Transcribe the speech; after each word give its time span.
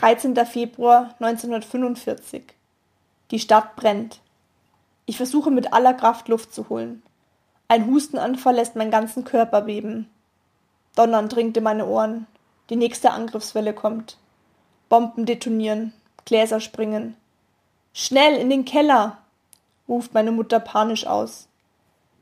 Dreizehnter 0.00 0.46
Februar 0.46 1.14
1945. 1.20 2.54
Die 3.30 3.38
Stadt 3.38 3.76
brennt. 3.76 4.20
Ich 5.04 5.18
versuche 5.18 5.50
mit 5.50 5.74
aller 5.74 5.92
Kraft 5.92 6.28
Luft 6.28 6.54
zu 6.54 6.70
holen. 6.70 7.02
Ein 7.68 7.86
Hustenanfall 7.86 8.54
lässt 8.54 8.76
meinen 8.76 8.90
ganzen 8.90 9.24
Körper 9.24 9.60
beben. 9.60 10.08
Donnern 10.96 11.28
dringt 11.28 11.54
in 11.58 11.64
meine 11.64 11.86
Ohren. 11.86 12.26
Die 12.70 12.76
nächste 12.76 13.10
Angriffswelle 13.10 13.74
kommt. 13.74 14.16
Bomben 14.88 15.26
detonieren, 15.26 15.92
Gläser 16.24 16.60
springen. 16.60 17.14
Schnell 17.92 18.36
in 18.36 18.48
den 18.48 18.64
Keller! 18.64 19.18
ruft 19.86 20.14
meine 20.14 20.32
Mutter 20.32 20.60
panisch 20.60 21.06
aus. 21.06 21.46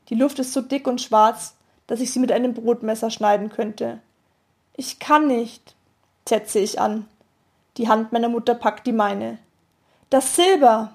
Die 0.09 0.15
Luft 0.15 0.37
ist 0.39 0.51
so 0.51 0.59
dick 0.59 0.85
und 0.85 0.99
schwarz, 0.99 1.55
dass 1.87 2.01
ich 2.01 2.11
sie 2.11 2.19
mit 2.19 2.33
einem 2.33 2.53
Brotmesser 2.53 3.09
schneiden 3.09 3.47
könnte. 3.47 4.01
Ich 4.75 4.99
kann 4.99 5.27
nicht, 5.27 5.75
setze 6.27 6.59
ich 6.59 6.81
an. 6.81 7.07
Die 7.79 7.87
Hand 7.87 8.11
meiner 8.11 8.27
Mutter 8.27 8.55
packt 8.55 8.85
die 8.87 8.91
meine. 8.91 9.37
Das 10.09 10.35
Silber, 10.35 10.91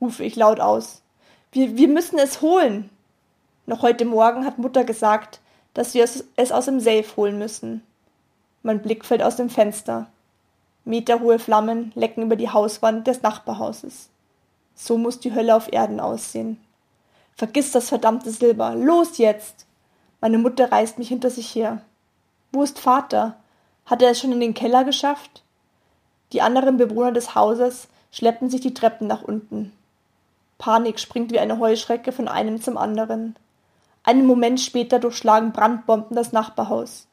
rufe 0.00 0.24
ich 0.24 0.34
laut 0.34 0.58
aus. 0.58 1.02
Wir, 1.52 1.76
wir 1.76 1.86
müssen 1.86 2.18
es 2.18 2.40
holen. 2.40 2.90
Noch 3.66 3.82
heute 3.82 4.04
Morgen 4.04 4.44
hat 4.44 4.58
Mutter 4.58 4.82
gesagt, 4.82 5.38
dass 5.72 5.94
wir 5.94 6.02
es, 6.02 6.24
es 6.34 6.50
aus 6.50 6.64
dem 6.64 6.80
Safe 6.80 7.06
holen 7.16 7.38
müssen. 7.38 7.80
Mein 8.64 8.82
Blick 8.82 9.04
fällt 9.04 9.22
aus 9.22 9.36
dem 9.36 9.48
Fenster. 9.48 10.08
Meterhohe 10.84 11.38
Flammen 11.38 11.92
lecken 11.94 12.24
über 12.24 12.34
die 12.34 12.50
Hauswand 12.50 13.06
des 13.06 13.22
Nachbarhauses. 13.22 14.08
So 14.74 14.98
muss 14.98 15.20
die 15.20 15.32
Hölle 15.32 15.54
auf 15.54 15.72
Erden 15.72 16.00
aussehen. 16.00 16.60
Vergiss 17.36 17.70
das 17.70 17.88
verdammte 17.88 18.32
Silber. 18.32 18.74
Los 18.74 19.18
jetzt! 19.18 19.64
Meine 20.20 20.38
Mutter 20.38 20.72
reißt 20.72 20.98
mich 20.98 21.06
hinter 21.06 21.30
sich 21.30 21.54
her. 21.54 21.82
Wo 22.50 22.64
ist 22.64 22.80
Vater? 22.80 23.36
Hat 23.84 24.02
er 24.02 24.10
es 24.10 24.18
schon 24.18 24.32
in 24.32 24.40
den 24.40 24.54
Keller 24.54 24.82
geschafft? 24.82 25.44
Die 26.32 26.42
anderen 26.42 26.76
Bewohner 26.76 27.12
des 27.12 27.34
Hauses 27.34 27.88
schleppen 28.10 28.50
sich 28.50 28.60
die 28.60 28.74
Treppen 28.74 29.06
nach 29.06 29.22
unten. 29.22 29.72
Panik 30.58 30.98
springt 30.98 31.32
wie 31.32 31.38
eine 31.38 31.58
Heuschrecke 31.58 32.12
von 32.12 32.28
einem 32.28 32.60
zum 32.60 32.78
anderen. 32.78 33.36
Einen 34.02 34.26
Moment 34.26 34.60
später 34.60 34.98
durchschlagen 34.98 35.52
Brandbomben 35.52 36.16
das 36.16 36.32
Nachbarhaus. 36.32 37.06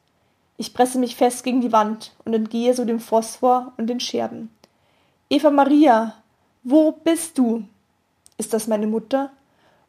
Ich 0.56 0.72
presse 0.72 0.98
mich 0.98 1.16
fest 1.16 1.44
gegen 1.44 1.60
die 1.60 1.72
Wand 1.72 2.12
und 2.24 2.34
entgehe 2.34 2.74
so 2.74 2.84
dem 2.84 3.00
Phosphor 3.00 3.72
und 3.76 3.88
den 3.88 4.00
Scherben. 4.00 4.50
Eva 5.28 5.50
Maria, 5.50 6.14
wo 6.62 6.92
bist 6.92 7.38
du? 7.38 7.64
Ist 8.38 8.52
das 8.52 8.66
meine 8.66 8.86
Mutter? 8.86 9.30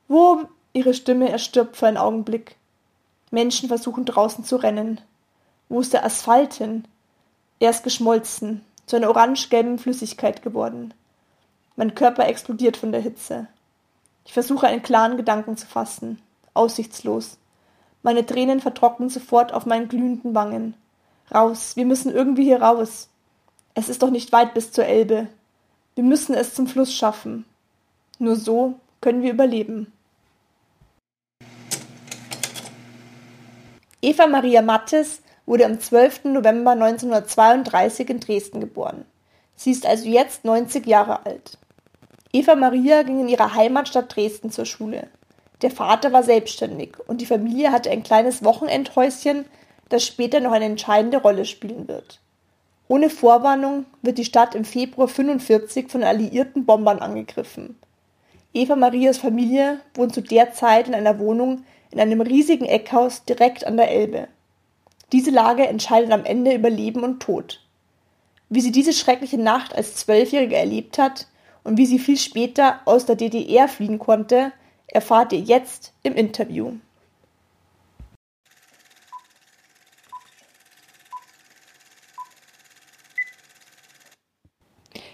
Wo? 0.07 0.41
Ihre 0.73 0.93
Stimme 0.93 1.29
erstirbt 1.29 1.77
für 1.77 1.87
einen 1.87 1.97
Augenblick. 1.97 2.57
Menschen 3.31 3.69
versuchen 3.69 4.05
draußen 4.05 4.43
zu 4.43 4.57
rennen. 4.57 4.99
Wo 5.69 5.79
ist 5.79 5.93
der 5.93 6.03
Asphalt 6.03 6.55
hin? 6.55 6.85
Er 7.59 7.69
ist 7.69 7.83
geschmolzen, 7.83 8.61
zu 8.85 8.95
einer 8.95 9.09
orange-gelben 9.09 9.79
Flüssigkeit 9.79 10.41
geworden. 10.41 10.93
Mein 11.75 11.95
Körper 11.95 12.27
explodiert 12.27 12.77
von 12.77 12.91
der 12.91 13.01
Hitze. 13.01 13.47
Ich 14.25 14.33
versuche 14.33 14.67
einen 14.67 14.83
klaren 14.83 15.17
Gedanken 15.17 15.57
zu 15.57 15.67
fassen. 15.67 16.21
Aussichtslos. 16.53 17.37
Meine 18.01 18.25
Tränen 18.25 18.59
vertrocknen 18.59 19.09
sofort 19.09 19.53
auf 19.53 19.65
meinen 19.65 19.87
glühenden 19.87 20.35
Wangen. 20.35 20.75
Raus, 21.33 21.75
wir 21.75 21.85
müssen 21.85 22.11
irgendwie 22.11 22.43
hier 22.43 22.61
raus. 22.61 23.09
Es 23.73 23.89
ist 23.89 24.03
doch 24.03 24.09
nicht 24.09 24.31
weit 24.31 24.53
bis 24.53 24.71
zur 24.71 24.85
Elbe. 24.85 25.27
Wir 25.95 26.03
müssen 26.03 26.35
es 26.35 26.53
zum 26.53 26.67
Fluss 26.67 26.93
schaffen. 26.93 27.45
Nur 28.19 28.35
so 28.35 28.79
können 29.01 29.21
wir 29.21 29.33
überleben. 29.33 29.91
Eva 34.01 34.27
Maria 34.27 34.61
Mattes 34.61 35.21
wurde 35.45 35.65
am 35.65 35.79
12. 35.79 36.25
November 36.25 36.71
1932 36.71 38.09
in 38.09 38.19
Dresden 38.19 38.59
geboren. 38.59 39.05
Sie 39.55 39.71
ist 39.71 39.85
also 39.85 40.07
jetzt 40.07 40.45
90 40.45 40.85
Jahre 40.85 41.25
alt. 41.25 41.57
Eva 42.33 42.55
Maria 42.55 43.03
ging 43.03 43.21
in 43.21 43.29
ihrer 43.29 43.55
Heimatstadt 43.55 44.15
Dresden 44.15 44.51
zur 44.51 44.65
Schule. 44.65 45.07
Der 45.61 45.71
Vater 45.71 46.11
war 46.11 46.23
selbstständig 46.23 46.97
und 47.07 47.21
die 47.21 47.25
Familie 47.25 47.71
hatte 47.71 47.89
ein 47.89 48.03
kleines 48.03 48.43
Wochenendhäuschen, 48.43 49.45
das 49.89 50.05
später 50.05 50.39
noch 50.39 50.51
eine 50.51 50.65
entscheidende 50.65 51.17
Rolle 51.17 51.45
spielen 51.45 51.87
wird. 51.87 52.19
Ohne 52.87 53.09
Vorwarnung 53.09 53.85
wird 54.01 54.17
die 54.17 54.25
Stadt 54.25 54.53
im 54.53 54.65
Februar 54.65 55.07
45 55.07 55.89
von 55.89 56.03
alliierten 56.03 56.65
Bombern 56.65 56.99
angegriffen. 56.99 57.79
Eva 58.53 58.75
Marias 58.75 59.17
Familie 59.17 59.79
wohnt 59.93 60.13
zu 60.13 60.21
der 60.21 60.53
Zeit 60.53 60.87
in 60.87 60.93
einer 60.93 61.19
Wohnung 61.19 61.63
in 61.91 61.99
einem 61.99 62.21
riesigen 62.21 62.65
Eckhaus 62.65 63.23
direkt 63.23 63.65
an 63.65 63.77
der 63.77 63.89
Elbe. 63.89 64.27
Diese 65.15 65.31
Lage 65.31 65.65
entscheidet 65.65 66.11
am 66.11 66.25
Ende 66.25 66.53
über 66.53 66.69
Leben 66.69 67.05
und 67.05 67.21
Tod. 67.21 67.61
Wie 68.49 68.59
sie 68.59 68.73
diese 68.73 68.91
schreckliche 68.91 69.37
Nacht 69.37 69.73
als 69.73 69.95
Zwölfjährige 69.95 70.57
erlebt 70.57 70.97
hat 70.97 71.29
und 71.63 71.77
wie 71.77 71.85
sie 71.85 71.99
viel 71.99 72.17
später 72.17 72.81
aus 72.83 73.05
der 73.05 73.15
DDR 73.15 73.69
fliehen 73.69 73.97
konnte, 73.97 74.51
erfahrt 74.87 75.31
ihr 75.31 75.39
jetzt 75.39 75.93
im 76.03 76.15
Interview. 76.15 76.73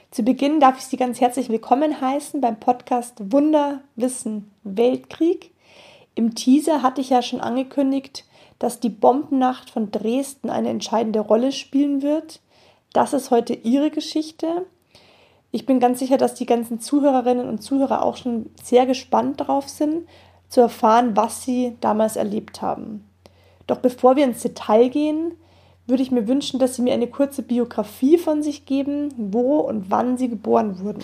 Zu 0.10 0.24
Beginn 0.24 0.60
darf 0.60 0.80
ich 0.80 0.86
Sie 0.86 0.98
ganz 0.98 1.22
herzlich 1.22 1.50
willkommen 1.50 2.02
heißen 2.02 2.42
beim 2.42 2.60
Podcast 2.60 3.18
Wunder, 3.32 3.82
Wissen, 3.96 4.52
Weltkrieg. 4.64 5.52
Im 6.16 6.34
Teaser 6.34 6.82
hatte 6.82 7.02
ich 7.02 7.12
ja 7.12 7.22
schon 7.22 7.40
angekündigt, 7.40 8.26
dass 8.62 8.80
die 8.80 8.90
Bombennacht 8.90 9.72
von 9.72 9.90
Dresden 9.90 10.52
eine 10.52 10.70
entscheidende 10.70 11.20
Rolle 11.20 11.52
spielen 11.52 12.04
wird. 12.04 12.42
Das 12.94 13.12
ist 13.12 13.32
heute 13.32 13.56
Ihre 13.56 13.90
Geschichte. 13.90 14.68
Ich 15.50 15.66
bin 15.66 15.80
ganz 15.80 15.98
sicher, 15.98 16.18
dass 16.18 16.36
die 16.36 16.46
ganzen 16.46 16.80
Zuhörerinnen 16.80 17.50
und 17.50 17.64
Zuhörer 17.64 18.06
auch 18.06 18.18
schon 18.18 18.52
sehr 18.62 18.86
gespannt 18.86 19.40
darauf 19.40 19.68
sind, 19.68 20.08
zu 20.48 20.62
erfahren, 20.62 21.16
was 21.16 21.42
sie 21.44 21.76
damals 21.82 22.18
erlebt 22.18 22.62
haben. 22.62 23.04
Doch 23.66 23.80
bevor 23.80 24.16
wir 24.16 24.26
ins 24.26 24.44
Detail 24.44 24.90
gehen, 24.90 25.32
würde 25.88 26.04
ich 26.04 26.12
mir 26.12 26.28
wünschen, 26.28 26.60
dass 26.60 26.76
Sie 26.76 26.84
mir 26.84 26.94
eine 26.94 27.08
kurze 27.08 27.42
Biografie 27.42 28.20
von 28.20 28.44
sich 28.44 28.68
geben, 28.68 29.12
wo 29.18 29.58
und 29.58 29.90
wann 29.90 30.18
Sie 30.18 30.30
geboren 30.30 30.80
wurden. 30.84 31.04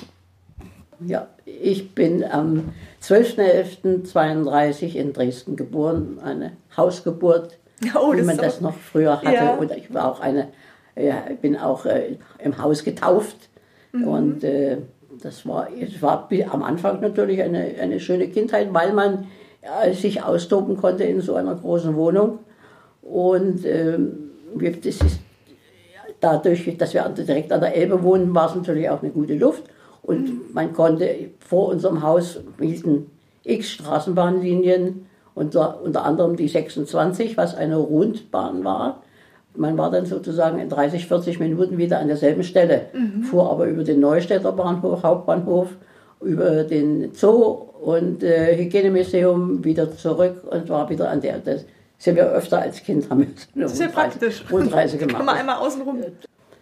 Ja, 1.05 1.27
ich 1.45 1.93
bin 1.93 2.23
am 2.23 2.73
12.11.32 3.03 4.95
in 4.95 5.13
Dresden 5.13 5.55
geboren, 5.55 6.19
eine 6.23 6.53
Hausgeburt, 6.75 7.57
Oh, 7.95 8.13
wie 8.15 8.21
man 8.23 8.37
das 8.37 8.61
noch 8.61 8.75
früher 8.75 9.21
hatte. 9.21 9.33
Ja. 9.33 9.53
Und 9.55 9.71
ich 9.71 9.93
war 9.93 10.11
auch 10.11 10.19
eine, 10.19 10.49
ja, 10.95 11.25
ich 11.29 11.37
bin 11.37 11.55
auch 11.55 11.85
äh, 11.85 12.17
im 12.39 12.57
Haus 12.57 12.83
getauft. 12.83 13.49
Mhm. 13.91 14.07
Und 14.07 14.43
äh, 14.43 14.77
das 15.21 15.47
war, 15.47 15.67
es 15.79 16.01
war 16.01 16.27
am 16.49 16.63
Anfang 16.63 17.01
natürlich 17.01 17.41
eine, 17.41 17.75
eine 17.79 17.99
schöne 17.99 18.27
Kindheit, 18.29 18.73
weil 18.73 18.93
man 18.93 19.27
äh, 19.61 19.93
sich 19.93 20.23
austoben 20.23 20.77
konnte 20.77 21.03
in 21.03 21.21
so 21.21 21.35
einer 21.35 21.55
großen 21.55 21.95
Wohnung. 21.95 22.39
Und 23.01 23.65
ähm, 23.65 24.31
das 24.55 24.85
ist 24.85 25.19
dadurch, 26.19 26.77
dass 26.77 26.93
wir 26.93 27.07
direkt 27.09 27.51
an 27.51 27.61
der 27.61 27.75
Elbe 27.75 28.01
wohnen, 28.01 28.33
war 28.33 28.49
es 28.49 28.55
natürlich 28.55 28.89
auch 28.89 29.01
eine 29.01 29.11
gute 29.11 29.35
Luft. 29.35 29.63
Und 30.01 30.53
man 30.53 30.73
konnte 30.73 31.31
vor 31.39 31.69
unserem 31.69 32.01
Haus 32.01 32.39
hielten 32.59 33.11
x 33.43 33.69
Straßenbahnlinien, 33.71 35.05
unter, 35.35 35.81
unter 35.83 36.03
anderem 36.03 36.35
die 36.35 36.47
26, 36.47 37.37
was 37.37 37.55
eine 37.55 37.77
Rundbahn 37.77 38.63
war. 38.63 39.03
Man 39.55 39.77
war 39.77 39.91
dann 39.91 40.05
sozusagen 40.05 40.59
in 40.59 40.69
30, 40.69 41.07
40 41.07 41.39
Minuten 41.39 41.77
wieder 41.77 41.99
an 41.99 42.07
derselben 42.07 42.43
Stelle, 42.43 42.87
fuhr 43.23 43.49
aber 43.49 43.65
über 43.65 43.83
den 43.83 43.99
Neustädter 43.99 44.51
Bahnhof, 44.51 45.03
Hauptbahnhof, 45.03 45.69
über 46.21 46.63
den 46.63 47.13
Zoo 47.13 47.67
und 47.81 48.23
äh, 48.23 48.57
Hygienemuseum 48.57 49.63
wieder 49.63 49.95
zurück 49.95 50.43
und 50.49 50.69
war 50.69 50.89
wieder 50.89 51.09
an 51.09 51.21
der. 51.21 51.39
Das 51.39 51.65
sind 51.97 52.15
wir 52.15 52.31
öfter 52.31 52.59
als 52.61 52.83
Kind 52.83 53.09
haben 53.09 53.21
wir 53.21 53.27
so 53.27 53.47
eine 53.55 53.63
Das 53.63 53.73
ist 53.73 53.79
ja 53.79 53.85
Rundreise, 53.87 54.09
praktisch. 54.19 54.43
Rundreise 54.51 54.97
gemacht. 54.97 55.15
Kann 55.17 55.25
man 55.25 55.35
einmal 55.35 55.57
außenrum. 55.57 55.97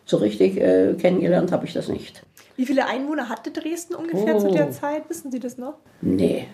So 0.05 0.17
richtig 0.17 0.57
äh, 0.57 0.93
kennengelernt 0.93 1.51
habe 1.51 1.65
ich 1.65 1.73
das 1.73 1.87
nicht. 1.87 2.23
Wie 2.57 2.65
viele 2.65 2.85
Einwohner 2.85 3.27
hatte 3.29 3.51
Dresden 3.51 3.95
ungefähr 3.95 4.37
zu 4.37 4.49
der 4.51 4.67
Oh. 4.67 4.71
Zeit? 4.71 5.09
Wissen 5.09 5.31
Sie 5.31 5.39
das 5.39 5.57
noch? 5.57 5.75
Nee. 6.01 6.47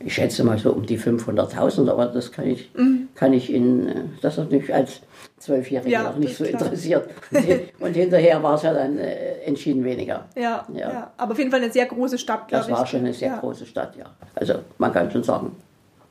Ich 0.00 0.14
schätze 0.14 0.44
mal 0.44 0.56
so 0.58 0.72
um 0.72 0.86
die 0.86 0.96
500.000, 0.98 1.90
aber 1.90 2.06
das 2.06 2.30
kann 2.30 2.46
ich, 2.46 2.70
kann 3.16 3.32
ich 3.32 3.52
in, 3.52 3.88
äh, 3.88 3.94
das 4.22 4.38
hat 4.38 4.52
mich 4.52 4.72
als 4.72 5.00
Zwölfjährige 5.38 5.90
Ja, 5.90 6.04
noch 6.04 6.16
nicht 6.18 6.36
so 6.36 6.44
klar. 6.44 6.62
interessiert. 6.62 7.08
Und, 7.32 7.38
hin- 7.40 7.60
und 7.80 7.94
hinterher 7.94 8.40
war 8.40 8.54
es 8.54 8.62
ja 8.62 8.72
dann 8.74 8.96
äh, 8.98 9.40
entschieden 9.44 9.82
weniger. 9.84 10.26
Ja, 10.36 10.64
ja, 10.72 10.80
Ja. 10.92 11.10
Aber 11.16 11.32
auf 11.32 11.38
jeden 11.38 11.50
Fall 11.50 11.60
eine 11.60 11.72
sehr 11.72 11.86
große 11.86 12.16
Stadt, 12.18 12.52
Das 12.52 12.66
ich. 12.68 12.72
war 12.72 12.86
schon 12.86 13.00
eine 13.00 13.12
sehr 13.12 13.28
ja. 13.30 13.38
große 13.38 13.66
Stadt, 13.66 13.96
ja. 13.96 14.04
Also 14.36 14.54
man 14.78 14.92
kann 14.92 15.10
schon 15.10 15.24
sagen. 15.24 15.56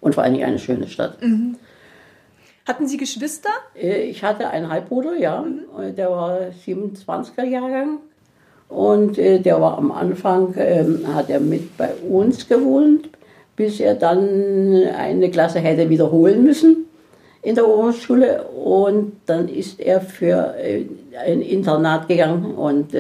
Und 0.02 0.14
vor 0.16 0.24
allen 0.24 0.34
Dingen 0.34 0.46
eine 0.46 0.60
schöne 0.60 0.88
Stadt. 0.88 1.18
Hatten 2.68 2.88
Sie 2.88 2.98
Geschwister? 2.98 3.50
Äh, 3.76 4.04
Ich 4.10 4.24
hatte 4.24 4.50
einen 4.50 4.70
Halbbruder, 4.70 5.16
ja, 5.18 5.42
Mhm. 5.42 5.96
der 5.96 6.10
war 6.12 6.40
27er 6.66 7.46
Jahrgang. 7.46 8.00
Und 8.70 9.18
äh, 9.18 9.40
der 9.40 9.62
war 9.62 9.78
am 9.78 9.92
Anfang, 9.92 10.54
ähm, 10.58 11.06
hat 11.14 11.30
er 11.30 11.40
mit 11.40 11.78
bei 11.78 11.94
uns 11.96 12.48
gewohnt, 12.50 13.08
bis 13.56 13.80
er 13.80 13.96
dann 13.96 14.74
eine 14.98 15.32
Klasse 15.32 15.60
hätte 15.60 15.90
wiederholen 15.90 16.44
müssen 16.44 16.86
in 17.42 17.56
der 17.56 17.66
Oberschule. 17.68 18.44
Und 18.50 19.14
dann 19.26 19.48
ist 19.48 19.80
er 19.80 20.02
für 20.02 20.54
äh, 20.58 20.86
ein 21.26 21.42
Internat 21.42 22.10
gegangen 22.10 22.54
und 22.56 22.94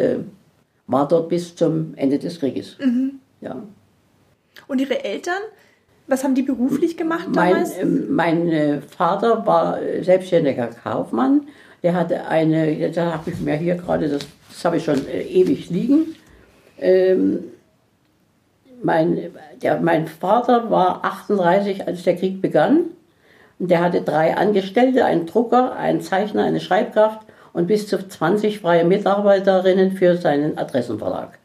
war 0.88 1.06
dort 1.08 1.28
bis 1.28 1.54
zum 1.54 1.94
Ende 1.98 2.18
des 2.18 2.40
Krieges. 2.40 2.78
Mhm. 2.80 3.20
Ja. 3.42 3.62
Und 4.70 4.80
Ihre 4.80 5.04
Eltern? 5.04 5.42
Was 6.08 6.24
haben 6.24 6.36
die 6.36 6.42
beruflich 6.42 6.96
gemacht 6.96 7.28
Mein, 7.34 7.54
damals? 7.54 7.78
ähm, 7.78 8.06
mein 8.10 8.50
äh, 8.50 8.82
Vater 8.82 9.46
war 9.46 9.82
äh, 9.82 10.04
selbstständiger 10.04 10.68
Kaufmann. 10.68 11.48
Der 11.84 11.94
hatte 11.94 12.28
eine, 12.28 12.90
da 12.92 13.14
habe 13.14 13.30
ich 13.30 13.40
mir 13.40 13.56
hier 13.56 13.76
gerade, 13.76 14.08
das, 14.08 14.26
das 14.50 14.66
habe 14.66 14.78
ich 14.78 14.86
schon 14.86 15.06
äh, 15.08 15.22
ewig 15.22 15.70
liegen. 15.70 16.16
Ähm, 16.80 17.40
mein, 18.82 19.20
der, 19.62 19.82
mein 19.82 20.08
Vater 20.08 20.70
war 20.72 21.04
38, 21.04 21.88
als 21.88 22.04
der 22.04 22.16
Krieg 22.16 22.42
begann. 22.42 22.86
Und 23.60 23.72
der 23.72 23.82
hatte 23.82 24.02
drei 24.02 24.38
Angestellte, 24.38 25.04
einen 25.04 25.26
Drucker, 25.26 25.76
einen 25.76 26.02
Zeichner, 26.02 26.44
eine 26.44 26.60
Schreibkraft 26.60 27.22
und 27.54 27.68
bis 27.68 27.88
zu 27.88 28.08
20 28.08 28.60
freie 28.60 28.86
Mitarbeiterinnen 28.86 29.92
für 29.94 30.16
seinen 30.16 30.58
Adressenverlag. 30.58 31.40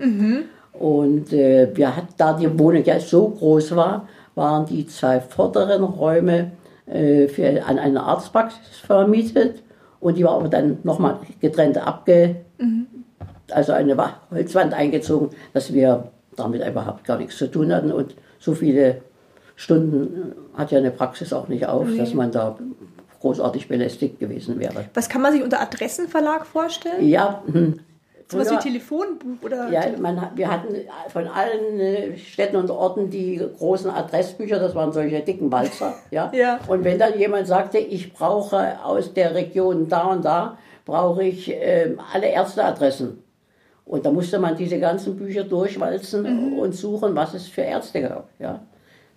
Und 0.72 1.32
äh, 1.32 1.74
wir 1.74 1.96
hatten, 1.96 2.14
da 2.18 2.34
die 2.34 2.58
Wohnung 2.58 2.84
ja 2.84 3.00
so 3.00 3.28
groß 3.28 3.74
war, 3.76 4.08
waren 4.34 4.66
die 4.66 4.86
zwei 4.86 5.20
vorderen 5.20 5.84
Räume 5.84 6.52
äh, 6.86 7.28
für, 7.28 7.64
an 7.64 7.78
eine 7.78 8.02
Arztpraxis 8.02 8.78
vermietet. 8.84 9.62
Und 10.00 10.16
die 10.16 10.24
war 10.24 10.32
aber 10.32 10.48
dann 10.48 10.78
nochmal 10.82 11.18
getrennt 11.40 11.78
abge... 11.78 12.36
Also 13.50 13.72
eine 13.72 13.98
Wa- 13.98 14.14
Holzwand 14.30 14.72
eingezogen, 14.72 15.30
dass 15.52 15.74
wir 15.74 16.04
damit 16.36 16.66
überhaupt 16.66 17.04
gar 17.04 17.18
nichts 17.18 17.36
zu 17.36 17.50
tun 17.50 17.70
hatten. 17.70 17.92
Und 17.92 18.14
so 18.38 18.54
viele 18.54 19.02
Stunden 19.56 20.32
äh, 20.54 20.58
hat 20.58 20.70
ja 20.70 20.78
eine 20.78 20.90
Praxis 20.90 21.34
auch 21.34 21.48
nicht 21.48 21.66
auf, 21.66 21.86
dass 21.98 22.14
man 22.14 22.30
da 22.30 22.56
großartig 23.20 23.68
belästigt 23.68 24.18
gewesen 24.20 24.58
wäre. 24.58 24.86
Was 24.94 25.10
kann 25.10 25.20
man 25.20 25.32
sich 25.32 25.42
unter 25.42 25.60
Adressenverlag 25.60 26.46
vorstellen? 26.46 27.06
Ja, 27.06 27.42
hm. 28.32 28.44
So 28.44 28.50
was 28.50 28.50
wie 28.50 28.68
Telefonbuch 28.70 29.42
oder? 29.42 29.68
Ja, 29.70 29.82
man, 29.98 30.30
wir 30.34 30.50
hatten 30.50 30.74
von 31.08 31.26
allen 31.26 31.80
äh, 31.80 32.16
Städten 32.16 32.56
und 32.56 32.70
Orten 32.70 33.10
die 33.10 33.40
großen 33.58 33.90
Adressbücher, 33.90 34.58
das 34.58 34.74
waren 34.74 34.92
solche 34.92 35.20
dicken 35.20 35.50
Walzer. 35.50 35.94
Ja? 36.10 36.30
Ja. 36.34 36.60
Und 36.68 36.84
wenn 36.84 36.98
dann 36.98 37.18
jemand 37.18 37.46
sagte, 37.46 37.78
ich 37.78 38.12
brauche 38.12 38.84
aus 38.84 39.14
der 39.14 39.34
Region 39.34 39.88
da 39.88 40.04
und 40.04 40.24
da, 40.24 40.58
brauche 40.84 41.24
ich 41.24 41.50
ähm, 41.54 42.00
alle 42.12 42.26
Ärzteadressen. 42.26 43.22
Und 43.84 44.06
da 44.06 44.10
musste 44.10 44.38
man 44.38 44.56
diese 44.56 44.78
ganzen 44.78 45.16
Bücher 45.16 45.44
durchwalzen 45.44 46.58
und 46.58 46.74
suchen, 46.74 47.14
was 47.14 47.34
es 47.34 47.48
für 47.48 47.62
Ärzte 47.62 48.02
gab. 48.02 48.28
Ja? 48.38 48.60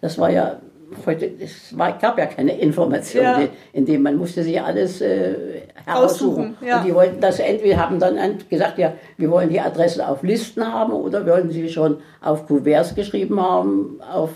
Das 0.01 0.17
war 0.17 0.29
ja, 0.29 0.59
heute, 1.05 1.31
es 1.39 1.77
war, 1.77 1.97
gab 1.97 2.17
ja 2.17 2.25
keine 2.25 2.57
Informationen, 2.59 3.25
Ja. 3.25 3.47
in 3.73 3.85
dem 3.85 4.01
man 4.03 4.15
musste 4.17 4.43
sich 4.43 4.61
alles 4.61 5.01
äh, 5.01 5.61
heraussuchen. 5.85 6.55
Aussuchen, 6.55 6.57
ja. 6.65 6.79
Und 6.79 6.85
die 6.87 6.93
wollten 6.93 7.21
das 7.21 7.39
entweder 7.39 7.77
haben 7.77 7.99
dann 7.99 8.17
gesagt, 8.49 8.77
ja, 8.77 8.93
wir 9.17 9.29
wollen 9.31 9.49
die 9.49 9.59
Adressen 9.59 10.01
auf 10.01 10.23
Listen 10.23 10.71
haben 10.71 10.93
oder 10.93 11.25
wollen 11.25 11.49
sie 11.51 11.69
schon 11.69 11.97
auf 12.21 12.47
Kuverts 12.47 12.95
geschrieben 12.95 13.41
haben, 13.41 13.99
auf 14.13 14.31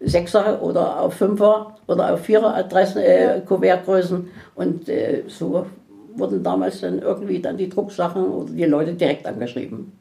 Sechser 0.00 0.62
oder 0.62 1.00
auf 1.00 1.14
Fünfer 1.14 1.76
oder 1.88 2.14
auf 2.14 2.20
Vierer 2.20 2.54
Adressen, 2.54 3.02
äh, 3.02 3.40
Kuvertgrößen. 3.46 4.30
Und 4.54 4.88
äh, 4.88 5.24
so 5.26 5.66
wurden 6.14 6.42
damals 6.42 6.80
dann 6.80 7.00
irgendwie 7.00 7.40
dann 7.40 7.56
die 7.56 7.68
Drucksachen 7.68 8.24
oder 8.24 8.50
die 8.50 8.64
Leute 8.64 8.94
direkt 8.94 9.26
angeschrieben. 9.26 9.92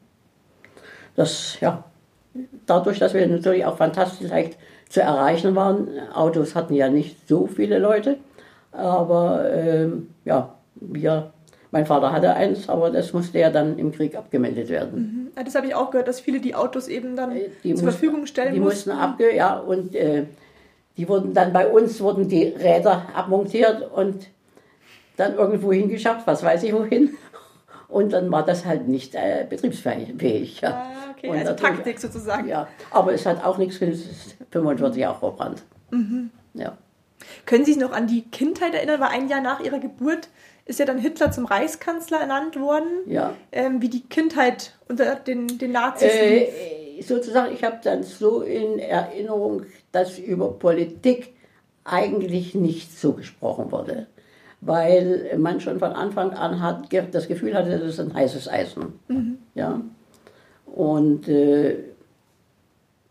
Das, 1.16 1.58
ja, 1.62 1.84
dadurch, 2.68 3.00
dass 3.00 3.14
wir 3.14 3.26
natürlich 3.26 3.66
auch 3.66 3.78
fantastisch 3.78 4.30
leicht 4.30 4.58
zu 4.90 5.02
erreichen 5.02 5.56
waren, 5.56 5.88
Autos 6.14 6.56
hatten 6.56 6.74
ja 6.74 6.90
nicht 6.90 7.28
so 7.28 7.48
viele 7.48 7.80
Leute, 7.80 8.18
aber 8.72 9.50
ähm, 9.54 10.10
ja, 10.26 10.54
wir, 10.76 11.32
mein 11.72 11.86
Vater 11.86 12.12
hatte 12.12 12.34
eins, 12.34 12.70
aber 12.70 12.90
das 12.90 13.12
musste 13.14 13.40
ja 13.40 13.50
dann 13.50 13.78
im 13.80 13.92
Krieg 13.92 14.16
abgemeldet 14.16 14.70
werden. 14.70 15.32
Ja, 15.36 15.44
Das 15.44 15.56
habe 15.56 15.68
ich 15.68 15.76
auch 15.76 15.92
gehört, 15.92 16.08
dass 16.08 16.20
viele 16.20 16.40
die 16.40 16.56
Autos 16.56 16.88
eben 16.88 17.16
dann 17.16 17.32
Äh, 17.36 17.50
Die 17.64 17.74
zur 17.76 17.84
mussten- 17.86 17.86
Verfügung 18.00 18.26
stellen 18.26 18.54
Die 18.54 18.60
mussten. 18.60 18.90
mussten 18.92 19.04
abge, 19.04 19.36
ja, 19.36 19.58
und 19.60 19.94
äh, 19.96 20.24
die 20.98 21.08
wurden 21.10 21.34
dann 21.34 21.52
bei 21.54 21.68
uns, 21.68 22.00
wurden 22.02 22.28
die 22.28 22.46
Räder 22.46 23.04
abmontiert 23.14 23.92
und 23.94 24.28
dann 25.18 25.36
irgendwo 25.36 25.72
hingeschafft, 25.74 26.26
was 26.28 26.44
weiß 26.44 26.64
ich 26.64 26.74
wohin. 26.74 27.12
Und 27.88 28.14
dann 28.14 28.32
war 28.32 28.44
das 28.46 28.66
halt 28.66 28.88
nicht 28.88 29.16
äh, 29.16 29.46
betriebsfähig. 29.50 30.62
Ja. 30.62 30.86
Okay, 31.18 31.30
Und 31.30 31.38
also 31.40 31.54
Taktik 31.54 32.00
sozusagen. 32.00 32.48
Ja, 32.48 32.68
aber 32.92 33.14
es 33.14 33.26
hat 33.26 33.44
auch 33.44 33.58
nichts 33.58 33.80
genützt, 33.80 34.06
es 34.06 34.28
ist 34.28 34.38
45 34.52 35.02
Jahre 35.02 35.18
verbrannt. 35.18 35.64
Mhm. 35.92 36.30
Ja. 36.54 36.78
Können 37.46 37.66
Sie 37.66 37.74
sich 37.74 37.82
noch 37.82 37.92
an 37.92 38.08
die 38.08 38.24
Kindheit 38.24 38.76
erinnern? 38.76 39.00
Weil 39.00 39.10
ein 39.10 39.28
Jahr 39.28 39.42
nach 39.42 39.60
Ihrer 39.60 39.80
Geburt 39.80 40.30
ist 40.66 40.80
ja 40.80 40.86
dann 40.86 41.00
Hitler 41.00 41.32
zum 41.32 41.46
Reichskanzler 41.46 42.20
ernannt 42.20 42.60
worden. 42.60 42.88
Ja. 43.08 43.34
Ähm, 43.52 43.82
wie 43.82 43.90
die 43.90 44.02
Kindheit 44.02 44.74
unter 44.88 45.16
den, 45.16 45.58
den 45.58 45.72
Nazis 45.72 46.12
lief. 46.14 46.50
Äh, 46.50 47.02
sozusagen, 47.02 47.54
ich 47.54 47.64
habe 47.64 47.80
dann 47.84 48.04
so 48.04 48.42
in 48.42 48.78
Erinnerung, 48.80 49.64
dass 49.92 50.20
über 50.20 50.52
Politik 50.52 51.34
eigentlich 51.84 52.54
nicht 52.54 52.98
so 52.98 53.14
gesprochen 53.14 53.72
wurde. 53.72 54.08
Weil 54.62 55.36
man 55.38 55.62
schon 55.62 55.80
von 55.80 55.94
Anfang 55.94 56.32
an 56.32 56.62
hat, 56.62 56.90
das 57.12 57.28
Gefühl 57.28 57.54
hatte, 57.54 57.72
das 57.72 57.84
ist 57.84 58.00
ein 58.00 58.14
heißes 58.14 58.50
Eisen. 58.50 59.00
Ja. 59.56 59.82
Und 60.78 61.28
äh, 61.28 61.76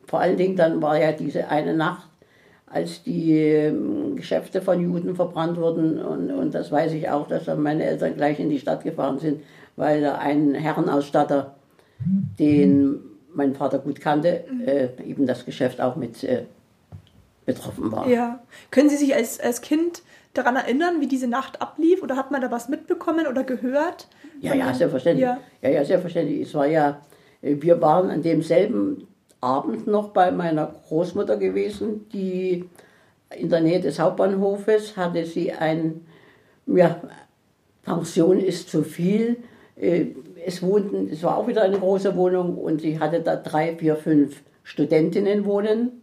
vor 0.06 0.20
allen 0.20 0.37
Dingen 0.37 0.54
dann 0.54 0.80
war 0.80 1.00
ja 1.00 1.11
diese 1.11 1.49
eine 1.49 1.75
Nacht, 1.75 2.08
als 2.66 3.02
die 3.02 3.32
ähm, 3.40 4.14
Geschäfte 4.14 4.62
von 4.62 4.80
Juden 4.80 5.16
verbrannt 5.16 5.56
wurden. 5.56 6.00
Und, 6.00 6.30
und 6.30 6.54
das 6.54 6.70
weiß 6.70 6.92
ich 6.92 7.08
auch, 7.08 7.26
dass 7.26 7.46
dann 7.46 7.61
meine 7.61 7.82
Eltern 7.82 8.14
gleich 8.14 8.38
in 8.38 8.50
die 8.50 8.61
Stadt 8.61 8.85
gefahren 8.85 9.18
sind, 9.18 9.42
weil 9.75 10.00
da 10.00 10.18
ein 10.18 10.54
Herrenausstatter, 10.54 11.56
den 12.38 13.00
mein 13.35 13.56
Vater 13.56 13.80
gut 13.80 14.00
kannte, 14.00 14.44
äh, 14.64 14.88
eben 15.04 15.26
das 15.26 15.44
Geschäft 15.44 15.80
auch 15.80 15.96
mit 15.96 16.23
äh, 16.23 16.44
betroffen 17.46 17.90
war. 17.90 18.06
Ja. 18.06 18.38
Können 18.70 18.90
Sie 18.90 18.96
sich 18.96 19.12
als, 19.12 19.40
als 19.40 19.61
Kind 19.61 20.02
daran 20.35 20.54
erinnern, 20.54 21.00
wie 21.00 21.08
diese 21.08 21.26
Nacht 21.26 21.61
ablief? 21.61 22.00
Oder 22.00 22.14
hat 22.14 22.30
man 22.30 22.42
da 22.42 22.52
was 22.52 22.68
mitbekommen 22.68 23.26
oder 23.26 23.42
gehört? 23.42 24.06
Ja, 24.40 24.54
ja, 24.54 24.73
selbstverständlich. 24.73 25.25
Ja. 25.25 25.38
Ja. 25.62 25.70
ja, 25.70 25.85
selbstverständlich. 25.85 26.42
Es 26.42 26.54
war 26.54 26.66
ja, 26.66 26.90
äh, 26.90 26.94
wir 27.43 27.81
waren 27.81 28.11
an 28.11 28.23
demselben 28.23 29.07
Abend 29.40 29.87
noch 29.87 30.09
bei 30.09 30.31
meiner 30.31 30.75
Großmutter 30.88 31.37
gewesen, 31.37 32.09
die 32.12 32.64
in 33.37 33.49
der 33.49 33.61
Nähe 33.61 33.81
des 33.81 33.99
Hauptbahnhofes 33.99 34.97
hatte 34.97 35.25
sie 35.25 35.52
ein, 35.52 36.07
ja, 36.66 37.00
Pension 37.85 38.38
ist 38.38 38.69
zu 38.69 38.83
viel. 38.83 39.37
Äh, 39.76 40.07
Es 40.47 40.62
wohnten, 40.62 41.09
es 41.11 41.23
war 41.25 41.37
auch 41.37 41.49
wieder 41.49 41.62
eine 41.62 41.78
große 41.78 42.14
Wohnung 42.14 42.57
und 42.57 42.81
sie 42.81 43.00
hatte 43.00 43.21
da 43.21 43.35
drei, 43.35 43.75
vier, 43.75 43.97
fünf 43.97 44.43
Studentinnen 44.62 45.45
wohnen 45.45 46.02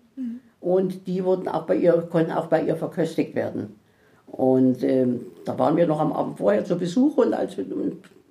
und 0.59 1.07
die 1.07 1.23
wurden 1.23 1.47
auch 1.47 1.65
bei 1.65 1.77
ihr, 1.77 1.93
konnten 2.09 2.31
auch 2.31 2.47
bei 2.47 2.61
ihr 2.61 2.75
verköstigt 2.75 3.35
werden. 3.35 3.79
Und 4.27 4.83
ähm, 4.83 5.27
da 5.45 5.57
waren 5.57 5.77
wir 5.77 5.87
noch 5.87 6.01
am 6.01 6.11
Abend 6.11 6.37
vorher 6.39 6.65
zu 6.65 6.77
Besuch 6.77 7.17
und 7.17 7.33
als 7.33 7.55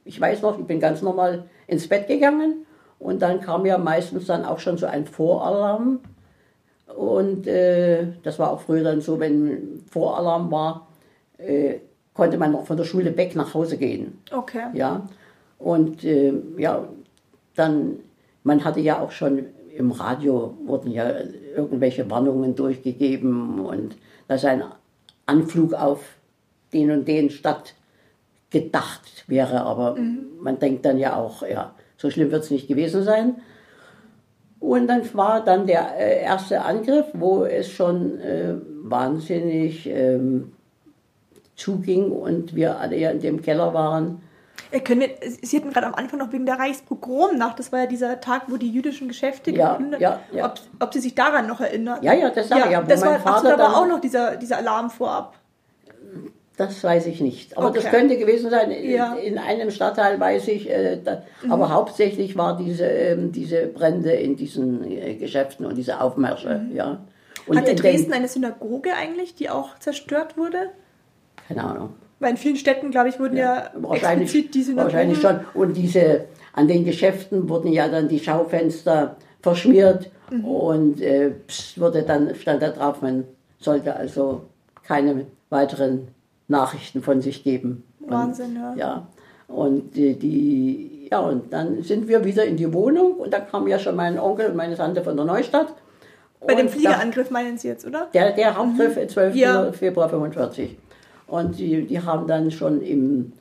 ich 0.04 0.20
weiß 0.20 0.42
noch, 0.42 0.58
ich 0.58 0.66
bin 0.66 0.80
ganz 0.80 1.00
normal 1.00 1.44
ins 1.66 1.88
Bett 1.88 2.08
gegangen 2.08 2.66
und 3.02 3.20
dann 3.20 3.40
kam 3.40 3.66
ja 3.66 3.78
meistens 3.78 4.26
dann 4.26 4.44
auch 4.44 4.60
schon 4.60 4.78
so 4.78 4.86
ein 4.86 5.06
Voralarm 5.06 6.00
Und 6.96 7.46
äh, 7.46 8.06
das 8.22 8.38
war 8.38 8.50
auch 8.52 8.60
früher 8.60 8.84
dann 8.84 9.00
so, 9.00 9.18
wenn 9.18 9.82
Voralarm 9.90 10.50
war, 10.50 10.88
äh, 11.38 11.76
konnte 12.14 12.38
man 12.38 12.52
noch 12.52 12.66
von 12.66 12.76
der 12.76 12.84
Schule 12.84 13.16
weg 13.16 13.34
nach 13.34 13.54
Hause 13.54 13.76
gehen. 13.76 14.18
Okay. 14.30 14.66
Ja, 14.74 15.08
und 15.58 16.04
äh, 16.04 16.32
ja, 16.58 16.86
dann, 17.56 17.98
man 18.44 18.64
hatte 18.64 18.80
ja 18.80 19.00
auch 19.00 19.10
schon 19.10 19.46
im 19.76 19.90
Radio 19.90 20.54
wurden 20.66 20.90
ja 20.90 21.10
irgendwelche 21.56 22.10
Warnungen 22.10 22.54
durchgegeben 22.54 23.58
und 23.60 23.96
dass 24.28 24.44
ein 24.44 24.62
Anflug 25.26 25.72
auf 25.72 26.16
den 26.72 26.90
und 26.90 27.08
den 27.08 27.30
Stadt 27.30 27.74
gedacht 28.50 29.24
wäre. 29.28 29.62
Aber 29.62 29.96
man 30.40 30.58
denkt 30.58 30.84
dann 30.84 30.98
ja 30.98 31.16
auch, 31.16 31.42
ja, 31.42 31.74
so 32.02 32.10
schlimm 32.10 32.32
wird 32.32 32.42
es 32.42 32.50
nicht 32.50 32.66
gewesen 32.66 33.04
sein. 33.04 33.36
Und 34.58 34.88
dann 34.88 35.02
war 35.14 35.44
dann 35.44 35.68
der 35.68 35.96
äh, 35.96 36.20
erste 36.22 36.62
Angriff, 36.62 37.06
wo 37.12 37.44
es 37.44 37.70
schon 37.70 38.20
äh, 38.20 38.54
wahnsinnig 38.82 39.88
ähm, 39.88 40.52
zuging 41.54 42.10
und 42.10 42.56
wir 42.56 42.80
alle 42.80 42.96
ja 42.96 43.10
in 43.10 43.20
dem 43.20 43.40
Keller 43.40 43.72
waren. 43.72 44.20
Ihr 44.72 44.80
könnt, 44.80 45.04
Sie 45.42 45.56
hatten 45.56 45.70
gerade 45.70 45.86
am 45.86 45.94
Anfang 45.94 46.18
noch 46.18 46.32
wegen 46.32 46.44
der 46.46 46.58
Reichspogromnacht, 46.58 47.58
das 47.58 47.70
war 47.70 47.80
ja 47.80 47.86
dieser 47.86 48.20
Tag, 48.20 48.44
wo 48.48 48.56
die 48.56 48.70
jüdischen 48.70 49.06
Geschäfte 49.06 49.52
Ja, 49.52 49.72
geplündert 49.72 50.00
ja, 50.00 50.20
ja. 50.32 50.46
Ob, 50.46 50.54
ob 50.80 50.92
Sie 50.92 51.00
sich 51.00 51.14
daran 51.14 51.46
noch 51.46 51.60
erinnern? 51.60 51.98
Ja, 52.02 52.14
ja, 52.14 52.30
das 52.30 52.48
ja, 52.48 52.82
wo 52.82 52.88
das 52.88 53.02
war, 53.02 53.20
ach 53.24 53.42
da 53.44 53.58
war 53.58 53.76
auch 53.76 53.86
noch 53.86 54.00
dieser, 54.00 54.36
dieser 54.36 54.58
Alarm 54.58 54.90
vorab. 54.90 55.36
Das 56.56 56.84
weiß 56.84 57.06
ich 57.06 57.20
nicht. 57.20 57.56
Aber 57.56 57.70
das 57.70 57.86
Okay. 57.86 57.96
könnte 57.96 58.18
gewesen 58.18 58.50
sein. 58.50 58.70
In, 58.70 58.90
Ja. 58.90 59.10
Mhm. 59.14 59.18
in 59.18 59.38
einem 59.38 59.70
Stadtteil 59.70 60.20
weiß 60.20 60.48
ich, 60.48 60.68
äh, 60.70 60.98
da, 61.02 61.22
aber 61.48 61.70
hauptsächlich 61.72 62.36
war 62.36 62.56
diese, 62.58 62.84
ähm, 62.84 63.32
diese 63.32 63.66
Brände 63.66 64.12
in 64.12 64.36
diesen 64.36 64.84
äh, 64.90 65.14
Geschäften 65.14 65.64
und 65.64 65.76
diese 65.76 66.00
Aufmärsche. 66.00 66.66
Ja. 66.74 67.00
Und 67.46 67.54
Mhm. 67.54 67.58
Hatte 67.58 67.70
in 67.70 67.76
den- 67.76 67.82
Dresden 67.82 68.12
eine 68.12 68.28
Synagoge 68.28 68.90
eigentlich, 68.94 69.34
die 69.34 69.48
auch 69.50 69.78
zerstört 69.78 70.36
wurde? 70.36 70.58
Keine 71.48 71.64
Ahnung. 71.64 71.90
Weil 72.20 72.32
in 72.32 72.36
vielen 72.36 72.56
Städten, 72.56 72.90
glaube 72.90 73.08
ich, 73.08 73.18
wurden 73.18 73.36
ja, 73.36 73.70
Wahrscheinlich, 73.74 74.28
explizit 74.28 74.54
die 74.54 74.62
Synagogen... 74.62 74.92
wahrscheinlich 74.92 75.20
schon. 75.20 75.40
Und 75.54 75.74
diese, 75.76 76.26
an 76.52 76.68
den 76.68 76.84
Geschäften 76.84 77.48
wurden 77.48 77.72
ja 77.72 77.88
dann 77.88 78.08
die 78.08 78.20
Schaufenster 78.20 79.16
verschmiert 79.40 80.10
Mhm. 80.30 80.44
und 80.44 81.00
äh, 81.02 81.32
wurde 81.76 82.02
dann, 82.02 82.34
stand 82.36 82.62
da 82.62 82.68
drauf, 82.68 83.02
man 83.02 83.24
sollte 83.58 83.96
also 83.96 84.42
keine 84.86 85.26
weiteren 85.50 86.08
Nachrichten 86.52 87.02
von 87.02 87.20
sich 87.20 87.42
geben. 87.42 87.82
Wahnsinn, 87.98 88.54
ja. 88.56 88.70
und, 88.70 88.78
ja. 88.78 89.06
Und 89.48 89.96
die, 89.96 90.14
die, 90.18 91.08
ja, 91.10 91.18
und 91.18 91.52
dann 91.52 91.82
sind 91.82 92.06
wir 92.08 92.24
wieder 92.24 92.44
in 92.44 92.56
die 92.56 92.72
Wohnung 92.72 93.14
und 93.14 93.32
da 93.34 93.40
kam 93.40 93.66
ja 93.66 93.78
schon 93.78 93.96
mein 93.96 94.18
Onkel 94.18 94.46
und 94.50 94.56
meine 94.56 94.76
Tante 94.76 95.02
von 95.02 95.16
der 95.16 95.26
Neustadt. 95.26 95.74
Bei 96.46 96.54
dem 96.54 96.66
Und 96.66 96.72
da- 96.74 96.78
Fliegerangriff 96.78 97.30
meinen 97.30 97.58
Sie 97.58 97.68
jetzt, 97.68 97.86
oder? 97.86 98.08
der, 98.14 98.32
der 98.32 98.56
Hauptgriff, 98.56 98.94
12. 99.08 99.34
Mhm. 99.34 99.38
Ja. 99.40 99.72
Februar 99.72 100.08
45. 100.08 100.76
Und 101.26 101.58
die, 101.58 101.86
die 101.86 102.00
haben 102.00 102.26
dann 102.26 102.50
schon 102.50 102.80
im, 102.82 103.32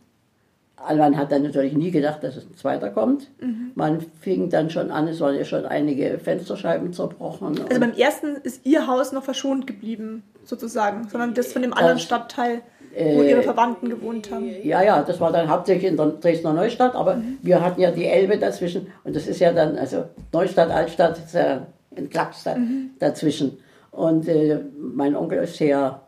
also 0.78 0.98
man 1.02 1.18
hat 1.18 1.32
dann 1.32 1.44
natürlich 1.44 1.74
nie 1.74 1.92
gedacht, 1.92 2.24
dass 2.24 2.36
es 2.38 2.46
ein 2.46 2.56
zweiter 2.56 2.90
kommt. 2.90 3.30
Mhm. 3.42 3.72
Man 3.76 4.00
fing 4.20 4.50
dann 4.50 4.70
schon 4.70 4.92
an, 4.92 5.08
es 5.08 5.20
waren 5.20 5.36
ja 5.36 5.46
schon 5.46 5.66
einige 5.66 6.20
Fensterscheiben 6.20 6.94
zerbrochen. 6.94 7.60
Also 7.70 7.80
beim 7.80 7.94
ersten 7.94 8.36
ist 8.44 8.66
Ihr 8.66 8.86
Haus 8.88 9.12
noch 9.12 9.24
verschont 9.24 9.66
geblieben, 9.66 10.24
sozusagen, 10.44 11.08
sondern 11.10 11.34
das 11.34 11.54
von 11.54 11.62
dem 11.62 11.74
anderen 11.74 12.00
Stadtteil, 12.00 12.62
wo 12.94 13.22
äh, 13.22 13.30
Ihre 13.30 13.42
Verwandten 13.44 13.90
gewohnt 13.90 14.30
haben. 14.32 14.50
ja, 14.64 14.82
ja, 14.84 15.02
das 15.04 15.20
war 15.20 15.32
dann 15.32 15.50
hauptsächlich 15.50 15.90
in 15.92 15.98
der 15.98 16.08
Dresdner 16.08 16.54
Neustadt, 16.54 16.96
aber 16.96 17.16
Mhm. 17.16 17.38
wir 17.42 17.64
hatten 17.64 17.82
ja 17.82 17.92
die 17.92 18.06
Elbe 18.06 18.38
dazwischen 18.38 18.88
und 19.04 19.16
das 19.16 19.28
ist 19.28 19.40
ja 19.40 19.54
dann, 19.54 19.78
also 19.78 20.06
Neustadt, 20.34 20.70
Altstadt, 20.72 21.18
ist 21.18 21.34
ja 21.34 21.68
ein 21.96 22.10
Klacks 22.10 22.44
da, 22.44 22.56
Mhm. 22.56 22.92
dazwischen. 23.00 23.58
Und 23.92 24.28
äh, 24.28 24.60
mein 24.78 25.16
Onkel 25.16 25.40
ist 25.44 25.58
sehr 25.58 26.02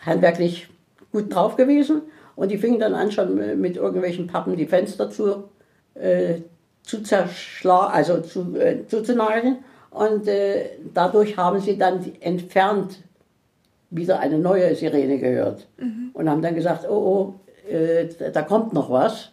handwerklich 0.00 0.68
gut 1.12 1.34
drauf 1.34 1.56
gewesen 1.56 2.02
und 2.36 2.50
die 2.50 2.58
fingen 2.58 2.78
dann 2.80 2.94
an, 2.94 3.10
schon 3.10 3.60
mit 3.60 3.76
irgendwelchen 3.76 4.26
Pappen 4.26 4.56
die 4.56 4.66
Fenster 4.66 5.10
zu, 5.10 5.44
äh, 5.94 6.36
zu 6.82 7.02
zerschlagen, 7.02 7.92
also 7.94 8.20
zu, 8.20 8.54
äh, 8.56 8.86
zuzunageln. 8.86 9.58
Und 9.90 10.28
äh, 10.28 10.66
dadurch 10.92 11.36
haben 11.38 11.60
sie 11.60 11.78
dann 11.78 12.04
entfernt 12.20 12.98
wieder 13.90 14.20
eine 14.20 14.38
neue 14.38 14.74
Sirene 14.74 15.18
gehört 15.18 15.68
und 16.12 16.28
haben 16.28 16.42
dann 16.42 16.54
gesagt, 16.54 16.86
oh, 16.88 16.94
oh 16.94 17.70
äh, 17.70 18.08
da 18.32 18.42
kommt 18.42 18.72
noch 18.72 18.90
was. 18.90 19.32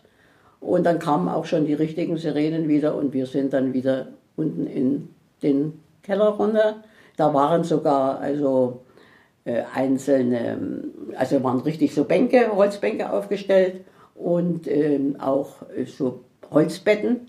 Und 0.60 0.86
dann 0.86 1.00
kamen 1.00 1.28
auch 1.28 1.46
schon 1.46 1.66
die 1.66 1.74
richtigen 1.74 2.18
Sirenen 2.18 2.70
wieder 2.70 2.96
und 2.96 3.14
wir 3.14 3.26
sind 3.26 3.52
dann 3.52 3.74
wieder 3.74 4.08
unten 4.36 4.66
in 4.66 5.10
den 5.42 5.82
Keller 6.04 6.30
runter. 6.30 6.84
Da 7.18 7.34
waren 7.34 7.64
sogar 7.64 8.20
also 8.20 8.84
äh, 9.46 9.64
einzelne, 9.74 10.58
also 11.18 11.44
waren 11.44 11.60
richtig 11.60 11.94
so 11.94 12.06
Bänke, 12.06 12.56
Holzbänke 12.56 13.12
aufgestellt 13.12 13.82
und 14.16 14.68
ähm, 14.68 15.18
auch 15.20 15.64
äh, 15.76 15.86
so 15.86 16.22
Holzbetten, 16.50 17.28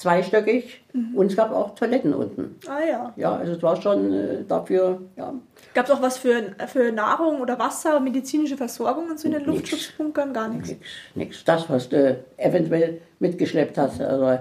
zweistöckig. 0.00 0.82
Und 1.14 1.26
es 1.26 1.36
gab 1.36 1.52
auch 1.52 1.74
Toiletten 1.74 2.14
unten. 2.14 2.56
Ah 2.66 2.80
ja. 2.88 3.12
Ja, 3.16 3.36
also 3.36 3.52
es 3.52 3.62
war 3.62 3.80
schon 3.80 4.12
äh, 4.12 4.44
dafür, 4.48 5.02
ja, 5.16 5.34
Gab 5.74 5.84
es 5.84 5.90
auch 5.92 6.02
was 6.02 6.18
für, 6.18 6.54
für 6.66 6.90
Nahrung 6.90 7.40
oder 7.40 7.58
Wasser, 7.58 8.00
medizinische 8.00 8.56
Versorgung 8.56 9.10
und 9.10 9.20
so 9.20 9.28
in 9.28 9.34
den 9.34 9.42
Nix. 9.42 9.70
Luftschutzbunkern? 9.70 10.32
Gar 10.32 10.48
nichts. 10.48 10.70
Nix, 10.70 10.80
nix. 11.14 11.44
Das, 11.44 11.68
was 11.70 11.88
du 11.88 12.18
eventuell 12.38 13.00
mitgeschleppt 13.20 13.78
hast. 13.78 14.00
Also, 14.00 14.40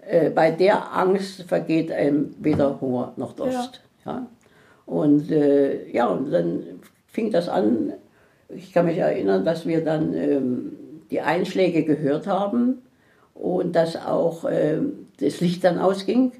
äh, 0.00 0.30
bei 0.30 0.50
der 0.50 0.92
Angst 0.92 1.42
vergeht 1.42 1.92
einem 1.92 2.34
weder 2.40 2.80
Hunger 2.80 3.12
noch 3.16 3.34
Durst. 3.34 3.82
Ja. 4.04 4.26
Und 4.86 5.30
äh, 5.30 5.88
ja, 5.90 6.06
und 6.06 6.32
dann 6.32 6.80
fing 7.06 7.30
das 7.30 7.48
an. 7.48 7.92
Ich 8.48 8.72
kann 8.72 8.86
mich 8.86 8.98
erinnern, 8.98 9.44
dass 9.44 9.66
wir 9.66 9.84
dann 9.84 10.14
ähm, 10.14 10.72
die 11.10 11.20
Einschläge 11.20 11.84
gehört 11.84 12.26
haben 12.26 12.82
und 13.40 13.74
dass 13.74 13.96
auch 13.96 14.44
ähm, 14.50 15.06
das 15.20 15.40
Licht 15.40 15.64
dann 15.64 15.78
ausging 15.78 16.32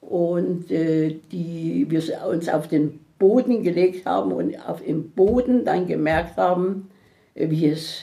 und 0.00 0.70
äh, 0.70 1.20
die, 1.30 1.86
wir 1.88 2.02
uns 2.26 2.48
auf 2.48 2.68
den 2.68 3.00
Boden 3.18 3.62
gelegt 3.62 4.04
haben 4.06 4.32
und 4.32 4.56
auf 4.68 4.82
dem 4.82 5.10
Boden 5.10 5.64
dann 5.64 5.86
gemerkt 5.86 6.36
haben, 6.36 6.90
äh, 7.34 7.48
wie 7.50 7.68
es 7.68 8.02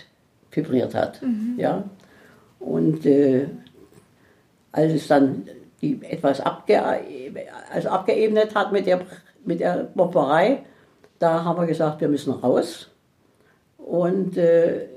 vibriert 0.52 0.96
hat. 0.96 1.22
Ja? 1.58 1.84
Und 2.60 3.06
äh, 3.06 3.48
als 4.72 4.94
es 4.94 5.08
dann 5.08 5.48
die 5.82 6.00
etwas 6.04 6.42
abge, 6.42 6.82
also 7.72 7.90
abgeebnet 7.90 8.54
hat 8.56 8.72
mit 8.72 8.86
der, 8.86 9.02
mit 9.46 9.60
der 9.60 9.90
Bomberei, 9.96 10.64
da 11.20 11.44
haben 11.44 11.60
wir 11.60 11.68
gesagt, 11.68 12.02
wir 12.02 12.08
müssen 12.08 12.32
raus. 12.32 12.90
Und 13.78 14.38
äh, 14.38 14.88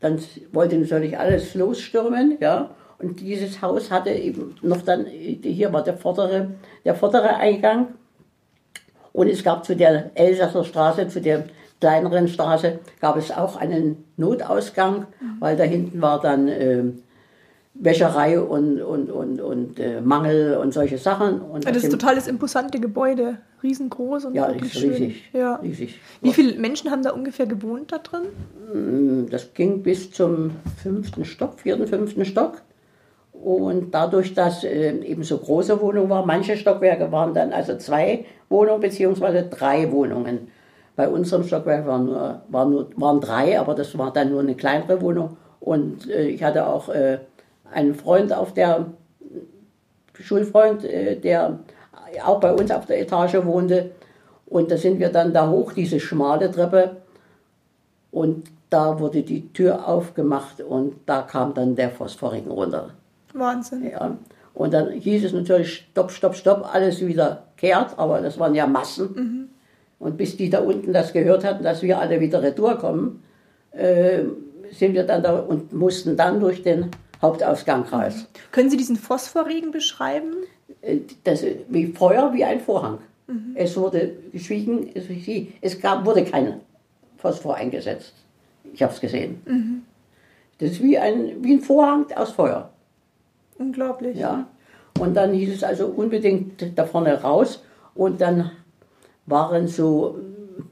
dann 0.00 0.18
wollte 0.52 0.78
natürlich 0.78 1.18
alles 1.18 1.54
losstürmen, 1.54 2.38
ja. 2.40 2.70
Und 2.98 3.20
dieses 3.20 3.62
Haus 3.62 3.90
hatte 3.90 4.10
eben 4.10 4.56
noch 4.60 4.82
dann, 4.82 5.06
hier 5.06 5.72
war 5.72 5.82
der 5.82 5.96
vordere, 5.96 6.50
der 6.84 6.94
vordere 6.94 7.36
Eingang. 7.36 7.88
Und 9.12 9.28
es 9.28 9.42
gab 9.42 9.64
zu 9.64 9.74
der 9.74 10.10
Elsasser 10.14 10.64
Straße, 10.64 11.08
zu 11.08 11.20
der 11.20 11.44
kleineren 11.80 12.28
Straße, 12.28 12.78
gab 13.00 13.16
es 13.16 13.30
auch 13.30 13.56
einen 13.56 14.04
Notausgang, 14.16 15.06
weil 15.38 15.56
da 15.56 15.64
hinten 15.64 16.02
war 16.02 16.20
dann 16.20 16.48
äh, 16.48 16.84
Wäscherei 17.82 18.38
und, 18.38 18.82
und, 18.82 19.10
und, 19.10 19.40
und 19.40 19.80
äh, 19.80 20.00
Mangel 20.02 20.56
und 20.58 20.72
solche 20.74 20.98
Sachen. 20.98 21.40
Und 21.40 21.64
Ja, 21.64 21.70
das 21.72 21.82
ist 21.84 21.92
dem- 21.92 21.98
total 21.98 22.14
das 22.14 22.28
imposante 22.28 22.78
Gebäude. 22.78 23.38
Riesengroß 23.62 24.26
und 24.26 24.34
ja, 24.34 24.52
schön. 24.68 24.90
riesig. 24.90 25.30
Ja. 25.32 25.56
riesig. 25.56 25.98
Wie 26.22 26.32
viele 26.32 26.58
Menschen 26.58 26.90
haben 26.90 27.02
da 27.02 27.10
ungefähr 27.10 27.46
gewohnt 27.46 27.92
da 27.92 27.98
drin? 27.98 29.26
Das 29.30 29.52
ging 29.54 29.82
bis 29.82 30.10
zum 30.12 30.52
fünften 30.82 31.24
Stock, 31.24 31.58
vierten, 31.60 31.86
fünften 31.86 32.24
Stock. 32.24 32.62
Und 33.32 33.94
dadurch, 33.94 34.34
dass 34.34 34.64
äh, 34.64 34.98
eben 35.02 35.22
so 35.22 35.38
große 35.38 35.80
Wohnungen 35.80 36.10
waren, 36.10 36.26
manche 36.26 36.56
Stockwerke 36.56 37.10
waren 37.10 37.32
dann 37.32 37.52
also 37.52 37.76
zwei 37.78 38.26
Wohnungen 38.50 38.80
beziehungsweise 38.80 39.44
drei 39.44 39.90
Wohnungen. 39.90 40.48
Bei 40.96 41.08
unserem 41.08 41.44
Stockwerk 41.44 41.86
waren, 41.86 42.06
nur, 42.06 42.42
waren, 42.48 42.70
nur, 42.70 42.90
waren 42.96 43.20
drei, 43.20 43.58
aber 43.58 43.74
das 43.74 43.96
war 43.96 44.12
dann 44.12 44.30
nur 44.30 44.40
eine 44.40 44.54
kleinere 44.54 45.00
Wohnung. 45.00 45.36
Und 45.60 46.08
äh, 46.10 46.28
ich 46.28 46.42
hatte 46.42 46.66
auch 46.66 46.88
äh, 46.90 47.18
einen 47.72 47.94
Freund 47.94 48.32
auf 48.32 48.54
der 48.54 48.86
Schulfreund, 50.18 50.84
äh, 50.84 51.16
der 51.16 51.60
auch 52.24 52.40
bei 52.40 52.52
uns 52.52 52.70
auf 52.70 52.86
der 52.86 53.00
Etage 53.00 53.44
wohnte. 53.44 53.90
Und 54.46 54.70
da 54.70 54.76
sind 54.76 54.98
wir 54.98 55.10
dann 55.10 55.32
da 55.32 55.48
hoch, 55.48 55.72
diese 55.72 56.00
schmale 56.00 56.50
Treppe. 56.50 56.96
Und 58.10 58.50
da 58.68 58.98
wurde 58.98 59.22
die 59.22 59.52
Tür 59.52 59.86
aufgemacht 59.86 60.60
und 60.60 60.94
da 61.06 61.22
kam 61.22 61.54
dann 61.54 61.76
der 61.76 61.90
Phosphorring 61.90 62.48
runter. 62.48 62.90
Wahnsinn. 63.32 63.88
Ja. 63.90 64.16
Und 64.54 64.74
dann 64.74 64.90
hieß 64.90 65.24
es 65.24 65.32
natürlich, 65.32 65.86
stopp, 65.90 66.10
stopp, 66.10 66.34
stopp, 66.34 66.74
alles 66.74 67.00
wieder 67.00 67.44
kehrt, 67.56 67.98
aber 67.98 68.20
das 68.20 68.38
waren 68.38 68.54
ja 68.54 68.66
Massen. 68.66 69.48
Und 69.98 70.16
bis 70.16 70.36
die 70.36 70.50
da 70.50 70.60
unten 70.60 70.92
das 70.92 71.12
gehört 71.12 71.44
hatten, 71.44 71.62
dass 71.62 71.82
wir 71.82 71.98
alle 71.98 72.20
wieder 72.20 72.42
retour 72.42 72.76
kommen, 72.76 73.22
äh, 73.72 74.22
sind 74.72 74.94
wir 74.94 75.04
dann 75.04 75.22
da 75.22 75.38
und 75.38 75.72
mussten 75.72 76.16
dann 76.16 76.40
durch 76.40 76.62
den 76.62 76.90
Hauptausgang 77.22 77.84
raus. 77.84 78.26
Können 78.52 78.70
Sie 78.70 78.76
diesen 78.76 78.96
Phosphorregen 78.96 79.70
beschreiben? 79.70 80.34
Äh, 80.82 80.98
Das, 81.24 81.44
wie 81.68 81.86
Feuer, 81.92 82.32
wie 82.32 82.44
ein 82.44 82.60
Vorhang. 82.60 82.98
Es 83.54 83.76
wurde 83.76 84.16
geschwiegen, 84.32 84.90
es, 84.92 85.04
es 85.60 85.80
gab, 85.80 86.04
wurde 86.04 86.24
kein 86.24 86.60
Phosphor 87.18 87.54
eingesetzt. 87.54 88.12
Ich 88.72 88.82
habe 88.82 88.92
es 88.92 89.00
gesehen. 89.00 89.40
Das 90.58 90.72
ist 90.72 90.82
wie 90.82 90.98
ein, 90.98 91.36
wie 91.42 91.54
ein 91.54 91.60
Vorhang 91.60 92.06
aus 92.16 92.32
Feuer. 92.32 92.70
Unglaublich. 93.58 94.18
Ja. 94.18 94.48
Und 94.98 95.14
dann 95.14 95.32
hieß 95.32 95.54
es 95.54 95.62
also 95.62 95.86
unbedingt 95.86 96.76
da 96.76 96.84
vorne 96.84 97.22
raus. 97.22 97.62
Und 97.94 98.20
dann 98.20 98.50
waren 99.26 99.68
so, 99.68 100.18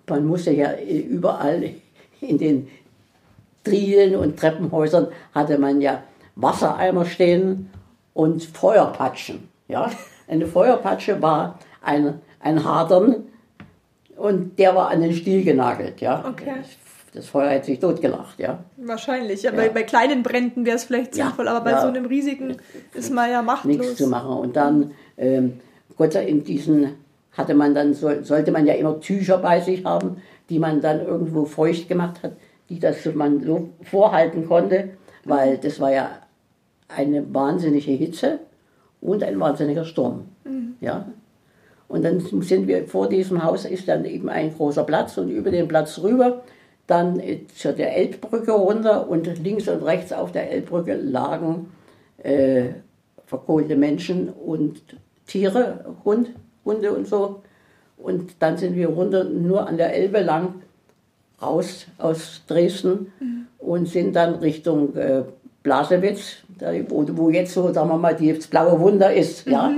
man 0.09 0.27
musste 0.27 0.51
ja 0.53 0.73
überall 0.81 1.71
in 2.21 2.39
den 2.39 2.69
Trielen 3.63 4.17
und 4.17 4.37
Treppenhäusern 4.37 5.09
hatte 5.33 5.59
man 5.59 5.81
ja 5.81 6.03
Wassereimer 6.41 7.05
stehen 7.05 7.69
und 8.15 8.45
Feuerpatschen. 8.45 9.49
Ja? 9.67 9.91
Eine 10.29 10.47
Feuerpatsche 10.47 11.21
war 11.21 11.59
ein, 11.83 12.21
ein 12.41 12.65
Hadern 12.65 13.25
und 14.17 14.59
der 14.59 14.75
war 14.75 14.89
an 14.91 15.01
den 15.01 15.13
Stiel 15.13 15.43
genagelt. 15.45 16.01
Ja? 16.01 16.25
Okay. 16.29 16.55
Das 17.15 17.27
Feuer 17.27 17.51
hätte 17.51 17.67
sich 17.67 17.81
totgelacht. 17.81 18.39
Ja? 18.39 18.61
Wahrscheinlich. 18.77 19.43
Ja, 19.43 19.51
Bei, 19.51 19.69
bei 19.69 19.83
kleinen 19.83 20.23
Bränden 20.23 20.65
wäre 20.65 20.77
es 20.77 20.85
vielleicht 20.85 21.17
Ja, 21.17 21.27
sinnvoll, 21.27 21.49
aber 21.49 21.65
bei 21.65 21.71
ja. 21.73 21.81
so 21.81 21.89
einem 21.89 22.07
riesigen 22.07 22.57
ist 22.95 23.13
man 23.13 23.31
ja 23.31 23.43
machtlos. 23.43 23.77
nichts 23.77 23.97
zu 23.97 24.07
machen. 24.07 24.31
Und 24.39 24.55
dann, 24.57 24.93
ähm, 25.17 25.55
Gott 25.97 26.13
sei 26.13 26.21
Dank, 26.21 26.31
in 26.31 26.45
diesen 26.45 26.95
hatte 27.33 27.55
man 27.55 27.75
dann, 27.75 27.95
soll, 27.95 28.25
sollte 28.25 28.53
man 28.53 28.67
ja 28.67 28.75
immer 28.75 29.01
Tücher 29.01 29.39
bei 29.39 29.61
sich 29.61 29.85
haben, 29.85 30.19
die 30.51 30.59
man 30.59 30.81
dann 30.81 31.05
irgendwo 31.05 31.45
feucht 31.47 31.89
gemacht 31.89 32.23
hat, 32.23 32.33
die 32.69 32.79
das 32.79 33.05
man 33.15 33.43
so 33.43 33.71
vorhalten 33.83 34.47
konnte, 34.47 34.91
weil 35.25 35.57
das 35.59 35.81
war 35.81 35.93
ja 35.93 36.11
eine 36.89 37.33
wahnsinnige 37.35 37.93
Hitze 37.93 38.41
und 39.01 39.23
ein 39.23 39.39
wahnsinniger 39.39 39.85
Sturm. 39.85 40.25
Ja. 40.81 41.07
Und 41.89 42.05
dann 42.05 42.21
sind 42.21 42.67
wir 42.67 42.87
vor 42.87 43.09
diesem 43.09 43.43
Haus 43.43 43.65
ist 43.65 43.89
dann 43.89 44.05
eben 44.05 44.29
ein 44.29 44.55
großer 44.55 44.85
Platz 44.85 45.17
und 45.17 45.31
über 45.31 45.51
den 45.51 45.69
Platz 45.69 45.99
rüber 46.03 46.43
dann 46.87 47.21
äh, 47.21 47.47
zu 47.55 47.73
der 47.73 47.97
Elbbrücke 47.97 48.53
runter 48.53 49.09
und 49.09 49.27
links 49.43 49.69
und 49.69 49.83
rechts 49.83 50.13
auf 50.13 50.33
der 50.33 50.51
Elbbrücke 50.51 50.95
lagen 50.95 51.69
äh, 52.19 52.71
verkohlte 53.27 53.77
Menschen 53.77 54.31
und 54.31 54.81
Tiere, 55.27 55.97
Hund, 56.05 56.31
Hunde 56.65 56.93
und 56.93 57.07
so. 57.07 57.43
Und 57.97 58.37
dann 58.39 58.57
sind 58.57 58.75
wir 58.77 58.89
runter 58.89 59.25
nur 59.25 59.67
an 59.67 59.77
der 59.77 59.95
Elbe 59.95 60.21
lang 60.21 60.55
raus 61.43 61.87
aus 61.99 62.43
Dresden 62.47 63.13
und 63.59 63.89
sind 63.89 64.17
dann 64.17 64.37
Richtung 64.37 64.97
äh, 64.97 65.25
Blasewitz, 65.69 66.37
wo, 66.89 67.29
jetzt 67.29 67.53
so, 67.53 67.71
sagen 67.73 67.91
wir 67.91 67.99
mal, 67.99 68.15
die- 68.17 68.33
das 68.33 68.47
blaue 68.47 68.81
Wunder 68.81 69.13
ist. 69.13 69.47
Ja. 69.47 69.71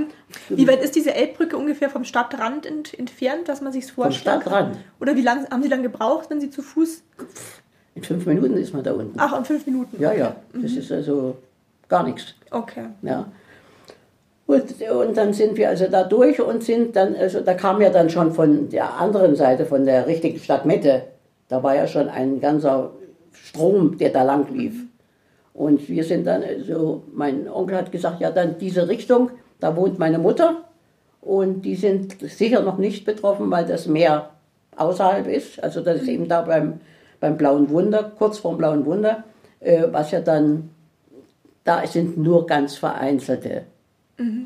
Wie 0.47 0.65
weit 0.67 0.81
ist 0.81 0.95
diese 0.95 1.13
Elbbrücke 1.13 1.57
ungefähr 1.57 1.89
vom 1.89 2.05
Stadtrand 2.05 2.65
ent 2.65 2.97
entfernt, 2.97 3.49
dass 3.49 3.59
man 3.61 3.73
sich 3.73 3.85
Vom 3.91 4.05
vorstellt? 4.05 4.41
Stadtrand. 4.43 4.77
Oder 5.01 5.17
wie 5.17 5.21
lange 5.21 5.47
haben 5.51 5.61
Sie 5.61 5.67
dann 5.67 5.83
gebraucht, 5.83 6.29
wenn 6.29 6.39
Sie 6.39 6.49
zu 6.49 6.61
Fuß? 6.61 7.03
In 7.95 8.03
fünf 8.03 8.25
Minuten 8.25 8.53
ist 8.55 8.73
man 8.73 8.83
da 8.83 8.93
unten. 8.93 9.19
Ach, 9.19 9.37
um 9.37 9.43
fünf 9.43 9.65
Minuten. 9.65 10.01
Ja, 10.01 10.13
ja, 10.13 10.37
das 10.53 10.71
ist 10.71 10.89
also 10.93 11.35
gar 11.89 12.03
nichts. 12.03 12.33
Okay. 12.49 12.85
Ja. 13.01 13.25
Und, 14.47 14.81
und 14.81 15.17
dann 15.17 15.33
sind 15.33 15.57
wir 15.57 15.67
also 15.67 15.87
da 15.87 16.03
durch 16.03 16.39
und 16.41 16.63
sind 16.63 16.95
dann, 16.95 17.15
also 17.17 17.41
da 17.41 17.53
kam 17.53 17.81
ja 17.81 17.89
dann 17.89 18.09
schon 18.09 18.33
von 18.33 18.69
der 18.69 18.93
anderen 18.97 19.35
Seite, 19.35 19.65
von 19.65 19.85
der 19.85 20.07
richtigen 20.07 20.39
Stadtmitte, 20.39 21.03
da 21.49 21.61
war 21.61 21.75
ja 21.75 21.85
schon 21.85 22.07
ein 22.07 22.39
ganzer 22.39 22.91
Strom, 23.33 23.97
der 23.97 24.09
da 24.11 24.23
lang 24.23 24.47
lief. 24.53 24.85
Und 25.53 25.89
wir 25.89 26.03
sind 26.03 26.25
dann, 26.25 26.43
also 26.43 27.03
mein 27.13 27.49
Onkel 27.49 27.77
hat 27.77 27.91
gesagt, 27.91 28.21
ja 28.21 28.31
dann 28.31 28.57
diese 28.57 28.87
Richtung, 28.87 29.31
da 29.59 29.75
wohnt 29.75 29.99
meine 29.99 30.17
Mutter 30.17 30.63
und 31.19 31.61
die 31.63 31.75
sind 31.75 32.19
sicher 32.21 32.61
noch 32.61 32.77
nicht 32.77 33.05
betroffen, 33.05 33.51
weil 33.51 33.65
das 33.65 33.87
Meer 33.87 34.29
außerhalb 34.77 35.27
ist. 35.27 35.61
Also 35.63 35.81
das 35.81 36.01
ist 36.01 36.07
eben 36.07 36.27
da 36.27 36.41
beim, 36.41 36.79
beim 37.19 37.37
Blauen 37.37 37.69
Wunder, 37.69 38.11
kurz 38.17 38.37
vorm 38.39 38.57
Blauen 38.57 38.85
Wunder, 38.85 39.23
äh, 39.59 39.83
was 39.91 40.11
ja 40.11 40.21
dann, 40.21 40.69
da 41.63 41.85
sind 41.85 42.17
nur 42.17 42.47
ganz 42.47 42.75
vereinzelte 42.75 43.63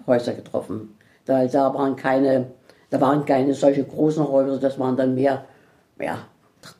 Häuser 0.08 0.34
getroffen. 0.34 0.96
Da, 1.26 1.46
da 1.46 1.74
waren 1.74 1.96
keine, 1.96 2.48
da 2.89 3.00
waren 3.02 3.26
keine 3.26 3.54
solche 3.54 3.84
großen 3.84 4.28
Häuser, 4.28 4.58
das 4.58 4.80
waren 4.80 4.96
dann 4.98 5.15
mehr, 5.15 5.46
ja, 6.00 6.20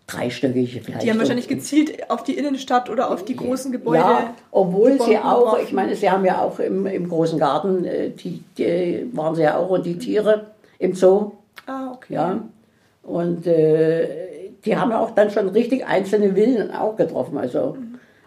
dreistöckige 0.08 0.82
vielleicht. 0.82 1.04
Die 1.04 1.10
haben 1.12 1.20
wahrscheinlich 1.20 1.48
gezielt 1.48 2.10
auf 2.10 2.24
die 2.24 2.38
Innenstadt 2.38 2.90
oder 2.90 3.12
auf 3.12 3.26
die 3.26 3.36
großen 3.36 3.72
Gebäude. 3.72 4.00
ja, 4.00 4.34
obwohl 4.52 5.02
sie 5.02 5.18
auch, 5.18 5.58
ich 5.60 5.74
meine, 5.74 5.96
sie 5.96 6.10
haben 6.10 6.26
ja 6.26 6.42
auch 6.42 6.60
im, 6.60 6.86
im 6.86 7.10
großen 7.10 7.40
Garten, 7.40 7.86
äh, 7.86 8.10
die, 8.12 8.44
die 8.58 9.10
waren 9.14 9.36
sie 9.36 9.44
ja 9.44 9.58
auch 9.58 9.70
und 9.70 9.86
die 9.86 9.98
Tiere 9.98 10.48
im 10.80 10.94
Zoo, 10.94 11.32
Ah, 11.68 11.92
okay. 11.94 12.14
ja. 12.14 12.42
Und 13.04 13.48
äh, 13.48 14.08
die 14.66 14.76
haben 14.78 14.92
ja 14.92 15.00
auch 15.00 15.12
dann 15.12 15.30
schon 15.32 15.50
richtig 15.50 15.86
einzelne 15.86 16.34
Villen 16.36 16.72
auch 16.72 16.96
getroffen. 16.96 17.38
Also 17.38 17.78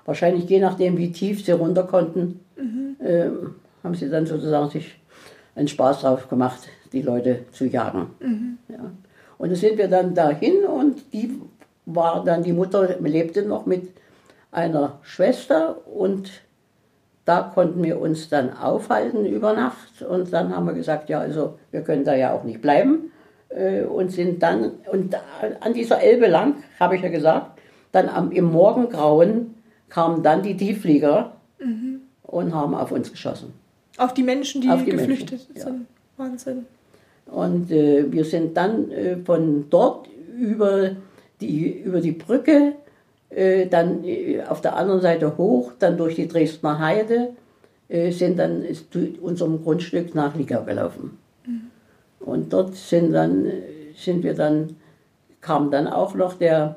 wahrscheinlich 0.04 0.48
je 0.48 0.60
nachdem, 0.60 0.96
wie 0.96 1.12
tief 1.12 1.44
sie 1.44 1.52
runter 1.52 1.82
konnten, 1.84 2.40
ähm, 3.04 3.54
haben 3.82 3.94
sie 3.94 4.08
dann 4.08 4.26
sozusagen 4.26 4.70
sich 4.70 4.96
einen 5.54 5.68
Spaß 5.68 6.00
drauf 6.02 6.28
gemacht, 6.28 6.60
die 6.92 7.02
Leute 7.02 7.40
zu 7.52 7.66
jagen. 7.66 8.58
Ja. 8.68 8.90
Und 9.38 9.50
dann 9.50 9.56
sind 9.56 9.78
wir 9.78 9.88
dann 9.88 10.14
dahin 10.14 10.64
und 10.64 11.12
die 11.12 11.40
war 11.86 12.24
dann, 12.24 12.42
die 12.42 12.52
Mutter 12.52 12.96
lebte 13.00 13.42
noch 13.42 13.64
mit 13.66 13.88
einer 14.50 14.98
Schwester 15.02 15.76
und 15.86 16.30
da 17.24 17.42
konnten 17.54 17.82
wir 17.82 18.00
uns 18.00 18.28
dann 18.28 18.56
aufhalten 18.56 19.26
über 19.26 19.52
Nacht 19.52 20.02
und 20.02 20.32
dann 20.32 20.54
haben 20.54 20.66
wir 20.66 20.72
gesagt, 20.72 21.08
ja, 21.08 21.20
also 21.20 21.58
wir 21.70 21.82
können 21.82 22.04
da 22.04 22.14
ja 22.14 22.32
auch 22.32 22.42
nicht 22.44 22.60
bleiben 22.62 23.12
äh, 23.50 23.82
und 23.82 24.10
sind 24.10 24.42
dann, 24.42 24.72
und 24.90 25.12
da- 25.12 25.20
an 25.60 25.74
dieser 25.74 26.00
Elbe 26.00 26.26
lang, 26.26 26.54
habe 26.80 26.96
ich 26.96 27.02
ja 27.02 27.08
gesagt, 27.10 27.60
dann 27.92 28.08
am, 28.08 28.32
im 28.32 28.46
Morgengrauen 28.46 29.54
kamen 29.88 30.22
dann 30.22 30.42
die 30.42 30.56
Tiefflieger 30.56 31.32
und 32.22 32.54
haben 32.54 32.74
auf 32.74 32.92
uns 32.92 33.10
geschossen. 33.10 33.52
Auf 33.98 34.14
die 34.14 34.22
Menschen, 34.22 34.60
die, 34.62 34.68
Auf 34.70 34.84
die 34.84 34.90
geflüchtet 34.92 35.48
Menschen, 35.48 35.56
ja. 35.56 35.62
sind. 35.64 35.86
Wahnsinn. 36.16 36.66
Und 37.30 37.70
äh, 37.70 38.10
wir 38.10 38.24
sind 38.24 38.56
dann 38.56 38.90
äh, 38.90 39.16
von 39.16 39.66
dort 39.70 40.08
über 40.38 40.90
die, 41.40 41.80
über 41.80 42.00
die 42.00 42.12
Brücke, 42.12 42.74
äh, 43.30 43.66
dann 43.66 44.04
äh, 44.04 44.42
auf 44.42 44.60
der 44.60 44.76
anderen 44.76 45.00
Seite 45.00 45.36
hoch, 45.36 45.72
dann 45.78 45.96
durch 45.96 46.14
die 46.14 46.28
Dresdner 46.28 46.78
Heide, 46.78 47.30
äh, 47.88 48.10
sind 48.10 48.38
dann 48.38 48.64
zu 48.90 49.08
unserem 49.20 49.62
Grundstück 49.62 50.14
nach 50.14 50.34
Liegau 50.36 50.62
gelaufen. 50.64 51.18
Und 52.20 52.52
dort 52.52 52.74
sind, 52.74 53.12
dann, 53.12 53.50
sind 53.96 54.22
wir 54.22 54.34
dann, 54.34 54.76
kam 55.40 55.70
dann 55.70 55.86
auch 55.86 56.14
noch 56.14 56.34
der, 56.34 56.76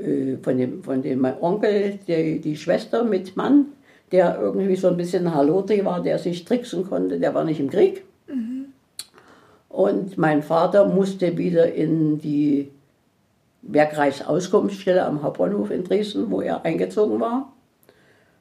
äh, 0.00 0.36
von 0.42 0.56
dem, 0.58 0.82
von 0.82 1.02
dem 1.02 1.20
mein 1.20 1.40
Onkel, 1.40 1.98
die, 2.06 2.40
die 2.40 2.56
Schwester 2.56 3.04
mit 3.04 3.36
Mann, 3.36 3.66
der 4.12 4.38
irgendwie 4.40 4.76
so 4.76 4.88
ein 4.88 4.96
bisschen 4.96 5.34
Halotri 5.34 5.84
war, 5.84 6.02
der 6.02 6.18
sich 6.18 6.44
tricksen 6.44 6.88
konnte, 6.88 7.18
der 7.18 7.34
war 7.34 7.44
nicht 7.44 7.60
im 7.60 7.70
Krieg. 7.70 8.04
Und 9.68 10.16
mein 10.16 10.42
Vater 10.42 10.86
musste 10.86 11.36
wieder 11.36 11.72
in 11.72 12.18
die 12.18 12.70
Werkreichsauskunftsstelle 13.62 15.04
am 15.04 15.22
Hauptbahnhof 15.22 15.70
in 15.70 15.84
Dresden, 15.84 16.30
wo 16.30 16.40
er 16.40 16.64
eingezogen 16.64 17.20
war. 17.20 17.52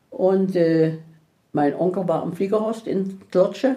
Und 0.10 0.56
äh, 0.56 0.98
mein 1.52 1.76
Onkel 1.76 2.08
war 2.08 2.22
am 2.22 2.34
Fliegerhorst 2.34 2.88
in 2.88 3.20
Klotsche. 3.30 3.76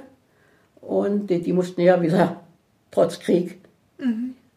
Und 0.80 1.28
die, 1.28 1.40
die 1.40 1.52
mussten 1.52 1.80
ja 1.80 2.00
wieder, 2.00 2.40
trotz 2.90 3.18
Krieg, 3.18 3.58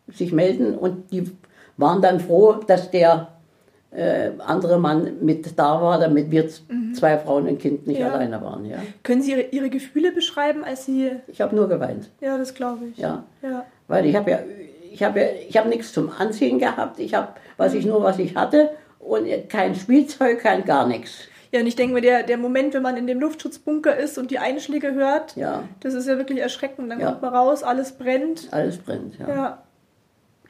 sich 0.07 0.31
melden. 0.31 0.77
Und 0.77 1.11
die 1.11 1.31
waren 1.77 2.01
dann 2.01 2.19
froh, 2.19 2.53
dass 2.67 2.91
der 2.91 3.32
äh, 3.95 4.31
andere 4.39 4.79
Mann 4.79 5.13
mit 5.21 5.57
da 5.57 5.81
war, 5.81 5.99
damit 5.99 6.31
wir 6.31 6.47
z- 6.49 6.63
zwei 6.95 7.17
Frauen 7.17 7.43
und 7.43 7.49
ein 7.49 7.57
Kind 7.57 7.85
nicht 7.87 7.99
Ja. 7.99 8.09
alleine 8.11 8.41
waren. 8.41 8.65
Ja. 8.65 8.77
Können 9.03 9.21
Sie 9.21 9.31
Ihre, 9.31 9.41
Ihre 9.51 9.69
Gefühle 9.69 10.11
beschreiben, 10.11 10.63
als 10.63 10.85
Sie. 10.85 11.11
Ich 11.27 11.41
habe 11.41 11.55
nur 11.55 11.67
geweint. 11.69 12.09
Ja, 12.21 12.37
das 12.37 12.53
glaube 12.53 12.85
ich. 12.91 12.97
Ja. 12.97 13.23
ja. 13.41 13.65
Weil 13.87 14.05
ich 14.05 14.15
habe 14.15 14.31
ja, 14.31 14.39
ich 14.91 15.03
habe 15.03 15.19
ja, 15.19 15.25
ich 15.47 15.57
habe 15.57 15.69
nichts 15.69 15.93
zum 15.93 16.09
Anziehen 16.17 16.59
gehabt. 16.59 16.99
Ich 16.99 17.13
habe, 17.13 17.29
was 17.57 17.73
ich 17.73 17.85
nur, 17.85 18.01
was 18.03 18.19
ich 18.19 18.35
hatte 18.35 18.69
und 18.99 19.27
kein 19.49 19.75
Spielzeug, 19.75 20.39
kein 20.39 20.63
gar 20.65 20.87
nichts. 20.87 21.11
Ja, 21.51 21.59
und 21.59 21.67
ich 21.67 21.75
denke 21.75 21.93
mir, 21.93 22.01
der, 22.01 22.23
der 22.23 22.37
Moment, 22.37 22.73
wenn 22.73 22.81
man 22.81 22.97
in 22.97 23.05
dem 23.05 23.19
Luftschutzbunker 23.19 23.95
ist 23.95 24.17
und 24.17 24.31
die 24.31 24.39
Einschläge 24.39 24.93
hört, 24.95 25.35
Ja, 25.35 25.61
das 25.81 25.93
ist 25.93 26.07
ja 26.07 26.17
wirklich 26.17 26.39
erschreckend. 26.39 26.91
Dann 26.91 26.99
Ja. 26.99 27.09
kommt 27.09 27.21
man 27.21 27.35
raus, 27.35 27.61
alles 27.61 27.91
brennt. 27.91 28.47
alles 28.49 28.77
brennt. 28.79 29.19
Ja. 29.19 29.27
Ja. 29.29 29.63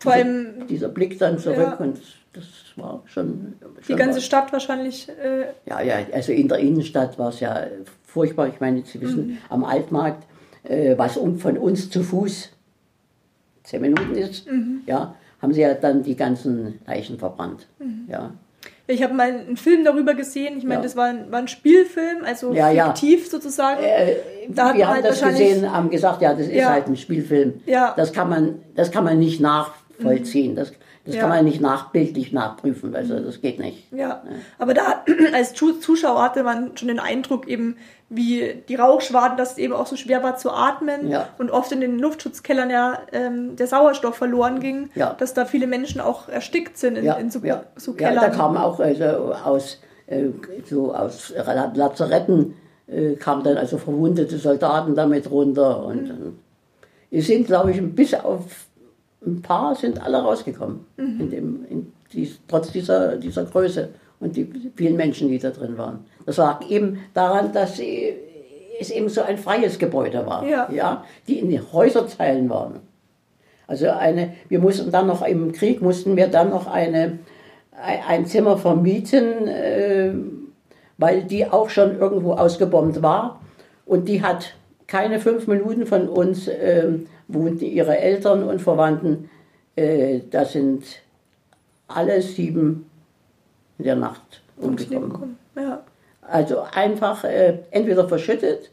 Vor 0.03 0.13
allem 0.13 0.67
Dieser 0.67 0.89
Blick 0.89 1.17
dann 1.19 1.37
zurück 1.39 1.57
Ja. 1.57 1.73
und 1.75 1.97
das 2.33 2.43
war 2.75 3.03
schon. 3.05 3.53
die 3.79 3.83
schon 3.85 3.95
ganze 3.97 4.17
was. 4.17 4.25
Stadt 4.25 4.51
wahrscheinlich. 4.53 5.07
Äh, 5.09 5.45
Ja, 5.69 5.81
ja, 5.81 5.95
also 6.13 6.31
in 6.31 6.47
der 6.47 6.59
Innenstadt 6.59 7.17
war 7.19 7.29
es 7.29 7.39
ja 7.39 7.65
furchtbar. 8.05 8.47
Ich 8.47 8.59
meine, 8.59 8.83
Sie 8.85 8.99
wissen, 9.01 9.27
Mhm. 9.27 9.37
am 9.49 9.63
Altmarkt, 9.63 10.23
äh, 10.63 10.97
was 10.97 11.17
um, 11.17 11.37
von 11.37 11.57
uns 11.57 11.89
zu 11.89 12.03
Fuß 12.03 12.49
zehn 13.63 13.81
Minuten 13.81 14.15
ist, 14.15 14.49
Mhm. 14.49 14.81
ja, 14.85 15.15
haben 15.41 15.53
sie 15.53 15.61
ja 15.61 15.73
dann 15.73 16.03
die 16.03 16.15
ganzen 16.15 16.79
Leichen 16.87 17.17
verbrannt. 17.17 17.67
Mhm. 17.79 18.05
Ja. 18.09 18.31
Ich 18.87 19.01
habe 19.01 19.13
mal 19.13 19.29
einen 19.31 19.55
Film 19.57 19.85
darüber 19.85 20.13
gesehen. 20.13 20.57
Ich 20.57 20.63
meine, 20.63 20.75
Ja. 20.75 20.81
das 20.81 20.95
war 20.97 21.05
ein, 21.05 21.31
war 21.31 21.39
ein 21.39 21.47
Spielfilm, 21.47 22.23
also 22.25 22.53
Ja, 22.53 22.69
ja. 22.69 22.87
fiktiv 22.93 23.29
sozusagen. 23.29 23.81
Äh, 23.81 24.15
Da 24.49 24.69
hat 24.69 24.75
wir 24.75 24.79
man 24.85 24.87
haben 24.97 25.03
halt 25.03 25.05
das 25.05 25.21
gesehen, 25.21 25.71
haben 25.71 25.89
gesagt, 25.89 26.21
ja, 26.21 26.31
das 26.33 26.47
ist 26.47 26.53
Ja. 26.53 26.69
halt 26.71 26.87
ein 26.87 26.97
Spielfilm. 26.97 27.61
Ja. 27.65 27.93
Das 27.95 28.11
kann 28.11 28.29
man, 28.29 28.55
das 28.75 28.91
kann 28.91 29.05
man 29.05 29.17
nicht 29.19 29.39
nachvollziehen. 29.99 30.55
Das, 30.55 30.71
das 31.05 31.15
Ja. 31.15 31.21
kann 31.21 31.29
man 31.29 31.45
nicht 31.45 31.61
nachbildlich 31.61 32.31
nachprüfen. 32.31 32.95
Also 32.95 33.19
das 33.19 33.41
geht 33.41 33.59
nicht. 33.59 33.91
Ja, 33.91 34.23
aber 34.57 34.73
da 34.73 35.03
als 35.33 35.53
Zu- 35.53 35.73
Zuschauer 35.79 36.21
hatte 36.23 36.43
man 36.43 36.75
schon 36.77 36.87
den 36.87 36.99
Eindruck 36.99 37.47
eben, 37.47 37.77
wie 38.09 38.61
die 38.69 38.75
Rauchschwaden, 38.75 39.37
dass 39.37 39.53
es 39.53 39.57
eben 39.57 39.73
auch 39.73 39.87
so 39.87 39.95
schwer 39.95 40.21
war 40.23 40.37
zu 40.37 40.51
atmen 40.51 41.09
Ja. 41.09 41.29
und 41.39 41.49
oft 41.51 41.71
in 41.71 41.81
den 41.81 41.97
Luftschutzkellern 41.99 42.69
ja 42.69 42.99
ähm, 43.11 43.55
der 43.55 43.67
Sauerstoff 43.67 44.15
verloren 44.15 44.59
ging, 44.59 44.89
Ja. 44.95 45.13
dass 45.13 45.33
da 45.33 45.45
viele 45.45 45.67
Menschen 45.67 45.99
auch 45.99 46.29
erstickt 46.29 46.77
sind 46.77 46.97
in, 46.97 47.05
Ja, 47.05 47.13
in 47.15 47.31
so, 47.31 47.39
ja. 47.39 47.63
so 47.75 47.91
ja, 47.91 47.97
Kellern. 47.97 48.23
da 48.25 48.29
kamen 48.29 48.57
auch 48.57 48.79
also 48.79 49.03
aus, 49.03 49.79
äh, 50.07 50.25
so 50.69 50.93
aus 50.93 51.33
La- 51.35 51.71
Lazaretten 51.73 52.53
äh, 52.87 53.15
kamen 53.15 53.43
dann 53.43 53.57
also 53.57 53.77
verwundete 53.77 54.37
Soldaten 54.37 54.93
damit 54.95 55.29
runter 55.31 55.83
und 55.85 56.09
äh, 56.09 57.17
es 57.17 57.27
sind, 57.27 57.47
glaube 57.47 57.71
ich, 57.71 57.81
bis 57.95 58.13
auf 58.13 58.41
ein 59.25 59.41
paar 59.41 59.75
sind 59.75 60.01
alle 60.01 60.21
rausgekommen, 60.21 60.85
in 60.97 61.29
dem, 61.29 61.65
in 61.69 61.93
dies, 62.11 62.39
trotz 62.47 62.71
dieser, 62.71 63.17
dieser 63.17 63.45
Größe 63.45 63.89
und 64.19 64.35
die 64.35 64.49
vielen 64.75 64.95
Menschen, 64.95 65.29
die 65.29 65.39
da 65.39 65.49
drin 65.49 65.77
waren. 65.77 66.05
Das 66.25 66.37
lag 66.37 66.67
eben 66.69 66.99
daran, 67.13 67.51
dass 67.51 67.77
sie, 67.77 68.13
es 68.79 68.89
eben 68.89 69.09
so 69.09 69.21
ein 69.21 69.37
freies 69.37 69.79
Gebäude 69.79 70.25
war, 70.25 70.45
Ja. 70.47 70.69
Ja, 70.71 71.03
die 71.27 71.39
in 71.39 71.49
den 71.49 71.61
Häuserzeilen 71.71 72.49
waren. 72.49 72.79
Also 73.67 73.89
eine, 73.89 74.33
wir 74.49 74.59
mussten 74.59 74.91
dann 74.91 75.07
noch 75.07 75.25
im 75.25 75.51
Krieg 75.51 75.81
mussten 75.81 76.15
wir 76.15 76.27
dann 76.27 76.49
noch 76.49 76.67
eine, 76.67 77.19
ein 77.81 77.99
ein 78.07 78.25
Zimmer 78.25 78.57
vermieten, 78.57 79.47
äh, 79.47 80.11
weil 80.97 81.23
die 81.23 81.45
auch 81.45 81.69
schon 81.69 81.97
irgendwo 81.97 82.33
ausgebombt 82.33 83.01
war 83.01 83.41
und 83.85 84.07
die 84.07 84.21
hat 84.21 84.55
keine 84.93 85.19
fünf 85.19 85.47
Minuten 85.47 85.87
von 85.87 86.07
uns 86.07 86.47
ähm, 86.47 87.07
wohnten 87.27 87.65
ihre 87.65 87.97
Eltern 87.97 88.43
und 88.43 88.61
Verwandten. 88.61 89.27
Äh, 89.75 90.19
da 90.29 90.45
sind 90.45 90.83
alle 91.87 92.21
sieben 92.21 92.87
in 93.79 93.85
der 93.85 93.95
Nacht 93.95 94.43
umgekommen. 94.55 95.11
kommen. 95.11 95.39
Ja. 95.55 95.83
Also 96.21 96.61
einfach 96.71 97.23
äh, 97.23 97.57
entweder 97.71 98.07
verschüttet 98.07 98.69